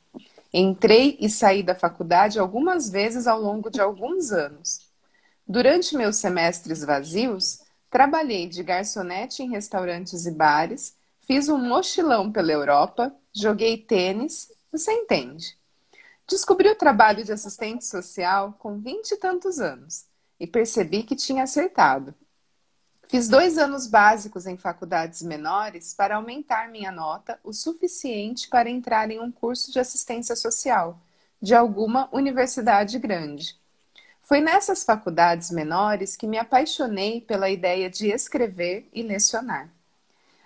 Entrei 0.53 1.16
e 1.18 1.30
saí 1.30 1.62
da 1.62 1.74
faculdade 1.74 2.38
algumas 2.38 2.90
vezes 2.90 3.26
ao 3.26 3.40
longo 3.40 3.70
de 3.70 3.80
alguns 3.80 4.30
anos. 4.30 4.90
Durante 5.49 5.97
meus 5.97 6.16
semestres 6.16 6.84
vazios, 6.84 7.62
trabalhei 7.88 8.47
de 8.47 8.62
garçonete 8.62 9.42
em 9.42 9.49
restaurantes 9.49 10.26
e 10.26 10.30
bares, 10.30 10.95
fiz 11.20 11.49
um 11.49 11.57
mochilão 11.57 12.30
pela 12.30 12.53
Europa, 12.53 13.11
joguei 13.32 13.78
tênis, 13.78 14.49
você 14.70 14.92
entende. 14.92 15.57
Descobri 16.28 16.68
o 16.68 16.76
trabalho 16.76 17.24
de 17.24 17.32
assistente 17.32 17.86
social 17.86 18.55
com 18.59 18.78
vinte 18.78 19.12
e 19.12 19.16
tantos 19.16 19.61
anos 19.61 20.05
e 20.38 20.47
percebi 20.47 21.03
que 21.05 21.16
tinha 21.16 21.45
acertado 21.45 22.14
Fiz 23.14 23.28
dois 23.28 23.58
anos 23.58 23.86
básicos 23.86 24.44
em 24.44 24.56
faculdades 24.56 25.22
menores 25.22 25.94
para 25.94 26.16
aumentar 26.16 26.68
minha 26.68 26.90
nota 26.90 27.38
o 27.44 27.52
suficiente 27.52 28.48
para 28.48 28.68
entrar 28.68 29.08
em 29.08 29.20
um 29.20 29.30
curso 29.30 29.70
de 29.70 29.78
assistência 29.78 30.34
social 30.34 30.98
de 31.40 31.54
alguma 31.54 32.08
universidade 32.10 32.98
grande. 32.98 33.56
Foi 34.20 34.40
nessas 34.40 34.82
faculdades 34.82 35.52
menores 35.52 36.16
que 36.16 36.26
me 36.26 36.38
apaixonei 36.38 37.20
pela 37.20 37.48
ideia 37.48 37.88
de 37.88 38.08
escrever 38.08 38.88
e 38.92 39.00
lecionar. 39.00 39.68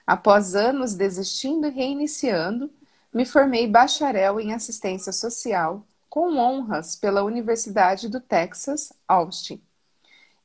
Após 0.07 0.55
anos 0.55 0.93
desistindo 0.93 1.69
e 1.69 1.71
reiniciando, 1.71 2.71
me 3.11 3.25
formei 3.25 3.67
bacharel 3.67 4.39
em 4.39 4.53
assistência 4.53 5.11
social, 5.11 5.87
com 6.11 6.37
honras 6.37 6.95
pela 6.95 7.25
Universidade 7.25 8.11
do 8.11 8.21
Texas, 8.21 8.93
Austin. 9.09 9.59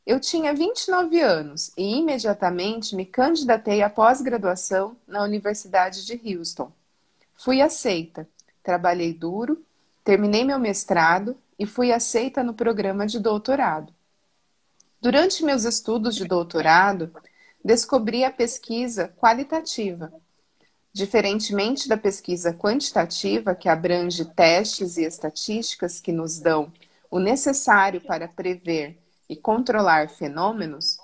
Eu 0.05 0.19
tinha 0.19 0.53
29 0.53 1.21
anos 1.21 1.71
e 1.77 1.95
imediatamente 1.95 2.93
me 2.93 3.05
candidatei 3.05 3.81
à 3.81 3.89
pós-graduação 3.89 4.97
na 5.07 5.23
Universidade 5.23 6.05
de 6.05 6.19
Houston. 6.25 6.69
Fui 7.35 7.61
aceita, 7.61 8.27
trabalhei 8.61 9.13
duro, 9.13 9.63
terminei 10.03 10.43
meu 10.43 10.59
mestrado 10.59 11.37
e 11.57 11.65
fui 11.65 11.93
aceita 11.93 12.43
no 12.43 12.53
programa 12.53 13.07
de 13.07 13.17
doutorado. 13.17 13.93
Durante 15.01 15.43
meus 15.43 15.63
estudos 15.63 16.15
de 16.15 16.25
doutorado, 16.25 17.09
descobri 17.63 18.25
a 18.25 18.31
pesquisa 18.31 19.07
qualitativa. 19.17 20.11
Diferentemente 20.91 21.87
da 21.87 21.95
pesquisa 21.95 22.53
quantitativa, 22.53 23.55
que 23.55 23.69
abrange 23.69 24.25
testes 24.25 24.97
e 24.97 25.05
estatísticas 25.05 26.01
que 26.01 26.11
nos 26.11 26.39
dão 26.39 26.71
o 27.09 27.19
necessário 27.19 28.01
para 28.01 28.27
prever 28.27 28.97
e 29.33 29.35
controlar 29.35 30.09
fenômenos, 30.09 30.99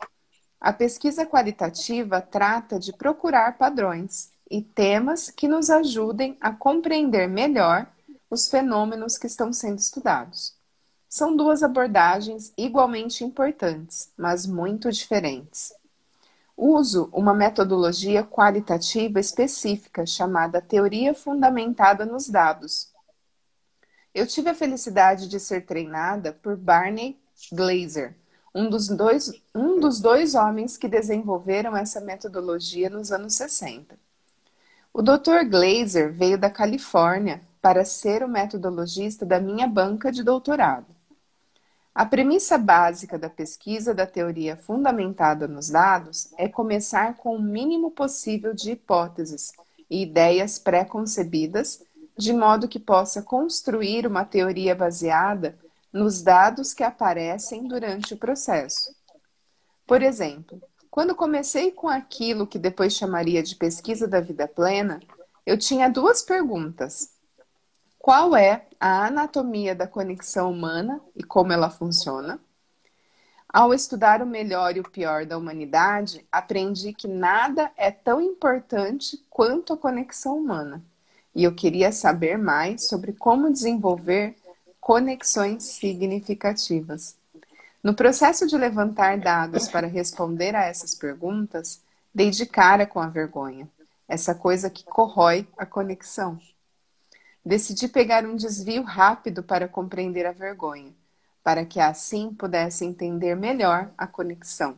a 0.62 0.72
pesquisa 0.72 1.26
qualitativa 1.26 2.22
trata 2.22 2.80
de 2.80 2.94
procurar 2.94 3.58
padrões 3.58 4.32
e 4.50 4.62
temas 4.62 5.32
que 5.32 5.48
nos 5.48 5.70
ajudem 5.72 6.38
a 6.40 6.52
compreender 6.52 7.28
melhor 7.28 7.88
os 8.30 8.48
fenômenos 8.48 9.18
que 9.18 9.26
estão 9.26 9.52
sendo 9.52 9.80
estudados. 9.80 10.56
São 11.08 11.36
duas 11.36 11.64
abordagens 11.64 12.54
igualmente 12.56 13.24
importantes, 13.24 14.12
mas 14.16 14.46
muito 14.46 14.92
diferentes. 14.92 15.74
Uso 16.56 17.10
uma 17.12 17.34
metodologia 17.34 18.24
qualitativa 18.24 19.20
específica 19.20 20.06
chamada 20.06 20.62
teoria 20.62 21.16
fundamentada 21.16 22.06
nos 22.06 22.30
dados. 22.30 22.92
Eu 24.14 24.28
tive 24.28 24.52
a 24.52 24.56
felicidade 24.56 25.28
de 25.28 25.40
ser 25.40 25.66
treinada 25.66 26.34
por 26.34 26.56
Barney 26.56 27.18
Glazer, 27.52 28.16
um 28.54 28.70
dos 28.70 28.88
dois, 28.88 29.32
um 29.54 29.80
dos 29.80 30.00
dois 30.00 30.36
homens 30.36 30.78
que 30.78 30.88
desenvolveram 30.88 31.76
essa 31.76 32.02
metodologia 32.02 32.90
nos 32.90 33.12
anos 33.12 33.36
60. 33.36 33.98
O 34.94 35.02
Dr. 35.02 35.46
Glazer 35.50 36.12
veio 36.12 36.38
da 36.38 36.50
Califórnia 36.50 37.42
para 37.62 37.86
ser 37.86 38.24
o 38.24 38.28
metodologista 38.28 39.26
da 39.26 39.40
minha 39.40 39.68
banca 39.68 40.12
de 40.12 40.24
doutorado. 40.24 40.88
A 41.94 42.06
premissa 42.06 42.58
básica 42.58 43.18
da 43.18 43.30
pesquisa 43.30 43.94
da 43.94 44.06
teoria 44.06 44.56
fundamentada 44.56 45.48
nos 45.48 45.70
dados 45.70 46.30
é 46.38 46.48
começar 46.48 47.16
com 47.18 47.36
o 47.36 47.42
mínimo 47.42 47.92
possível 47.92 48.54
de 48.54 48.72
hipóteses 48.72 49.52
e 49.90 50.04
ideias 50.04 50.58
pré-concebidas, 50.58 51.84
de 52.18 52.32
modo 52.32 52.68
que 52.68 52.80
possa 52.80 53.22
construir 53.22 54.08
uma 54.08 54.24
teoria 54.24 54.76
baseada 54.76 55.58
nos 55.92 56.22
dados 56.22 56.74
que 56.74 56.84
aparecem 56.84 57.68
durante 57.68 58.14
o 58.14 58.18
processo. 58.18 58.94
Por 59.86 60.02
exemplo, 60.02 60.62
quando 60.92 61.16
comecei 61.16 61.72
com 61.72 61.88
aquilo 61.88 62.48
que 62.48 62.60
depois 62.60 62.94
chamaria 62.94 63.42
de 63.42 63.56
pesquisa 63.56 64.08
da 64.08 64.20
vida 64.20 64.48
plena, 64.48 65.00
eu 65.46 65.58
tinha 65.58 65.90
duas 65.90 66.22
perguntas. 66.22 67.12
Qual 67.98 68.36
é 68.36 68.68
a 68.80 69.08
anatomia 69.08 69.76
da 69.76 69.88
conexão 69.88 70.52
humana 70.52 71.02
e 71.16 71.24
como 71.24 71.52
ela 71.52 71.70
funciona? 71.70 72.40
Ao 73.52 73.74
estudar 73.74 74.22
o 74.22 74.28
melhor 74.28 74.78
e 74.78 74.80
o 74.80 74.90
pior 74.90 75.26
da 75.26 75.38
humanidade, 75.38 76.24
aprendi 76.32 76.94
que 76.94 77.08
nada 77.08 77.72
é 77.76 77.90
tão 77.90 78.22
importante 78.22 79.26
quanto 79.28 79.74
a 79.74 79.78
conexão 79.78 80.38
humana. 80.38 80.84
E 81.34 81.44
eu 81.44 81.54
queria 81.56 81.92
saber 81.92 82.38
mais 82.38 82.88
sobre 82.88 83.12
como 83.14 83.52
desenvolver 83.52 84.36
conexões 84.90 85.66
significativas. 85.66 87.16
No 87.84 87.94
processo 87.94 88.48
de 88.48 88.58
levantar 88.58 89.20
dados 89.20 89.68
para 89.68 89.86
responder 89.86 90.56
a 90.56 90.64
essas 90.64 90.96
perguntas, 90.96 91.80
dei 92.12 92.32
de 92.32 92.44
cara 92.44 92.88
com 92.88 93.00
a 93.00 93.06
vergonha, 93.06 93.70
essa 94.08 94.34
coisa 94.34 94.68
que 94.68 94.84
corrói 94.84 95.48
a 95.56 95.64
conexão. 95.64 96.40
Decidi 97.46 97.88
pegar 97.88 98.26
um 98.26 98.36
desvio 98.36 98.82
rápido 98.82 99.44
para 99.44 99.68
compreender 99.68 100.26
a 100.26 100.32
vergonha, 100.32 100.92
para 101.44 101.64
que 101.64 101.80
assim 101.80 102.34
pudesse 102.34 102.84
entender 102.84 103.36
melhor 103.36 103.92
a 103.96 104.08
conexão. 104.08 104.76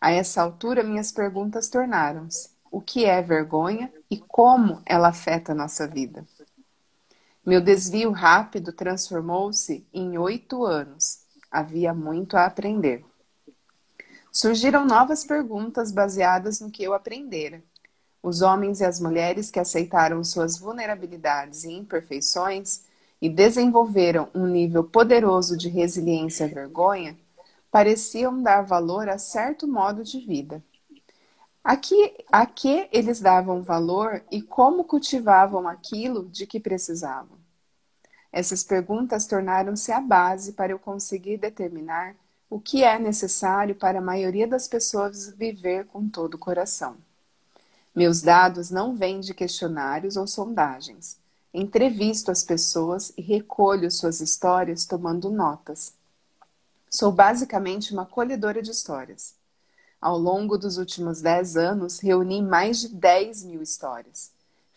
A 0.00 0.10
essa 0.10 0.42
altura, 0.42 0.82
minhas 0.82 1.12
perguntas 1.12 1.68
tornaram-se: 1.68 2.50
o 2.72 2.80
que 2.80 3.04
é 3.04 3.22
vergonha 3.22 3.88
e 4.10 4.18
como 4.18 4.82
ela 4.84 5.10
afeta 5.10 5.52
a 5.52 5.54
nossa 5.54 5.86
vida? 5.86 6.26
Meu 7.44 7.60
desvio 7.60 8.12
rápido 8.12 8.72
transformou-se 8.72 9.84
em 9.92 10.16
oito 10.16 10.64
anos. 10.64 11.22
Havia 11.50 11.92
muito 11.92 12.36
a 12.36 12.46
aprender. 12.46 13.04
Surgiram 14.30 14.86
novas 14.86 15.24
perguntas 15.24 15.90
baseadas 15.90 16.60
no 16.60 16.70
que 16.70 16.84
eu 16.84 16.94
aprendera. 16.94 17.60
Os 18.22 18.42
homens 18.42 18.80
e 18.80 18.84
as 18.84 19.00
mulheres 19.00 19.50
que 19.50 19.58
aceitaram 19.58 20.22
suas 20.22 20.56
vulnerabilidades 20.56 21.64
e 21.64 21.72
imperfeições 21.72 22.84
e 23.20 23.28
desenvolveram 23.28 24.28
um 24.32 24.46
nível 24.46 24.84
poderoso 24.84 25.56
de 25.56 25.68
resiliência 25.68 26.46
à 26.46 26.48
vergonha 26.48 27.18
pareciam 27.72 28.40
dar 28.40 28.62
valor 28.62 29.08
a 29.08 29.18
certo 29.18 29.66
modo 29.66 30.04
de 30.04 30.20
vida. 30.20 30.62
A 31.64 31.76
que, 31.76 32.24
a 32.30 32.44
que 32.44 32.88
eles 32.92 33.20
davam 33.20 33.62
valor 33.62 34.22
e 34.30 34.42
como 34.42 34.82
cultivavam 34.82 35.68
aquilo 35.68 36.28
de 36.28 36.44
que 36.44 36.58
precisavam? 36.58 37.31
Essas 38.32 38.64
perguntas 38.64 39.26
tornaram-se 39.26 39.92
a 39.92 40.00
base 40.00 40.52
para 40.52 40.72
eu 40.72 40.78
conseguir 40.78 41.36
determinar 41.36 42.16
o 42.48 42.58
que 42.58 42.82
é 42.82 42.98
necessário 42.98 43.74
para 43.74 43.98
a 43.98 44.02
maioria 44.02 44.46
das 44.46 44.66
pessoas 44.66 45.28
viver 45.36 45.86
com 45.86 46.08
todo 46.08 46.34
o 46.34 46.38
coração. 46.38 46.96
Meus 47.94 48.22
dados 48.22 48.70
não 48.70 48.96
vêm 48.96 49.20
de 49.20 49.34
questionários 49.34 50.16
ou 50.16 50.26
sondagens. 50.26 51.18
Entrevisto 51.52 52.30
as 52.30 52.42
pessoas 52.42 53.12
e 53.18 53.20
recolho 53.20 53.90
suas 53.90 54.20
histórias 54.20 54.86
tomando 54.86 55.30
notas. 55.30 55.92
Sou 56.88 57.12
basicamente 57.12 57.92
uma 57.92 58.06
colhedora 58.06 58.62
de 58.62 58.70
histórias. 58.70 59.34
Ao 60.00 60.18
longo 60.18 60.56
dos 60.56 60.78
últimos 60.78 61.20
10 61.20 61.56
anos, 61.56 62.00
reuni 62.00 62.40
mais 62.42 62.80
de 62.80 62.88
10 62.88 63.44
mil 63.44 63.62
histórias. 63.62 64.30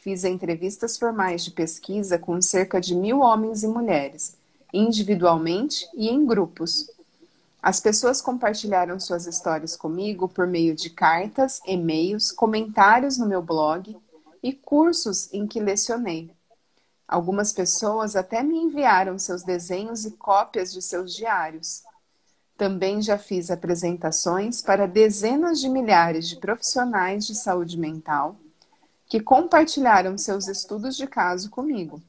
Fiz 0.06 0.24
entrevistas 0.24 1.00
formais 1.00 1.44
de 1.44 1.50
pesquisa 1.50 2.20
com 2.20 2.40
cerca 2.40 2.80
de 2.80 2.94
mil 2.94 3.22
homens 3.22 3.64
e 3.64 3.68
mulheres, 3.68 4.38
individualmente 4.72 5.90
e 5.96 6.10
em 6.10 6.24
grupos. 6.28 6.88
As 7.60 7.80
pessoas 7.80 8.22
compartilharam 8.22 9.00
suas 9.00 9.26
histórias 9.26 9.76
comigo 9.76 10.30
por 10.30 10.46
meio 10.46 10.76
de 10.76 10.92
cartas, 10.92 11.60
e-mails, 11.66 12.32
comentários 12.32 13.18
no 13.18 13.26
meu 13.26 13.42
blog 13.42 13.98
e 14.44 14.54
cursos 14.54 15.28
em 15.34 15.48
que 15.48 15.60
lecionei. 15.60 16.30
Algumas 17.08 17.52
pessoas 17.52 18.16
até 18.16 18.44
me 18.44 18.60
enviaram 18.60 19.18
seus 19.18 19.42
desenhos 19.42 20.06
e 20.06 20.12
cópias 20.12 20.72
de 20.72 20.84
seus 20.84 21.16
diários. 21.16 21.82
Também 22.56 23.02
já 23.02 23.18
fiz 23.18 23.50
apresentações 23.50 24.62
para 24.62 24.86
dezenas 24.86 25.60
de 25.60 25.68
milhares 25.68 26.30
de 26.30 26.36
profissionais 26.36 27.26
de 27.26 27.34
saúde 27.34 27.76
mental 27.76 28.38
que 29.08 29.20
compartilharam 29.20 30.18
seus 30.18 30.48
estudos 30.48 30.96
de 30.98 31.08
caso 31.08 31.50
comigo. 31.50 32.02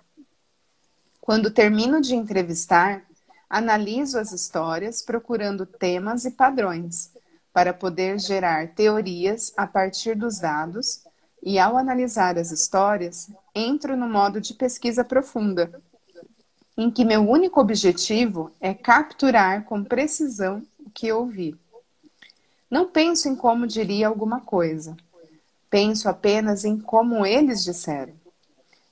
Quando 1.20 1.50
termino 1.50 2.00
de 2.00 2.14
entrevistar, 2.14 3.04
analiso 3.50 4.18
as 4.18 4.32
histórias 4.32 5.02
procurando 5.02 5.66
temas 5.66 6.24
e 6.24 6.30
padrões 6.30 7.12
para 7.52 7.72
poder 7.72 8.18
gerar 8.18 8.68
teorias 8.74 9.52
a 9.56 9.66
partir 9.66 10.14
dos 10.14 10.38
dados 10.38 11.04
e, 11.42 11.58
ao 11.58 11.76
analisar 11.76 12.38
as 12.38 12.50
histórias, 12.50 13.30
entro 13.54 13.96
no 13.96 14.08
modo 14.08 14.40
de 14.40 14.52
pesquisa 14.52 15.04
profunda, 15.04 15.80
em 16.76 16.90
que 16.90 17.04
meu 17.04 17.28
único 17.28 17.60
objetivo 17.60 18.50
é 18.60 18.74
capturar 18.74 19.64
com 19.64 19.82
precisão 19.82 20.62
o 20.78 20.90
que 20.90 21.10
ouvi. 21.10 21.56
Não 22.70 22.88
penso 22.88 23.28
em 23.28 23.34
como 23.34 23.66
diria 23.66 24.08
alguma 24.08 24.40
coisa. 24.40 24.96
Penso 25.76 26.08
apenas 26.08 26.64
em 26.64 26.78
como 26.78 27.26
eles 27.26 27.62
disseram. 27.62 28.14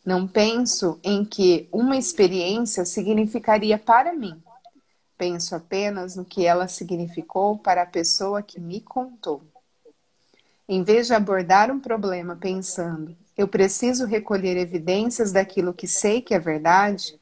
Não 0.05 0.29
penso 0.29 1.01
em 1.03 1.25
que 1.25 1.67
uma 1.73 1.97
experiência 1.97 2.85
significaria 2.85 3.79
para 3.79 4.13
mim. 4.13 4.39
Penso 5.17 5.55
apenas 5.55 6.15
no 6.15 6.27
que 6.27 6.45
ela 6.45 6.69
significou 6.69 7.57
para 7.57 7.81
a 7.81 7.87
pessoa 7.87 8.43
que 8.43 8.61
me 8.61 8.83
contou. 8.83 9.41
Em 10.69 10.83
vez 10.83 11.07
de 11.07 11.15
abordar 11.15 11.71
um 11.71 11.81
problema 11.81 12.37
pensando, 12.37 13.17
eu 13.35 13.49
preciso 13.49 14.05
recolher 14.05 14.59
evidências 14.59 15.33
daquilo 15.33 15.73
que 15.73 15.89
sei 15.89 16.21
que 16.21 16.35
é 16.35 16.39
verdade, 16.39 17.19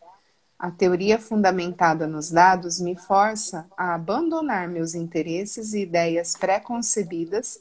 a 0.58 0.72
teoria 0.72 1.20
fundamentada 1.20 2.08
nos 2.08 2.32
dados 2.32 2.80
me 2.80 2.96
força 2.96 3.64
a 3.76 3.94
abandonar 3.94 4.68
meus 4.68 4.96
interesses 4.96 5.72
e 5.72 5.82
ideias 5.82 6.34
pré-concebidas 6.36 7.60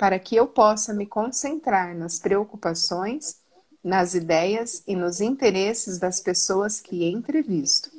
para 0.00 0.18
que 0.18 0.34
eu 0.34 0.46
possa 0.46 0.94
me 0.94 1.04
concentrar 1.04 1.94
nas 1.94 2.18
preocupações, 2.18 3.36
nas 3.84 4.14
ideias 4.14 4.82
e 4.86 4.96
nos 4.96 5.20
interesses 5.20 5.98
das 5.98 6.20
pessoas 6.20 6.80
que 6.80 7.04
entrevisto. 7.04 7.90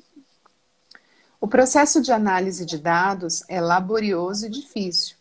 O 1.40 1.48
processo 1.48 2.02
de 2.02 2.12
análise 2.12 2.66
de 2.66 2.80
dados 2.80 3.44
é 3.48 3.62
laborioso 3.62 4.48
e 4.48 4.50
difícil. 4.50 5.16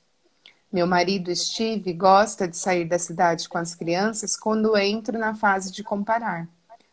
Meu 0.72 0.86
marido 0.86 1.36
Steve 1.36 1.92
gosta 1.92 2.48
de 2.48 2.56
sair 2.56 2.86
da 2.86 2.98
cidade 2.98 3.46
com 3.46 3.58
as 3.58 3.74
crianças 3.74 4.34
quando 4.34 4.74
entro 4.74 5.18
na 5.18 5.34
fase 5.34 5.70
de 5.70 5.84
comparar, 5.84 6.48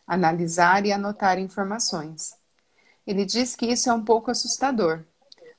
analisar 0.06 0.84
e 0.84 0.92
anotar 0.92 1.38
informações. 1.38 2.34
Ele 3.06 3.24
diz 3.24 3.56
que 3.56 3.64
isso 3.64 3.88
é 3.88 3.94
um 3.94 4.04
pouco 4.04 4.30
assustador, 4.30 5.02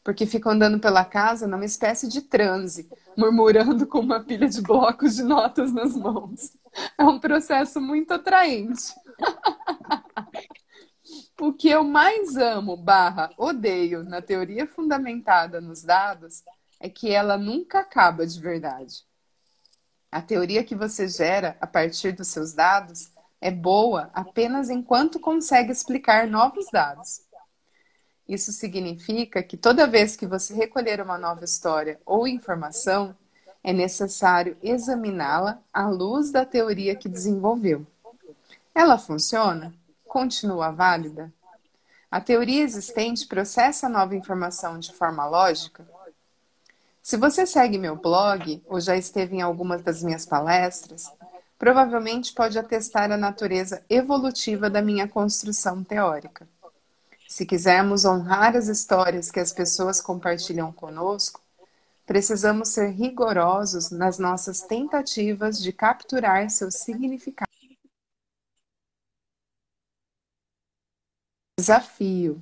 porque 0.03 0.25
fica 0.25 0.49
andando 0.49 0.79
pela 0.79 1.03
casa 1.03 1.47
numa 1.47 1.65
espécie 1.65 2.07
de 2.07 2.21
transe, 2.21 2.89
murmurando 3.17 3.85
com 3.85 3.99
uma 3.99 4.23
pilha 4.23 4.47
de 4.47 4.61
blocos 4.61 5.15
de 5.15 5.23
notas 5.23 5.73
nas 5.73 5.95
mãos. 5.95 6.51
É 6.97 7.03
um 7.03 7.19
processo 7.19 7.81
muito 7.81 8.13
atraente. 8.13 8.93
o 11.39 11.53
que 11.53 11.69
eu 11.69 11.83
mais 11.83 12.35
amo, 12.37 12.77
barra, 12.77 13.29
odeio 13.37 14.03
na 14.03 14.21
teoria 14.21 14.67
fundamentada 14.67 15.59
nos 15.59 15.83
dados 15.83 16.43
é 16.79 16.89
que 16.89 17.11
ela 17.11 17.37
nunca 17.37 17.79
acaba 17.79 18.25
de 18.25 18.39
verdade. 18.39 19.03
A 20.11 20.21
teoria 20.21 20.63
que 20.63 20.75
você 20.75 21.07
gera 21.07 21.57
a 21.61 21.67
partir 21.67 22.13
dos 22.13 22.29
seus 22.29 22.53
dados 22.53 23.11
é 23.41 23.51
boa 23.51 24.09
apenas 24.13 24.69
enquanto 24.69 25.19
consegue 25.19 25.71
explicar 25.71 26.27
novos 26.27 26.65
dados. 26.71 27.21
Isso 28.29 28.51
significa 28.51 29.41
que 29.41 29.57
toda 29.57 29.87
vez 29.87 30.15
que 30.15 30.27
você 30.27 30.53
recolher 30.53 31.01
uma 31.01 31.17
nova 31.17 31.43
história 31.43 31.99
ou 32.05 32.27
informação, 32.27 33.15
é 33.63 33.73
necessário 33.73 34.55
examiná-la 34.61 35.59
à 35.73 35.89
luz 35.89 36.31
da 36.31 36.45
teoria 36.45 36.95
que 36.95 37.09
desenvolveu. 37.09 37.87
Ela 38.73 38.99
funciona? 38.99 39.73
Continua 40.07 40.69
válida? 40.69 41.33
A 42.11 42.21
teoria 42.21 42.61
existente 42.61 43.25
processa 43.25 43.87
a 43.87 43.89
nova 43.89 44.15
informação 44.15 44.77
de 44.77 44.93
forma 44.93 45.25
lógica? 45.25 45.89
Se 47.01 47.17
você 47.17 47.47
segue 47.47 47.79
meu 47.79 47.95
blog 47.95 48.61
ou 48.67 48.79
já 48.79 48.95
esteve 48.95 49.37
em 49.37 49.41
algumas 49.41 49.81
das 49.81 50.03
minhas 50.03 50.27
palestras, 50.27 51.11
provavelmente 51.57 52.31
pode 52.33 52.59
atestar 52.59 53.11
a 53.11 53.17
natureza 53.17 53.83
evolutiva 53.89 54.69
da 54.69 54.83
minha 54.83 55.07
construção 55.07 55.83
teórica. 55.83 56.47
Se 57.29 57.45
quisermos 57.45 58.05
honrar 58.05 58.57
as 58.57 58.67
histórias 58.67 59.29
que 59.29 59.39
as 59.39 59.53
pessoas 59.53 60.01
compartilham 60.01 60.71
conosco, 60.71 61.39
precisamos 62.03 62.69
ser 62.69 62.89
rigorosos 62.89 63.91
nas 63.91 64.17
nossas 64.17 64.61
tentativas 64.63 65.61
de 65.61 65.71
capturar 65.71 66.49
seu 66.49 66.71
significado. 66.71 67.47
Desafio, 71.59 72.41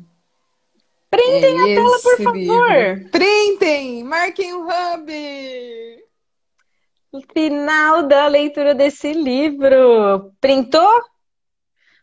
Printem 1.10 1.58
é 1.58 1.62
a 1.62 1.76
tela, 1.76 2.00
por 2.02 2.18
favor. 2.18 2.36
Livro. 2.36 3.10
Printem! 3.10 4.04
Marquem 4.04 4.54
o 4.54 4.68
hub! 4.68 6.04
O 7.12 7.22
final 7.34 8.04
da 8.04 8.28
leitura 8.28 8.76
desse 8.76 9.14
livro. 9.14 10.34
Printou? 10.42 11.02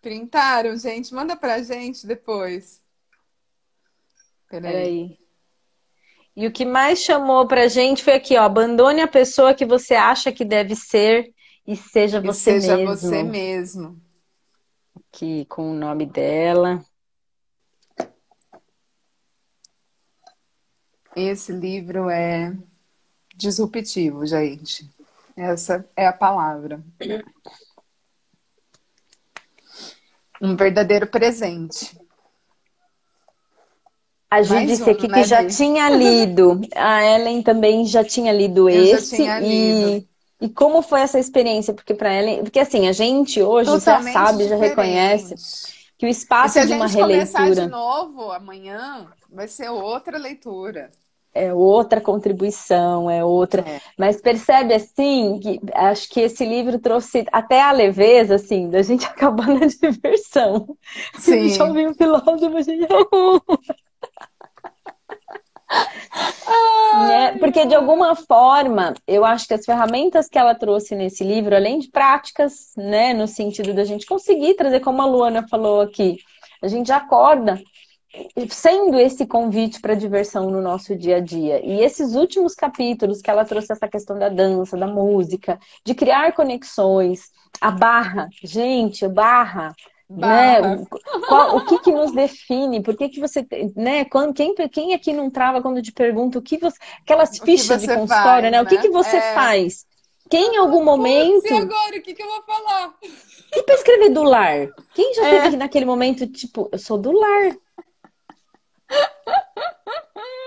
Printaram, 0.00 0.76
gente. 0.76 1.12
Manda 1.14 1.36
pra 1.36 1.62
gente 1.62 2.06
depois. 2.06 2.82
Peraí. 4.48 4.72
Peraí. 4.72 5.21
E 6.34 6.46
o 6.46 6.52
que 6.52 6.64
mais 6.64 6.98
chamou 7.00 7.46
pra 7.46 7.68
gente 7.68 8.02
foi 8.02 8.14
aqui, 8.14 8.36
ó, 8.36 8.42
abandone 8.42 9.02
a 9.02 9.08
pessoa 9.08 9.54
que 9.54 9.66
você 9.66 9.94
acha 9.94 10.32
que 10.32 10.44
deve 10.44 10.74
ser 10.74 11.32
e 11.66 11.76
seja 11.76 12.18
e 12.18 12.20
você 12.22 12.60
seja 12.60 12.76
mesmo. 12.76 12.96
Seja 12.96 13.08
você 13.08 13.22
mesmo. 13.22 14.02
Aqui 14.96 15.44
com 15.44 15.70
o 15.70 15.74
nome 15.74 16.06
dela. 16.06 16.82
Esse 21.14 21.52
livro 21.52 22.08
é 22.08 22.56
disruptivo, 23.36 24.24
gente. 24.24 24.90
Essa 25.36 25.86
é 25.94 26.06
a 26.06 26.12
palavra. 26.12 26.82
Um 30.40 30.56
verdadeiro 30.56 31.06
presente. 31.06 32.01
A 34.32 34.42
Mais 34.42 34.66
disse 34.66 34.82
um, 34.82 34.92
aqui 34.92 35.08
né, 35.08 35.14
que 35.14 35.28
já 35.28 35.46
tinha 35.46 35.90
lido. 35.94 36.60
A 36.74 37.04
Ellen 37.04 37.42
também 37.42 37.84
já 37.84 38.02
tinha 38.02 38.32
lido 38.32 38.68
Eu 38.68 38.82
esse. 38.82 39.10
Já 39.10 39.16
tinha 39.16 39.40
lido. 39.40 40.06
E, 40.40 40.46
e 40.46 40.48
como 40.48 40.80
foi 40.80 41.00
essa 41.00 41.18
experiência? 41.18 41.74
Porque 41.74 41.92
para 41.92 42.14
Ellen, 42.14 42.42
porque 42.42 42.58
assim, 42.58 42.88
a 42.88 42.92
gente 42.92 43.42
hoje 43.42 43.70
Totalmente 43.70 44.14
já 44.14 44.26
sabe, 44.26 44.44
diferente. 44.44 44.60
já 44.60 44.68
reconhece 44.68 45.34
que 45.98 46.06
o 46.06 46.08
espaço 46.08 46.66
de 46.66 46.72
uma 46.72 46.86
releitura. 46.86 47.26
Se 47.26 47.36
a 47.36 47.40
gente 47.44 47.54
começar 47.56 47.64
de 47.66 47.70
novo 47.70 48.32
amanhã, 48.32 49.06
vai 49.30 49.46
ser 49.46 49.68
outra 49.68 50.16
leitura 50.16 50.90
é 51.34 51.52
outra 51.52 52.00
contribuição, 52.00 53.10
é 53.10 53.24
outra. 53.24 53.62
É. 53.62 53.80
Mas 53.96 54.20
percebe 54.20 54.74
assim 54.74 55.38
que 55.40 55.60
acho 55.74 56.08
que 56.10 56.20
esse 56.20 56.44
livro 56.44 56.78
trouxe 56.78 57.26
até 57.32 57.62
a 57.62 57.72
leveza, 57.72 58.34
assim, 58.34 58.68
da 58.68 58.82
gente 58.82 59.04
acabar 59.06 59.48
na 59.48 59.66
diversão. 59.66 60.76
Sim. 61.18 61.32
A 61.32 61.48
gente 61.48 61.62
ouviu 61.62 61.90
um 61.90 61.94
filósofo, 61.94 62.56
a 62.56 62.62
gente. 62.62 62.86
né? 67.06 67.38
Porque 67.38 67.64
de 67.66 67.74
alguma 67.74 68.14
forma, 68.14 68.94
eu 69.06 69.24
acho 69.24 69.46
que 69.46 69.54
as 69.54 69.64
ferramentas 69.64 70.28
que 70.28 70.38
ela 70.38 70.54
trouxe 70.54 70.94
nesse 70.94 71.24
livro, 71.24 71.54
além 71.54 71.78
de 71.78 71.88
práticas, 71.88 72.72
né, 72.76 73.12
no 73.12 73.26
sentido 73.26 73.72
da 73.74 73.84
gente 73.84 74.06
conseguir 74.06 74.54
trazer, 74.54 74.80
como 74.80 75.00
a 75.02 75.06
Luana 75.06 75.46
falou 75.48 75.80
aqui, 75.80 76.18
a 76.62 76.68
gente 76.68 76.92
acorda 76.92 77.60
sendo 78.50 78.98
esse 78.98 79.26
convite 79.26 79.80
para 79.80 79.94
diversão 79.94 80.50
no 80.50 80.60
nosso 80.60 80.94
dia 80.94 81.16
a 81.16 81.20
dia. 81.20 81.64
E 81.64 81.80
esses 81.82 82.14
últimos 82.14 82.54
capítulos 82.54 83.22
que 83.22 83.30
ela 83.30 83.44
trouxe 83.44 83.72
essa 83.72 83.88
questão 83.88 84.18
da 84.18 84.28
dança, 84.28 84.76
da 84.76 84.86
música, 84.86 85.58
de 85.84 85.94
criar 85.94 86.32
conexões, 86.32 87.30
a 87.60 87.70
barra, 87.70 88.28
gente, 88.42 89.08
barra 89.08 89.74
né? 90.16 90.84
Qual, 91.28 91.56
o 91.56 91.66
que, 91.66 91.78
que 91.80 91.92
nos 91.92 92.12
define? 92.12 92.82
Por 92.82 92.96
que, 92.96 93.08
que 93.08 93.20
você, 93.20 93.46
né? 93.74 94.04
Quando, 94.04 94.34
quem, 94.34 94.54
quem 94.54 94.94
aqui 94.94 95.12
não 95.12 95.30
trava 95.30 95.62
quando 95.62 95.82
te 95.82 95.92
pergunta 95.92 96.38
o 96.38 96.42
que 96.42 96.58
você. 96.58 96.76
Aquelas 97.02 97.38
fichas 97.38 97.80
de 97.80 97.88
consultório, 97.88 98.08
faz, 98.08 98.42
né? 98.42 98.50
né? 98.50 98.62
O 98.62 98.66
que, 98.66 98.78
que 98.78 98.90
você 98.90 99.16
é... 99.16 99.34
faz? 99.34 99.86
Quem 100.30 100.54
em 100.54 100.56
algum 100.56 100.82
momento. 100.82 101.46
e 101.46 101.54
agora? 101.54 101.96
O 101.96 102.02
que, 102.02 102.14
que 102.14 102.22
eu 102.22 102.26
vou 102.26 102.42
falar? 102.42 102.94
E 103.54 103.62
para 103.62 103.74
escrever 103.74 104.08
do 104.10 104.22
lar? 104.22 104.68
Quem 104.94 105.14
já 105.14 105.26
é. 105.26 105.42
teve 105.42 105.56
naquele 105.56 105.84
momento, 105.84 106.26
tipo, 106.26 106.68
eu 106.72 106.78
sou 106.78 106.96
do 106.96 107.12
lar. 107.12 107.56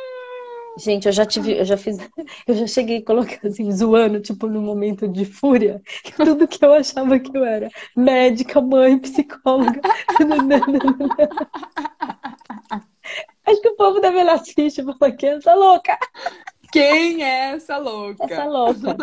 Gente, 0.77 1.05
eu 1.05 1.11
já 1.11 1.25
tive, 1.25 1.57
eu 1.57 1.65
já 1.65 1.77
fiz, 1.77 1.97
eu 2.47 2.53
já 2.55 2.67
cheguei 2.67 2.97
a 2.97 3.05
colocar 3.05 3.47
assim, 3.47 3.71
zoando, 3.71 4.19
tipo, 4.19 4.47
no 4.47 4.61
momento 4.61 5.07
de 5.07 5.23
fúria, 5.23 5.81
tudo 6.17 6.47
que 6.47 6.63
eu 6.63 6.73
achava 6.73 7.17
que 7.19 7.35
eu 7.35 7.43
era. 7.45 7.69
Médica, 7.95 8.61
mãe, 8.61 8.99
psicóloga. 8.99 9.79
Acho 13.45 13.61
que 13.61 13.69
o 13.69 13.75
povo 13.75 14.01
da 14.01 14.11
Bela 14.11 14.39
Ficha 14.39 14.83
falou 14.83 15.15
que 15.15 15.25
essa 15.25 15.53
louca. 15.53 15.97
Quem 16.71 17.23
é 17.23 17.51
essa 17.51 17.77
louca? 17.77 18.25
Essa 18.25 18.45
louca. 18.45 18.97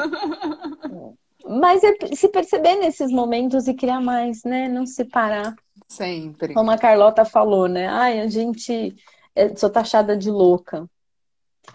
Mas 1.48 1.82
é 1.84 1.94
se 2.14 2.28
perceber 2.28 2.76
nesses 2.76 3.10
momentos 3.12 3.68
e 3.68 3.74
criar 3.74 4.00
mais, 4.00 4.42
né? 4.42 4.68
Não 4.68 4.84
se 4.84 5.04
parar. 5.04 5.54
Sempre. 5.88 6.54
Como 6.54 6.70
a 6.70 6.78
Carlota 6.78 7.24
falou, 7.24 7.68
né? 7.68 7.86
Ai, 7.86 8.20
a 8.20 8.26
gente 8.26 8.96
é, 9.34 9.54
sou 9.54 9.70
taxada 9.70 10.16
de 10.16 10.30
louca. 10.30 10.88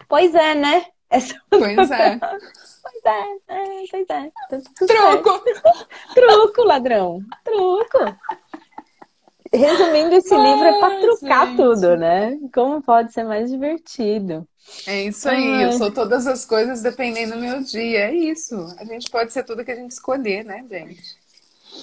Pois 0.08 0.34
é, 0.34 0.54
né? 0.54 0.86
Essa... 1.10 1.34
Pois 1.50 1.90
é. 1.90 2.18
pois 2.18 3.04
é, 3.04 3.36
é, 3.48 3.84
pois 3.90 4.06
é. 4.10 4.32
Truco! 4.86 5.44
Truco, 6.14 6.62
ladrão. 6.64 7.20
Truco. 7.44 8.16
Resumindo, 9.52 10.14
esse 10.14 10.34
Ai, 10.34 10.52
livro 10.52 10.64
é 10.66 10.80
para 10.80 11.00
trucar 11.00 11.46
gente. 11.46 11.56
tudo, 11.56 11.96
né? 11.96 12.38
Como 12.52 12.82
pode 12.82 13.12
ser 13.12 13.24
mais 13.24 13.50
divertido. 13.50 14.46
É 14.86 15.04
isso 15.04 15.28
aí, 15.28 15.54
Ai. 15.54 15.64
eu 15.64 15.72
sou 15.72 15.90
todas 15.90 16.26
as 16.26 16.44
coisas 16.44 16.82
dependendo 16.82 17.34
do 17.34 17.40
meu 17.40 17.62
dia. 17.62 18.10
É 18.10 18.14
isso. 18.14 18.54
A 18.78 18.84
gente 18.84 19.10
pode 19.10 19.32
ser 19.32 19.44
tudo 19.44 19.64
que 19.64 19.70
a 19.70 19.76
gente 19.76 19.92
escolher, 19.92 20.44
né, 20.44 20.64
gente? 20.70 21.17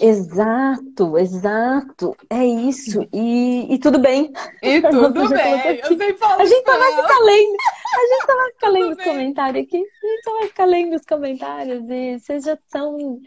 Exato, 0.01 1.17
exato. 1.17 2.15
É 2.29 2.45
isso. 2.45 3.07
E, 3.13 3.73
e 3.73 3.79
tudo 3.79 3.99
bem. 3.99 4.31
E 4.61 4.81
tudo 4.89 5.29
bem. 5.29 5.79
Eu 5.79 5.97
sei 5.97 6.13
falar 6.17 6.41
a 6.41 6.45
gente 6.45 6.65
só 6.65 6.77
vai 6.77 6.91
ficar 6.91 7.19
lendo. 7.19 7.57
A 7.93 7.99
gente 7.99 8.25
só 8.25 8.35
vai 8.35 8.51
ficar 8.51 8.69
lendo 8.69 8.91
os 8.91 9.03
comentários 9.03 9.65
aqui. 9.65 9.77
A 9.77 10.07
gente 10.07 10.23
só 10.23 10.31
vai 10.31 10.47
ficar 10.47 10.65
lendo 10.65 10.95
os 10.95 11.05
comentários. 11.05 11.83
E 11.89 12.19
vocês 12.19 12.43
já 12.43 12.57
são. 12.67 13.19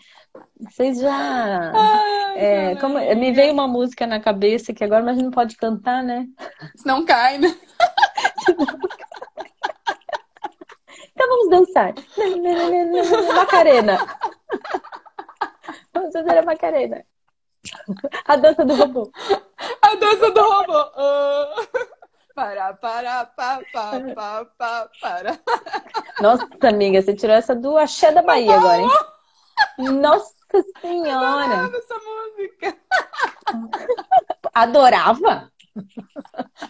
Vocês 0.60 1.00
já. 1.00 1.72
Ai, 1.74 2.34
é, 2.36 2.76
como, 2.76 2.98
me 2.98 3.32
veio 3.32 3.52
uma 3.52 3.66
música 3.66 4.06
na 4.06 4.20
cabeça 4.20 4.72
que 4.72 4.84
agora, 4.84 5.04
mas 5.04 5.18
não 5.18 5.30
pode 5.30 5.56
cantar, 5.56 6.02
né? 6.02 6.26
Não 6.84 7.04
cai, 7.04 7.38
né? 7.38 7.54
Então 11.18 11.28
vamos 11.30 11.50
dançar. 11.50 11.94
Macarena. 13.34 13.98
Fazer 15.92 16.38
a 16.38 16.42
Macarena. 16.42 17.04
A 18.24 18.36
dança 18.36 18.64
do 18.64 18.74
robô. 18.74 19.10
A 19.82 19.94
dança 19.96 20.30
do 20.30 20.42
robô. 20.42 20.80
Uh. 20.80 21.88
Para, 22.34 22.72
para, 22.74 23.24
pa, 23.24 23.60
pa, 23.72 23.90
pa, 24.14 24.44
pa, 24.56 24.90
para. 25.00 25.40
Nossa, 26.20 26.46
amiga, 26.62 27.02
você 27.02 27.12
tirou 27.12 27.34
essa 27.34 27.54
do 27.54 27.76
Axé 27.76 28.12
da 28.12 28.22
Bahia 28.22 28.56
agora, 28.56 28.82
hein? 28.82 28.88
Nossa 30.00 30.38
Senhora! 30.80 31.10
Eu 31.10 31.18
adorava 31.18 31.76
essa 31.76 31.94
música. 31.98 32.78
Adorava? 34.54 35.52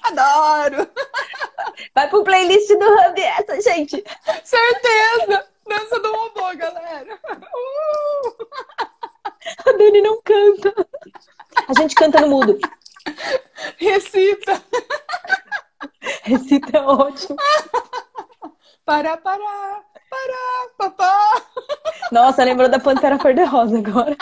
Adoro! 0.03 0.91
Vai 1.95 2.09
pro 2.09 2.25
playlist 2.25 2.69
do 2.69 2.85
Hub 2.85 3.21
essa, 3.21 3.61
gente. 3.61 4.03
Certeza! 4.43 5.47
Dança 5.69 6.01
do 6.01 6.11
robô, 6.11 6.57
galera. 6.57 7.21
Uh! 7.31 8.49
A 9.67 9.73
Dani 9.73 10.03
não 10.03 10.21
canta. 10.23 10.75
A 11.69 11.81
gente 11.81 11.95
canta 11.95 12.21
no 12.21 12.29
mudo. 12.29 12.59
Recita. 13.79 14.63
Recita 16.23 16.79
é 16.79 16.81
ótimo. 16.83 17.37
Para, 18.85 19.17
para, 19.17 19.83
para, 20.11 20.71
papá. 20.79 21.43
Nossa, 22.11 22.45
lembrou 22.45 22.69
da 22.69 22.81
Pantera 22.81 23.19
Cor-de-Rosa 23.19 23.79
agora. 23.79 24.17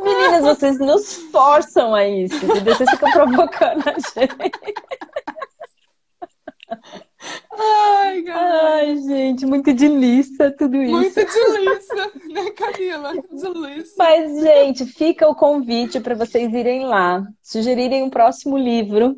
Meninas, 0.00 0.42
vocês 0.42 0.78
nos 0.78 1.16
forçam 1.32 1.94
a 1.94 2.06
isso, 2.06 2.36
entendeu? 2.44 2.74
Vocês 2.74 2.90
ficam 2.90 3.10
provocando 3.10 3.88
a 3.88 3.92
gente. 3.92 4.52
Ai, 7.58 8.24
Ai, 8.28 8.96
gente, 9.36 9.46
muito 9.46 9.72
de 9.74 9.86
lista 9.86 10.50
tudo 10.50 10.82
isso. 10.82 10.92
Muito 10.92 11.14
de 11.14 11.58
lista, 11.58 12.12
né, 12.30 12.50
Camila? 12.50 13.12
De 13.12 13.76
lista. 13.76 13.94
Mas, 13.98 14.40
gente, 14.40 14.86
fica 14.86 15.28
o 15.28 15.34
convite 15.34 16.00
para 16.00 16.14
vocês 16.14 16.52
irem 16.52 16.86
lá, 16.86 17.22
sugerirem 17.42 18.02
um 18.02 18.10
próximo 18.10 18.56
livro 18.56 19.14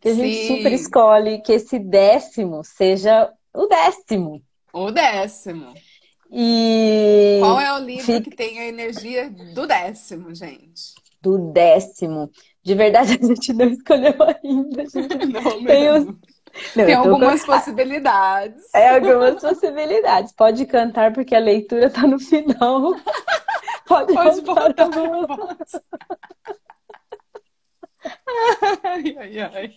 que 0.00 0.08
a 0.08 0.14
gente 0.14 0.34
Sim. 0.34 0.56
super 0.56 0.72
escolhe, 0.72 1.42
que 1.42 1.52
esse 1.52 1.78
décimo 1.78 2.62
seja 2.64 3.30
o 3.54 3.66
décimo. 3.66 4.42
O 4.72 4.90
décimo. 4.90 5.72
E. 6.32 7.38
Qual 7.40 7.60
é 7.60 7.72
o 7.72 7.78
livro 7.78 8.04
fica... 8.04 8.22
que 8.22 8.36
tem 8.36 8.58
a 8.60 8.66
energia 8.66 9.30
do 9.54 9.66
décimo, 9.66 10.34
gente? 10.34 10.94
Do 11.20 11.38
décimo. 11.52 12.30
De 12.62 12.74
verdade, 12.74 13.18
a 13.20 13.26
gente 13.26 13.52
não 13.52 13.68
escolheu 13.68 14.14
ainda. 14.22 14.84
Gente 14.88 15.26
não, 15.26 15.64
tem 15.64 15.90
os 15.90 16.06
não, 16.76 16.84
Tem 16.86 16.94
algumas 16.94 17.44
possibilidades. 17.44 18.74
É, 18.74 18.90
algumas 18.90 19.40
possibilidades. 19.40 20.32
Pode 20.32 20.66
cantar 20.66 21.12
porque 21.12 21.34
a 21.34 21.40
leitura 21.40 21.86
está 21.86 22.06
no 22.06 22.18
final. 22.18 22.94
Pode, 23.86 24.14
Pode 24.14 24.40
botar 24.42 24.84
a 24.84 24.88
voz. 24.88 25.80
Ai, 28.82 29.16
ai, 29.18 29.40
ai. 29.40 29.74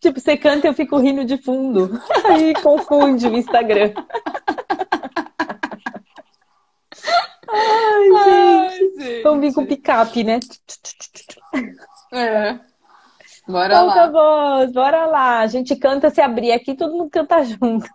Tipo, 0.00 0.18
você 0.18 0.36
canta 0.36 0.66
e 0.66 0.70
eu 0.70 0.74
fico 0.74 0.96
rindo 0.98 1.24
de 1.24 1.36
fundo. 1.36 2.00
Aí 2.24 2.54
confunde 2.54 3.26
o 3.26 3.36
Instagram. 3.36 3.92
Ai, 7.48 8.04
gente. 8.04 8.28
Ai, 8.28 8.78
gente. 8.78 9.22
Vamos 9.22 9.40
vir 9.40 9.54
com 9.54 9.66
picape, 9.66 10.24
né? 10.24 10.40
É. 12.12 12.58
Bora 13.48 13.74
então, 13.74 13.86
lá. 13.86 13.94
Tá 13.94 14.06
bom, 14.08 14.72
bora 14.72 15.06
lá. 15.06 15.40
A 15.40 15.46
gente 15.46 15.76
canta 15.76 16.10
se 16.10 16.20
abrir 16.20 16.50
aqui, 16.50 16.74
todo 16.74 16.92
mundo 16.94 17.10
canta 17.10 17.44
junto. 17.44 17.88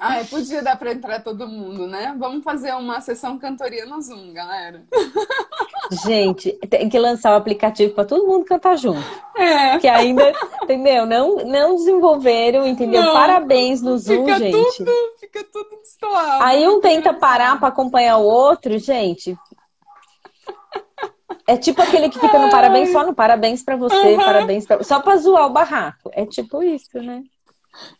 Ai, 0.00 0.24
podia 0.30 0.62
dar 0.62 0.78
para 0.78 0.92
entrar 0.92 1.22
todo 1.22 1.46
mundo, 1.46 1.86
né? 1.86 2.14
Vamos 2.18 2.42
fazer 2.42 2.74
uma 2.74 3.00
sessão 3.02 3.38
cantoria 3.38 3.84
no 3.84 4.00
Zoom, 4.00 4.32
galera. 4.32 4.82
Gente, 6.04 6.52
tem 6.68 6.88
que 6.88 6.98
lançar 6.98 7.32
o 7.32 7.36
aplicativo 7.36 7.94
para 7.94 8.06
todo 8.06 8.26
mundo 8.26 8.44
cantar 8.44 8.76
junto. 8.76 9.04
É. 9.36 9.78
Que 9.78 9.86
ainda, 9.86 10.32
entendeu? 10.62 11.06
Não, 11.06 11.36
não 11.36 11.76
desenvolveram, 11.76 12.66
entendeu? 12.66 13.02
Não. 13.02 13.12
Parabéns 13.12 13.82
no 13.82 13.96
Zoom, 13.96 14.24
fica 14.24 14.38
gente. 14.38 14.78
Tudo, 14.78 14.92
fica 15.20 15.44
tudo 15.44 15.76
destoado. 15.80 16.42
Aí 16.42 16.66
um 16.66 16.80
tenta 16.80 17.12
parar 17.14 17.60
para 17.60 17.68
acompanhar 17.68 18.16
o 18.16 18.24
outro, 18.24 18.76
gente. 18.78 19.38
É 21.46 21.56
tipo 21.56 21.80
aquele 21.80 22.08
que 22.08 22.18
fica 22.18 22.38
no 22.38 22.50
parabéns 22.50 22.90
só 22.90 23.06
no 23.06 23.14
parabéns 23.14 23.62
para 23.62 23.76
você, 23.76 23.94
uhum. 23.94 24.16
parabéns 24.16 24.66
pra... 24.66 24.82
só 24.82 25.00
para 25.00 25.16
zoar 25.16 25.46
o 25.46 25.52
barraco. 25.52 26.10
É 26.12 26.26
tipo 26.26 26.62
isso, 26.62 27.00
né? 27.00 27.22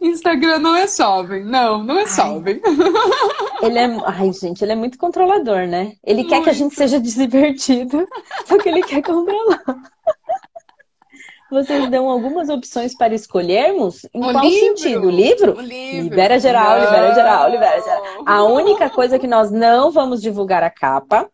Instagram 0.00 0.58
não 0.58 0.74
é 0.74 0.88
jovem, 0.88 1.44
não, 1.44 1.82
não 1.82 1.98
é 1.98 2.06
jovem. 2.06 2.60
Ele 3.62 3.78
é, 3.78 3.88
ai 4.04 4.32
gente, 4.32 4.62
ele 4.62 4.72
é 4.72 4.76
muito 4.76 4.98
controlador, 4.98 5.66
né? 5.66 5.92
Ele 6.04 6.22
muito. 6.22 6.28
quer 6.28 6.42
que 6.42 6.50
a 6.50 6.52
gente 6.52 6.74
seja 6.74 7.00
divertido, 7.00 8.06
só 8.46 8.58
que 8.58 8.68
ele 8.68 8.82
quer 8.82 9.02
controlar. 9.02 9.62
Vocês 11.50 11.88
dão 11.88 12.10
algumas 12.10 12.48
opções 12.48 12.96
para 12.96 13.14
escolhermos? 13.14 14.04
Em 14.12 14.20
o 14.20 14.32
qual 14.32 14.44
livro. 14.44 14.78
sentido? 14.78 15.06
O 15.06 15.10
livro? 15.10 15.56
O 15.56 15.60
livro. 15.60 16.02
Libera 16.02 16.38
geral, 16.40 16.78
não. 16.78 16.84
libera 16.84 17.14
geral, 17.14 17.50
libera 17.50 17.80
geral. 17.80 18.02
A 18.26 18.42
única 18.44 18.90
coisa 18.90 19.18
que 19.18 19.28
nós 19.28 19.50
não 19.52 19.92
vamos 19.92 20.20
divulgar 20.20 20.64
a 20.64 20.70
capa. 20.70 21.30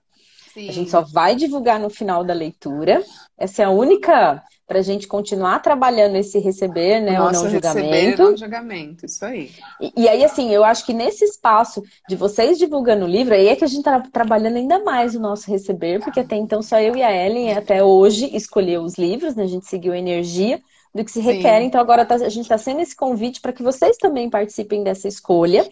Sim. 0.53 0.69
A 0.69 0.73
gente 0.73 0.91
só 0.91 1.01
vai 1.01 1.35
divulgar 1.35 1.81
no 1.81 1.89
final 1.89 2.23
da 2.23 2.35
leitura. 2.35 3.03
Essa 3.39 3.63
é 3.63 3.65
a 3.65 3.71
única 3.71 4.43
para 4.67 4.79
a 4.79 4.83
gente 4.83 5.07
continuar 5.07 5.59
trabalhando 5.61 6.17
esse 6.17 6.39
receber, 6.39 7.01
né, 7.01 7.21
o, 7.21 7.25
o 7.25 7.33
não 7.33 7.51
julgamento. 7.51 7.91
Receber, 7.91 8.19
não 8.19 8.37
julgamento, 8.37 9.07
isso 9.07 9.25
aí. 9.25 9.51
E, 9.81 9.93
e, 9.97 10.09
aí, 10.09 10.25
assim, 10.25 10.51
eu 10.51 10.65
acho 10.65 10.87
que 10.87 10.95
nesse 10.95 11.25
espaço 11.25 11.83
de 12.09 12.17
vocês 12.17 12.59
divulgando 12.59 13.05
o 13.05 13.09
livro, 13.09 13.35
aí 13.35 13.49
é 13.49 13.57
que 13.57 13.65
a 13.65 13.69
gente 13.69 13.81
está 13.81 14.01
trabalhando 14.01 14.57
ainda 14.57 14.79
mais 14.83 15.15
o 15.15 15.21
nosso 15.21 15.51
receber, 15.51 16.01
porque 16.01 16.21
até 16.21 16.37
então 16.37 16.63
só 16.63 16.81
eu 16.81 16.97
e 16.97 17.03
a 17.03 17.13
Ellen, 17.13 17.53
até 17.53 17.85
hoje, 17.85 18.35
escolheu 18.35 18.83
os 18.83 18.95
livros, 18.97 19.35
né, 19.35 19.45
a 19.45 19.49
gente 19.49 19.67
seguiu 19.67 19.93
a 19.93 19.99
energia 19.99 20.59
do 20.95 21.05
que 21.05 21.11
se 21.11 21.21
requer. 21.21 21.61
Sim. 21.61 21.67
Então 21.67 21.81
agora 21.81 22.07
tá, 22.07 22.15
a 22.15 22.29
gente 22.31 22.43
está 22.43 22.57
sendo 22.57 22.81
esse 22.81 22.97
convite 22.97 23.43
para 23.43 23.53
que 23.53 23.63
vocês 23.63 23.97
também 23.99 24.31
participem 24.31 24.83
dessa 24.83 25.09
escolha 25.09 25.71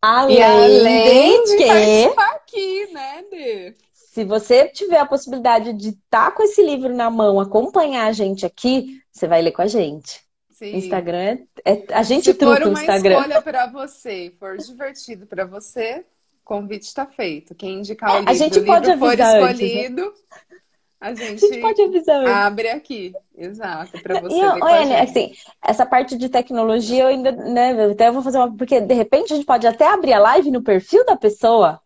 Além, 0.00 0.36
e 0.36 0.42
além 0.42 1.44
de, 1.44 1.56
que... 1.56 1.66
participar 1.66 2.30
aqui, 2.36 2.86
né, 2.92 3.24
Dê? 3.30 3.74
Se 4.16 4.24
você 4.24 4.66
tiver 4.68 4.98
a 4.98 5.04
possibilidade 5.04 5.74
de 5.74 5.90
estar 5.90 6.30
tá 6.30 6.30
com 6.30 6.42
esse 6.42 6.62
livro 6.62 6.88
na 6.88 7.10
mão, 7.10 7.38
acompanhar 7.38 8.06
a 8.06 8.12
gente 8.12 8.46
aqui, 8.46 8.98
você 9.12 9.28
vai 9.28 9.42
ler 9.42 9.52
com 9.52 9.60
a 9.60 9.66
gente. 9.66 10.22
Sim. 10.52 10.74
Instagram 10.74 11.18
é, 11.18 11.72
é 11.72 11.86
a 11.92 12.02
gente 12.02 12.24
Se 12.24 12.32
for 12.32 12.62
uma 12.62 12.80
Instagram. 12.80 13.18
escolha 13.18 13.42
para 13.42 13.66
você, 13.66 14.34
for 14.40 14.56
divertido 14.56 15.26
para 15.26 15.44
você, 15.44 15.98
o 16.32 16.44
convite 16.46 16.84
está 16.84 17.04
feito. 17.04 17.54
Quem 17.54 17.80
indicar 17.80 18.08
o 18.08 18.12
é, 18.14 18.18
livro, 18.20 18.30
a 18.30 18.34
gente 18.34 18.58
o 18.58 18.64
pode 18.64 18.90
livro 18.90 19.06
for 19.06 19.20
escolhido, 19.20 20.02
antes, 20.02 20.22
né? 20.30 20.58
a, 20.98 21.12
gente 21.12 21.44
a 21.44 21.48
gente 21.48 21.60
pode 21.60 21.82
avisar 21.82 22.20
antes. 22.20 22.32
abre 22.32 22.68
aqui. 22.70 23.12
Exato, 23.36 24.02
para 24.02 24.18
você 24.22 24.34
e, 24.34 24.40
ler 24.40 24.62
olha, 24.62 25.02
assim, 25.02 25.34
essa 25.62 25.84
parte 25.84 26.16
de 26.16 26.30
tecnologia 26.30 27.02
eu 27.02 27.08
ainda, 27.08 27.32
né, 27.32 27.84
até 27.84 28.10
vou 28.10 28.22
fazer 28.22 28.38
uma, 28.38 28.56
porque 28.56 28.80
de 28.80 28.94
repente 28.94 29.34
a 29.34 29.36
gente 29.36 29.44
pode 29.44 29.66
até 29.66 29.86
abrir 29.86 30.14
a 30.14 30.18
live 30.18 30.50
no 30.50 30.62
perfil 30.62 31.04
da 31.04 31.18
pessoa. 31.18 31.82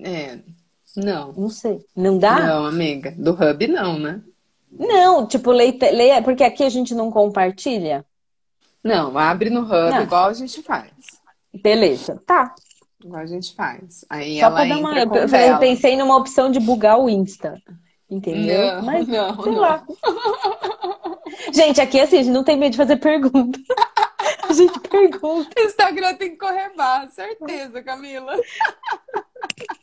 É. 0.00 0.38
Não. 0.96 1.32
Não 1.32 1.48
sei. 1.48 1.84
Não 1.96 2.18
dá? 2.18 2.38
Não, 2.38 2.66
amiga. 2.66 3.14
Do 3.16 3.32
Hub 3.32 3.66
não, 3.66 3.98
né? 3.98 4.20
Não, 4.70 5.26
tipo, 5.26 5.50
leia, 5.50 5.76
leia, 5.92 6.22
porque 6.22 6.44
aqui 6.44 6.64
a 6.64 6.68
gente 6.68 6.94
não 6.94 7.10
compartilha. 7.10 8.04
Não, 8.82 9.16
abre 9.16 9.50
no 9.50 9.62
Hub 9.62 9.90
não. 9.90 10.02
igual 10.02 10.28
a 10.28 10.34
gente 10.34 10.62
faz. 10.62 10.90
Beleza, 11.62 12.20
tá. 12.26 12.54
Igual 13.04 13.22
a 13.22 13.26
gente 13.26 13.54
faz. 13.54 14.04
Aí 14.08 14.38
Só 14.38 14.46
ela 14.46 14.54
pra 14.56 14.64
dar 14.64 14.78
uma... 14.78 14.98
Eu, 14.98 15.52
eu 15.52 15.58
pensei 15.58 15.96
numa 15.96 16.16
opção 16.16 16.50
de 16.50 16.60
bugar 16.60 16.98
o 16.98 17.08
Insta. 17.08 17.60
Entendeu? 18.12 18.76
Não, 18.76 18.82
Mas, 18.82 19.08
não, 19.08 19.42
sei 19.42 19.52
não. 19.52 19.60
lá. 19.60 19.86
Gente, 21.52 21.80
aqui 21.80 21.98
assim, 21.98 22.18
a 22.18 22.22
gente 22.22 22.32
não 22.32 22.44
tem 22.44 22.58
medo 22.58 22.72
de 22.72 22.76
fazer 22.76 22.96
pergunta. 22.96 23.58
A 24.48 24.52
gente 24.52 24.78
pergunta. 24.80 25.50
Instagram 25.58 26.14
tem 26.14 26.30
que 26.30 26.36
correr 26.36 26.74
barra, 26.76 27.08
certeza, 27.08 27.82
Camila. 27.82 28.34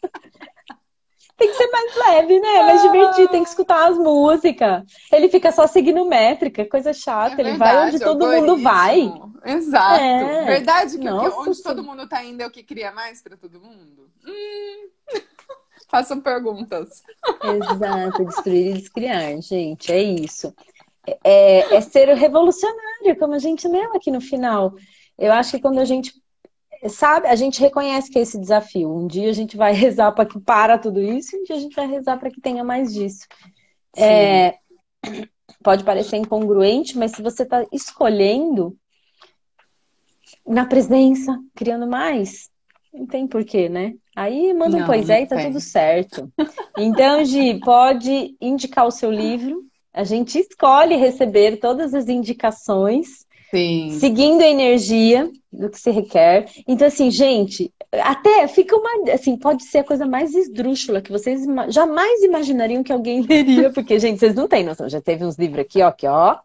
Tem 1.39 1.49
que 1.49 1.55
ser 1.55 1.67
mais 1.71 1.95
leve, 1.95 2.39
né? 2.39 2.63
Mais 2.63 2.81
divertido, 2.81 3.29
tem 3.29 3.43
que 3.43 3.49
escutar 3.49 3.87
as 3.87 3.97
músicas. 3.97 4.83
Ele 5.09 5.29
fica 5.29 5.53
só 5.53 5.65
seguindo 5.65 6.03
métrica, 6.03 6.65
coisa 6.65 6.91
chata. 6.91 7.41
É 7.41 7.45
ele 7.45 7.57
vai 7.57 7.87
onde 7.87 7.97
todo 7.97 8.27
mundo 8.27 8.61
vai. 8.61 9.11
Exato. 9.45 10.03
É. 10.03 10.45
Verdade 10.45 10.97
que 10.97 11.05
Nossa, 11.05 11.39
onde 11.39 11.55
sim. 11.55 11.63
todo 11.63 11.81
mundo 11.81 12.07
tá 12.09 12.21
indo 12.25 12.41
é 12.41 12.45
o 12.45 12.51
que 12.51 12.61
cria 12.61 12.91
mais 12.91 13.21
pra 13.21 13.37
todo 13.37 13.61
mundo? 13.61 14.09
Hum. 14.27 14.89
Façam 15.87 16.19
perguntas. 16.19 17.01
Exato, 17.41 18.25
destruir 18.25 18.75
e 18.75 18.79
descriar, 18.79 19.41
gente, 19.41 19.91
é 19.93 20.01
isso. 20.01 20.53
É, 21.23 21.75
é 21.75 21.81
ser 21.81 22.09
revolucionário, 22.15 23.17
como 23.17 23.33
a 23.33 23.39
gente 23.39 23.67
leu 23.67 23.95
aqui 23.95 24.11
no 24.11 24.19
final. 24.19 24.73
Eu 25.17 25.31
acho 25.31 25.51
que 25.51 25.61
quando 25.61 25.79
a 25.79 25.85
gente 25.85 26.13
sabe, 26.87 27.27
a 27.27 27.35
gente 27.35 27.59
reconhece 27.59 28.09
que 28.09 28.19
é 28.19 28.21
esse 28.21 28.39
desafio. 28.39 28.93
Um 28.93 29.07
dia 29.07 29.29
a 29.29 29.33
gente 29.33 29.57
vai 29.57 29.73
rezar 29.73 30.11
para 30.11 30.25
que 30.25 30.39
para 30.39 30.77
tudo 30.77 31.01
isso, 31.01 31.35
e 31.35 31.39
um 31.39 31.43
dia 31.43 31.55
a 31.55 31.59
gente 31.59 31.75
vai 31.75 31.87
rezar 31.87 32.17
para 32.17 32.31
que 32.31 32.39
tenha 32.39 32.63
mais 32.63 32.93
disso. 32.93 33.25
É, 33.97 34.55
pode 35.63 35.83
parecer 35.83 36.17
incongruente, 36.17 36.97
mas 36.97 37.11
se 37.11 37.21
você 37.21 37.43
está 37.43 37.65
escolhendo 37.71 38.77
na 40.47 40.65
presença, 40.65 41.37
criando 41.55 41.87
mais, 41.87 42.49
não 42.93 43.05
tem 43.05 43.27
porquê, 43.27 43.69
né? 43.69 43.93
Aí 44.15 44.53
manda 44.53 44.77
um 44.77 44.79
Não, 44.81 44.87
pois 44.87 45.09
é 45.09 45.21
e 45.21 45.27
tá 45.27 45.35
tem. 45.35 45.47
tudo 45.47 45.59
certo. 45.59 46.31
Então, 46.77 47.23
Gi, 47.23 47.59
pode 47.59 48.35
indicar 48.41 48.85
o 48.85 48.91
seu 48.91 49.11
livro. 49.11 49.63
A 49.93 50.03
gente 50.03 50.39
escolhe 50.39 50.95
receber 50.95 51.57
todas 51.57 51.93
as 51.93 52.07
indicações, 52.07 53.25
Sim. 53.51 53.97
seguindo 53.99 54.41
a 54.41 54.47
energia 54.47 55.29
do 55.51 55.69
que 55.69 55.79
se 55.79 55.89
requer. 55.91 56.45
Então, 56.67 56.87
assim, 56.87 57.09
gente, 57.09 57.73
até 57.91 58.47
fica 58.47 58.75
uma. 58.75 59.11
Assim, 59.13 59.35
pode 59.37 59.63
ser 59.65 59.79
a 59.79 59.83
coisa 59.83 60.05
mais 60.05 60.33
esdrúxula 60.35 61.01
que 61.01 61.11
vocês 61.11 61.41
jamais 61.69 62.21
imaginariam 62.23 62.83
que 62.83 62.93
alguém 62.93 63.21
leria, 63.27 63.71
porque, 63.71 63.99
gente, 63.99 64.19
vocês 64.19 64.35
não 64.35 64.47
têm 64.47 64.63
noção. 64.63 64.87
Já 64.87 65.01
teve 65.01 65.25
uns 65.25 65.37
livros 65.37 65.61
aqui, 65.61 65.81
ó, 65.81 65.91
que, 65.91 66.07
ó. 66.07 66.37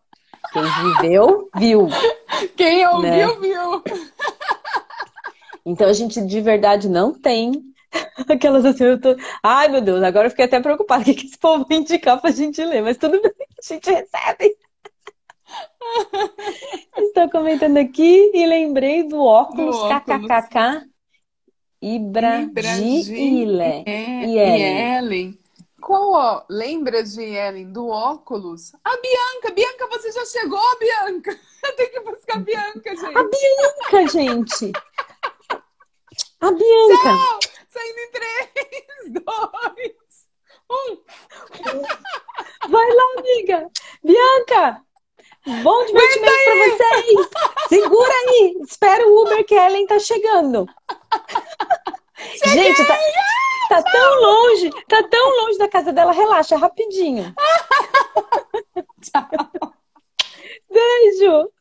Quem 0.52 0.62
viveu, 0.62 1.48
viu. 1.56 1.88
Quem 2.56 2.86
ouviu, 2.86 3.10
Né? 3.10 3.26
viu. 3.40 3.82
Então 5.66 5.88
a 5.88 5.92
gente 5.92 6.20
de 6.20 6.40
verdade 6.40 6.88
não 6.88 7.12
tem 7.12 7.52
aquelas 8.28 8.64
assim, 8.64 8.84
eu 8.84 9.00
tô. 9.00 9.16
Ai, 9.42 9.68
meu 9.68 9.80
Deus, 9.80 10.02
agora 10.02 10.26
eu 10.26 10.30
fiquei 10.30 10.44
até 10.44 10.60
preocupada. 10.60 11.02
O 11.02 11.04
que, 11.04 11.14
que 11.14 11.26
esse 11.26 11.38
povo 11.38 11.64
vai 11.68 11.78
indicar 11.78 12.20
pra 12.20 12.30
gente 12.30 12.62
ler? 12.64 12.82
Mas 12.82 12.96
tudo 12.98 13.20
bem, 13.20 13.32
a 13.38 13.74
gente 13.74 13.90
recebe. 13.90 14.56
Estou 16.96 17.28
comentando 17.30 17.76
aqui 17.76 18.30
e 18.34 18.44
lembrei 18.46 19.02
do 19.04 19.22
óculos, 19.22 19.76
Do 19.76 19.82
óculos. 19.84 20.26
kkkk 20.26 20.88
Ibragile. 21.80 23.84
É, 23.86 24.24
E 24.26 24.38
Ellen? 24.98 25.38
Qual, 25.80 26.12
ó, 26.12 26.42
lembra 26.48 27.02
de 27.02 27.20
Ellen 27.22 27.70
do 27.70 27.88
óculos? 27.88 28.72
A 28.82 28.96
Bianca, 28.96 29.50
Bianca, 29.54 29.86
você 29.88 30.10
já 30.12 30.24
chegou, 30.24 30.58
Bianca? 30.78 31.30
Eu 31.62 31.76
tenho 31.76 31.90
que 31.90 32.00
buscar 32.00 32.36
a 32.36 32.40
Bianca, 32.40 32.96
gente. 32.96 33.18
A 33.18 33.22
Bianca, 33.22 34.06
gente! 34.08 34.72
A 36.40 36.50
Bianca! 36.50 37.02
Tchau! 37.02 37.38
Saindo 37.68 37.98
em 37.98 38.10
3, 38.10 39.12
2, 39.12 39.24
1. 42.64 42.70
Vai 42.70 42.88
lá, 42.90 43.02
amiga! 43.18 43.70
Bianca! 44.02 44.82
Bom 45.46 45.84
divertimento 45.84 46.44
pra 46.44 46.54
vocês! 46.54 47.28
Segura 47.68 48.12
aí! 48.12 48.56
Espera 48.62 49.06
o 49.06 49.22
Uber 49.22 49.44
que 49.44 49.54
a 49.54 49.66
Ellen 49.68 49.86
tá 49.86 49.98
chegando. 49.98 50.66
Gente, 52.46 52.86
tá, 52.86 52.98
tá 53.68 53.82
tão 53.82 54.20
longe, 54.22 54.70
tá 54.88 55.02
tão 55.02 55.42
longe 55.42 55.58
da 55.58 55.68
casa 55.68 55.92
dela. 55.92 56.12
Relaxa, 56.12 56.56
rapidinho. 56.56 57.34
Beijo! 60.70 61.52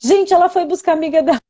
Gente, 0.00 0.32
ela 0.32 0.48
foi 0.48 0.64
buscar 0.64 0.92
a 0.92 0.94
amiga 0.94 1.22
dela. 1.22 1.40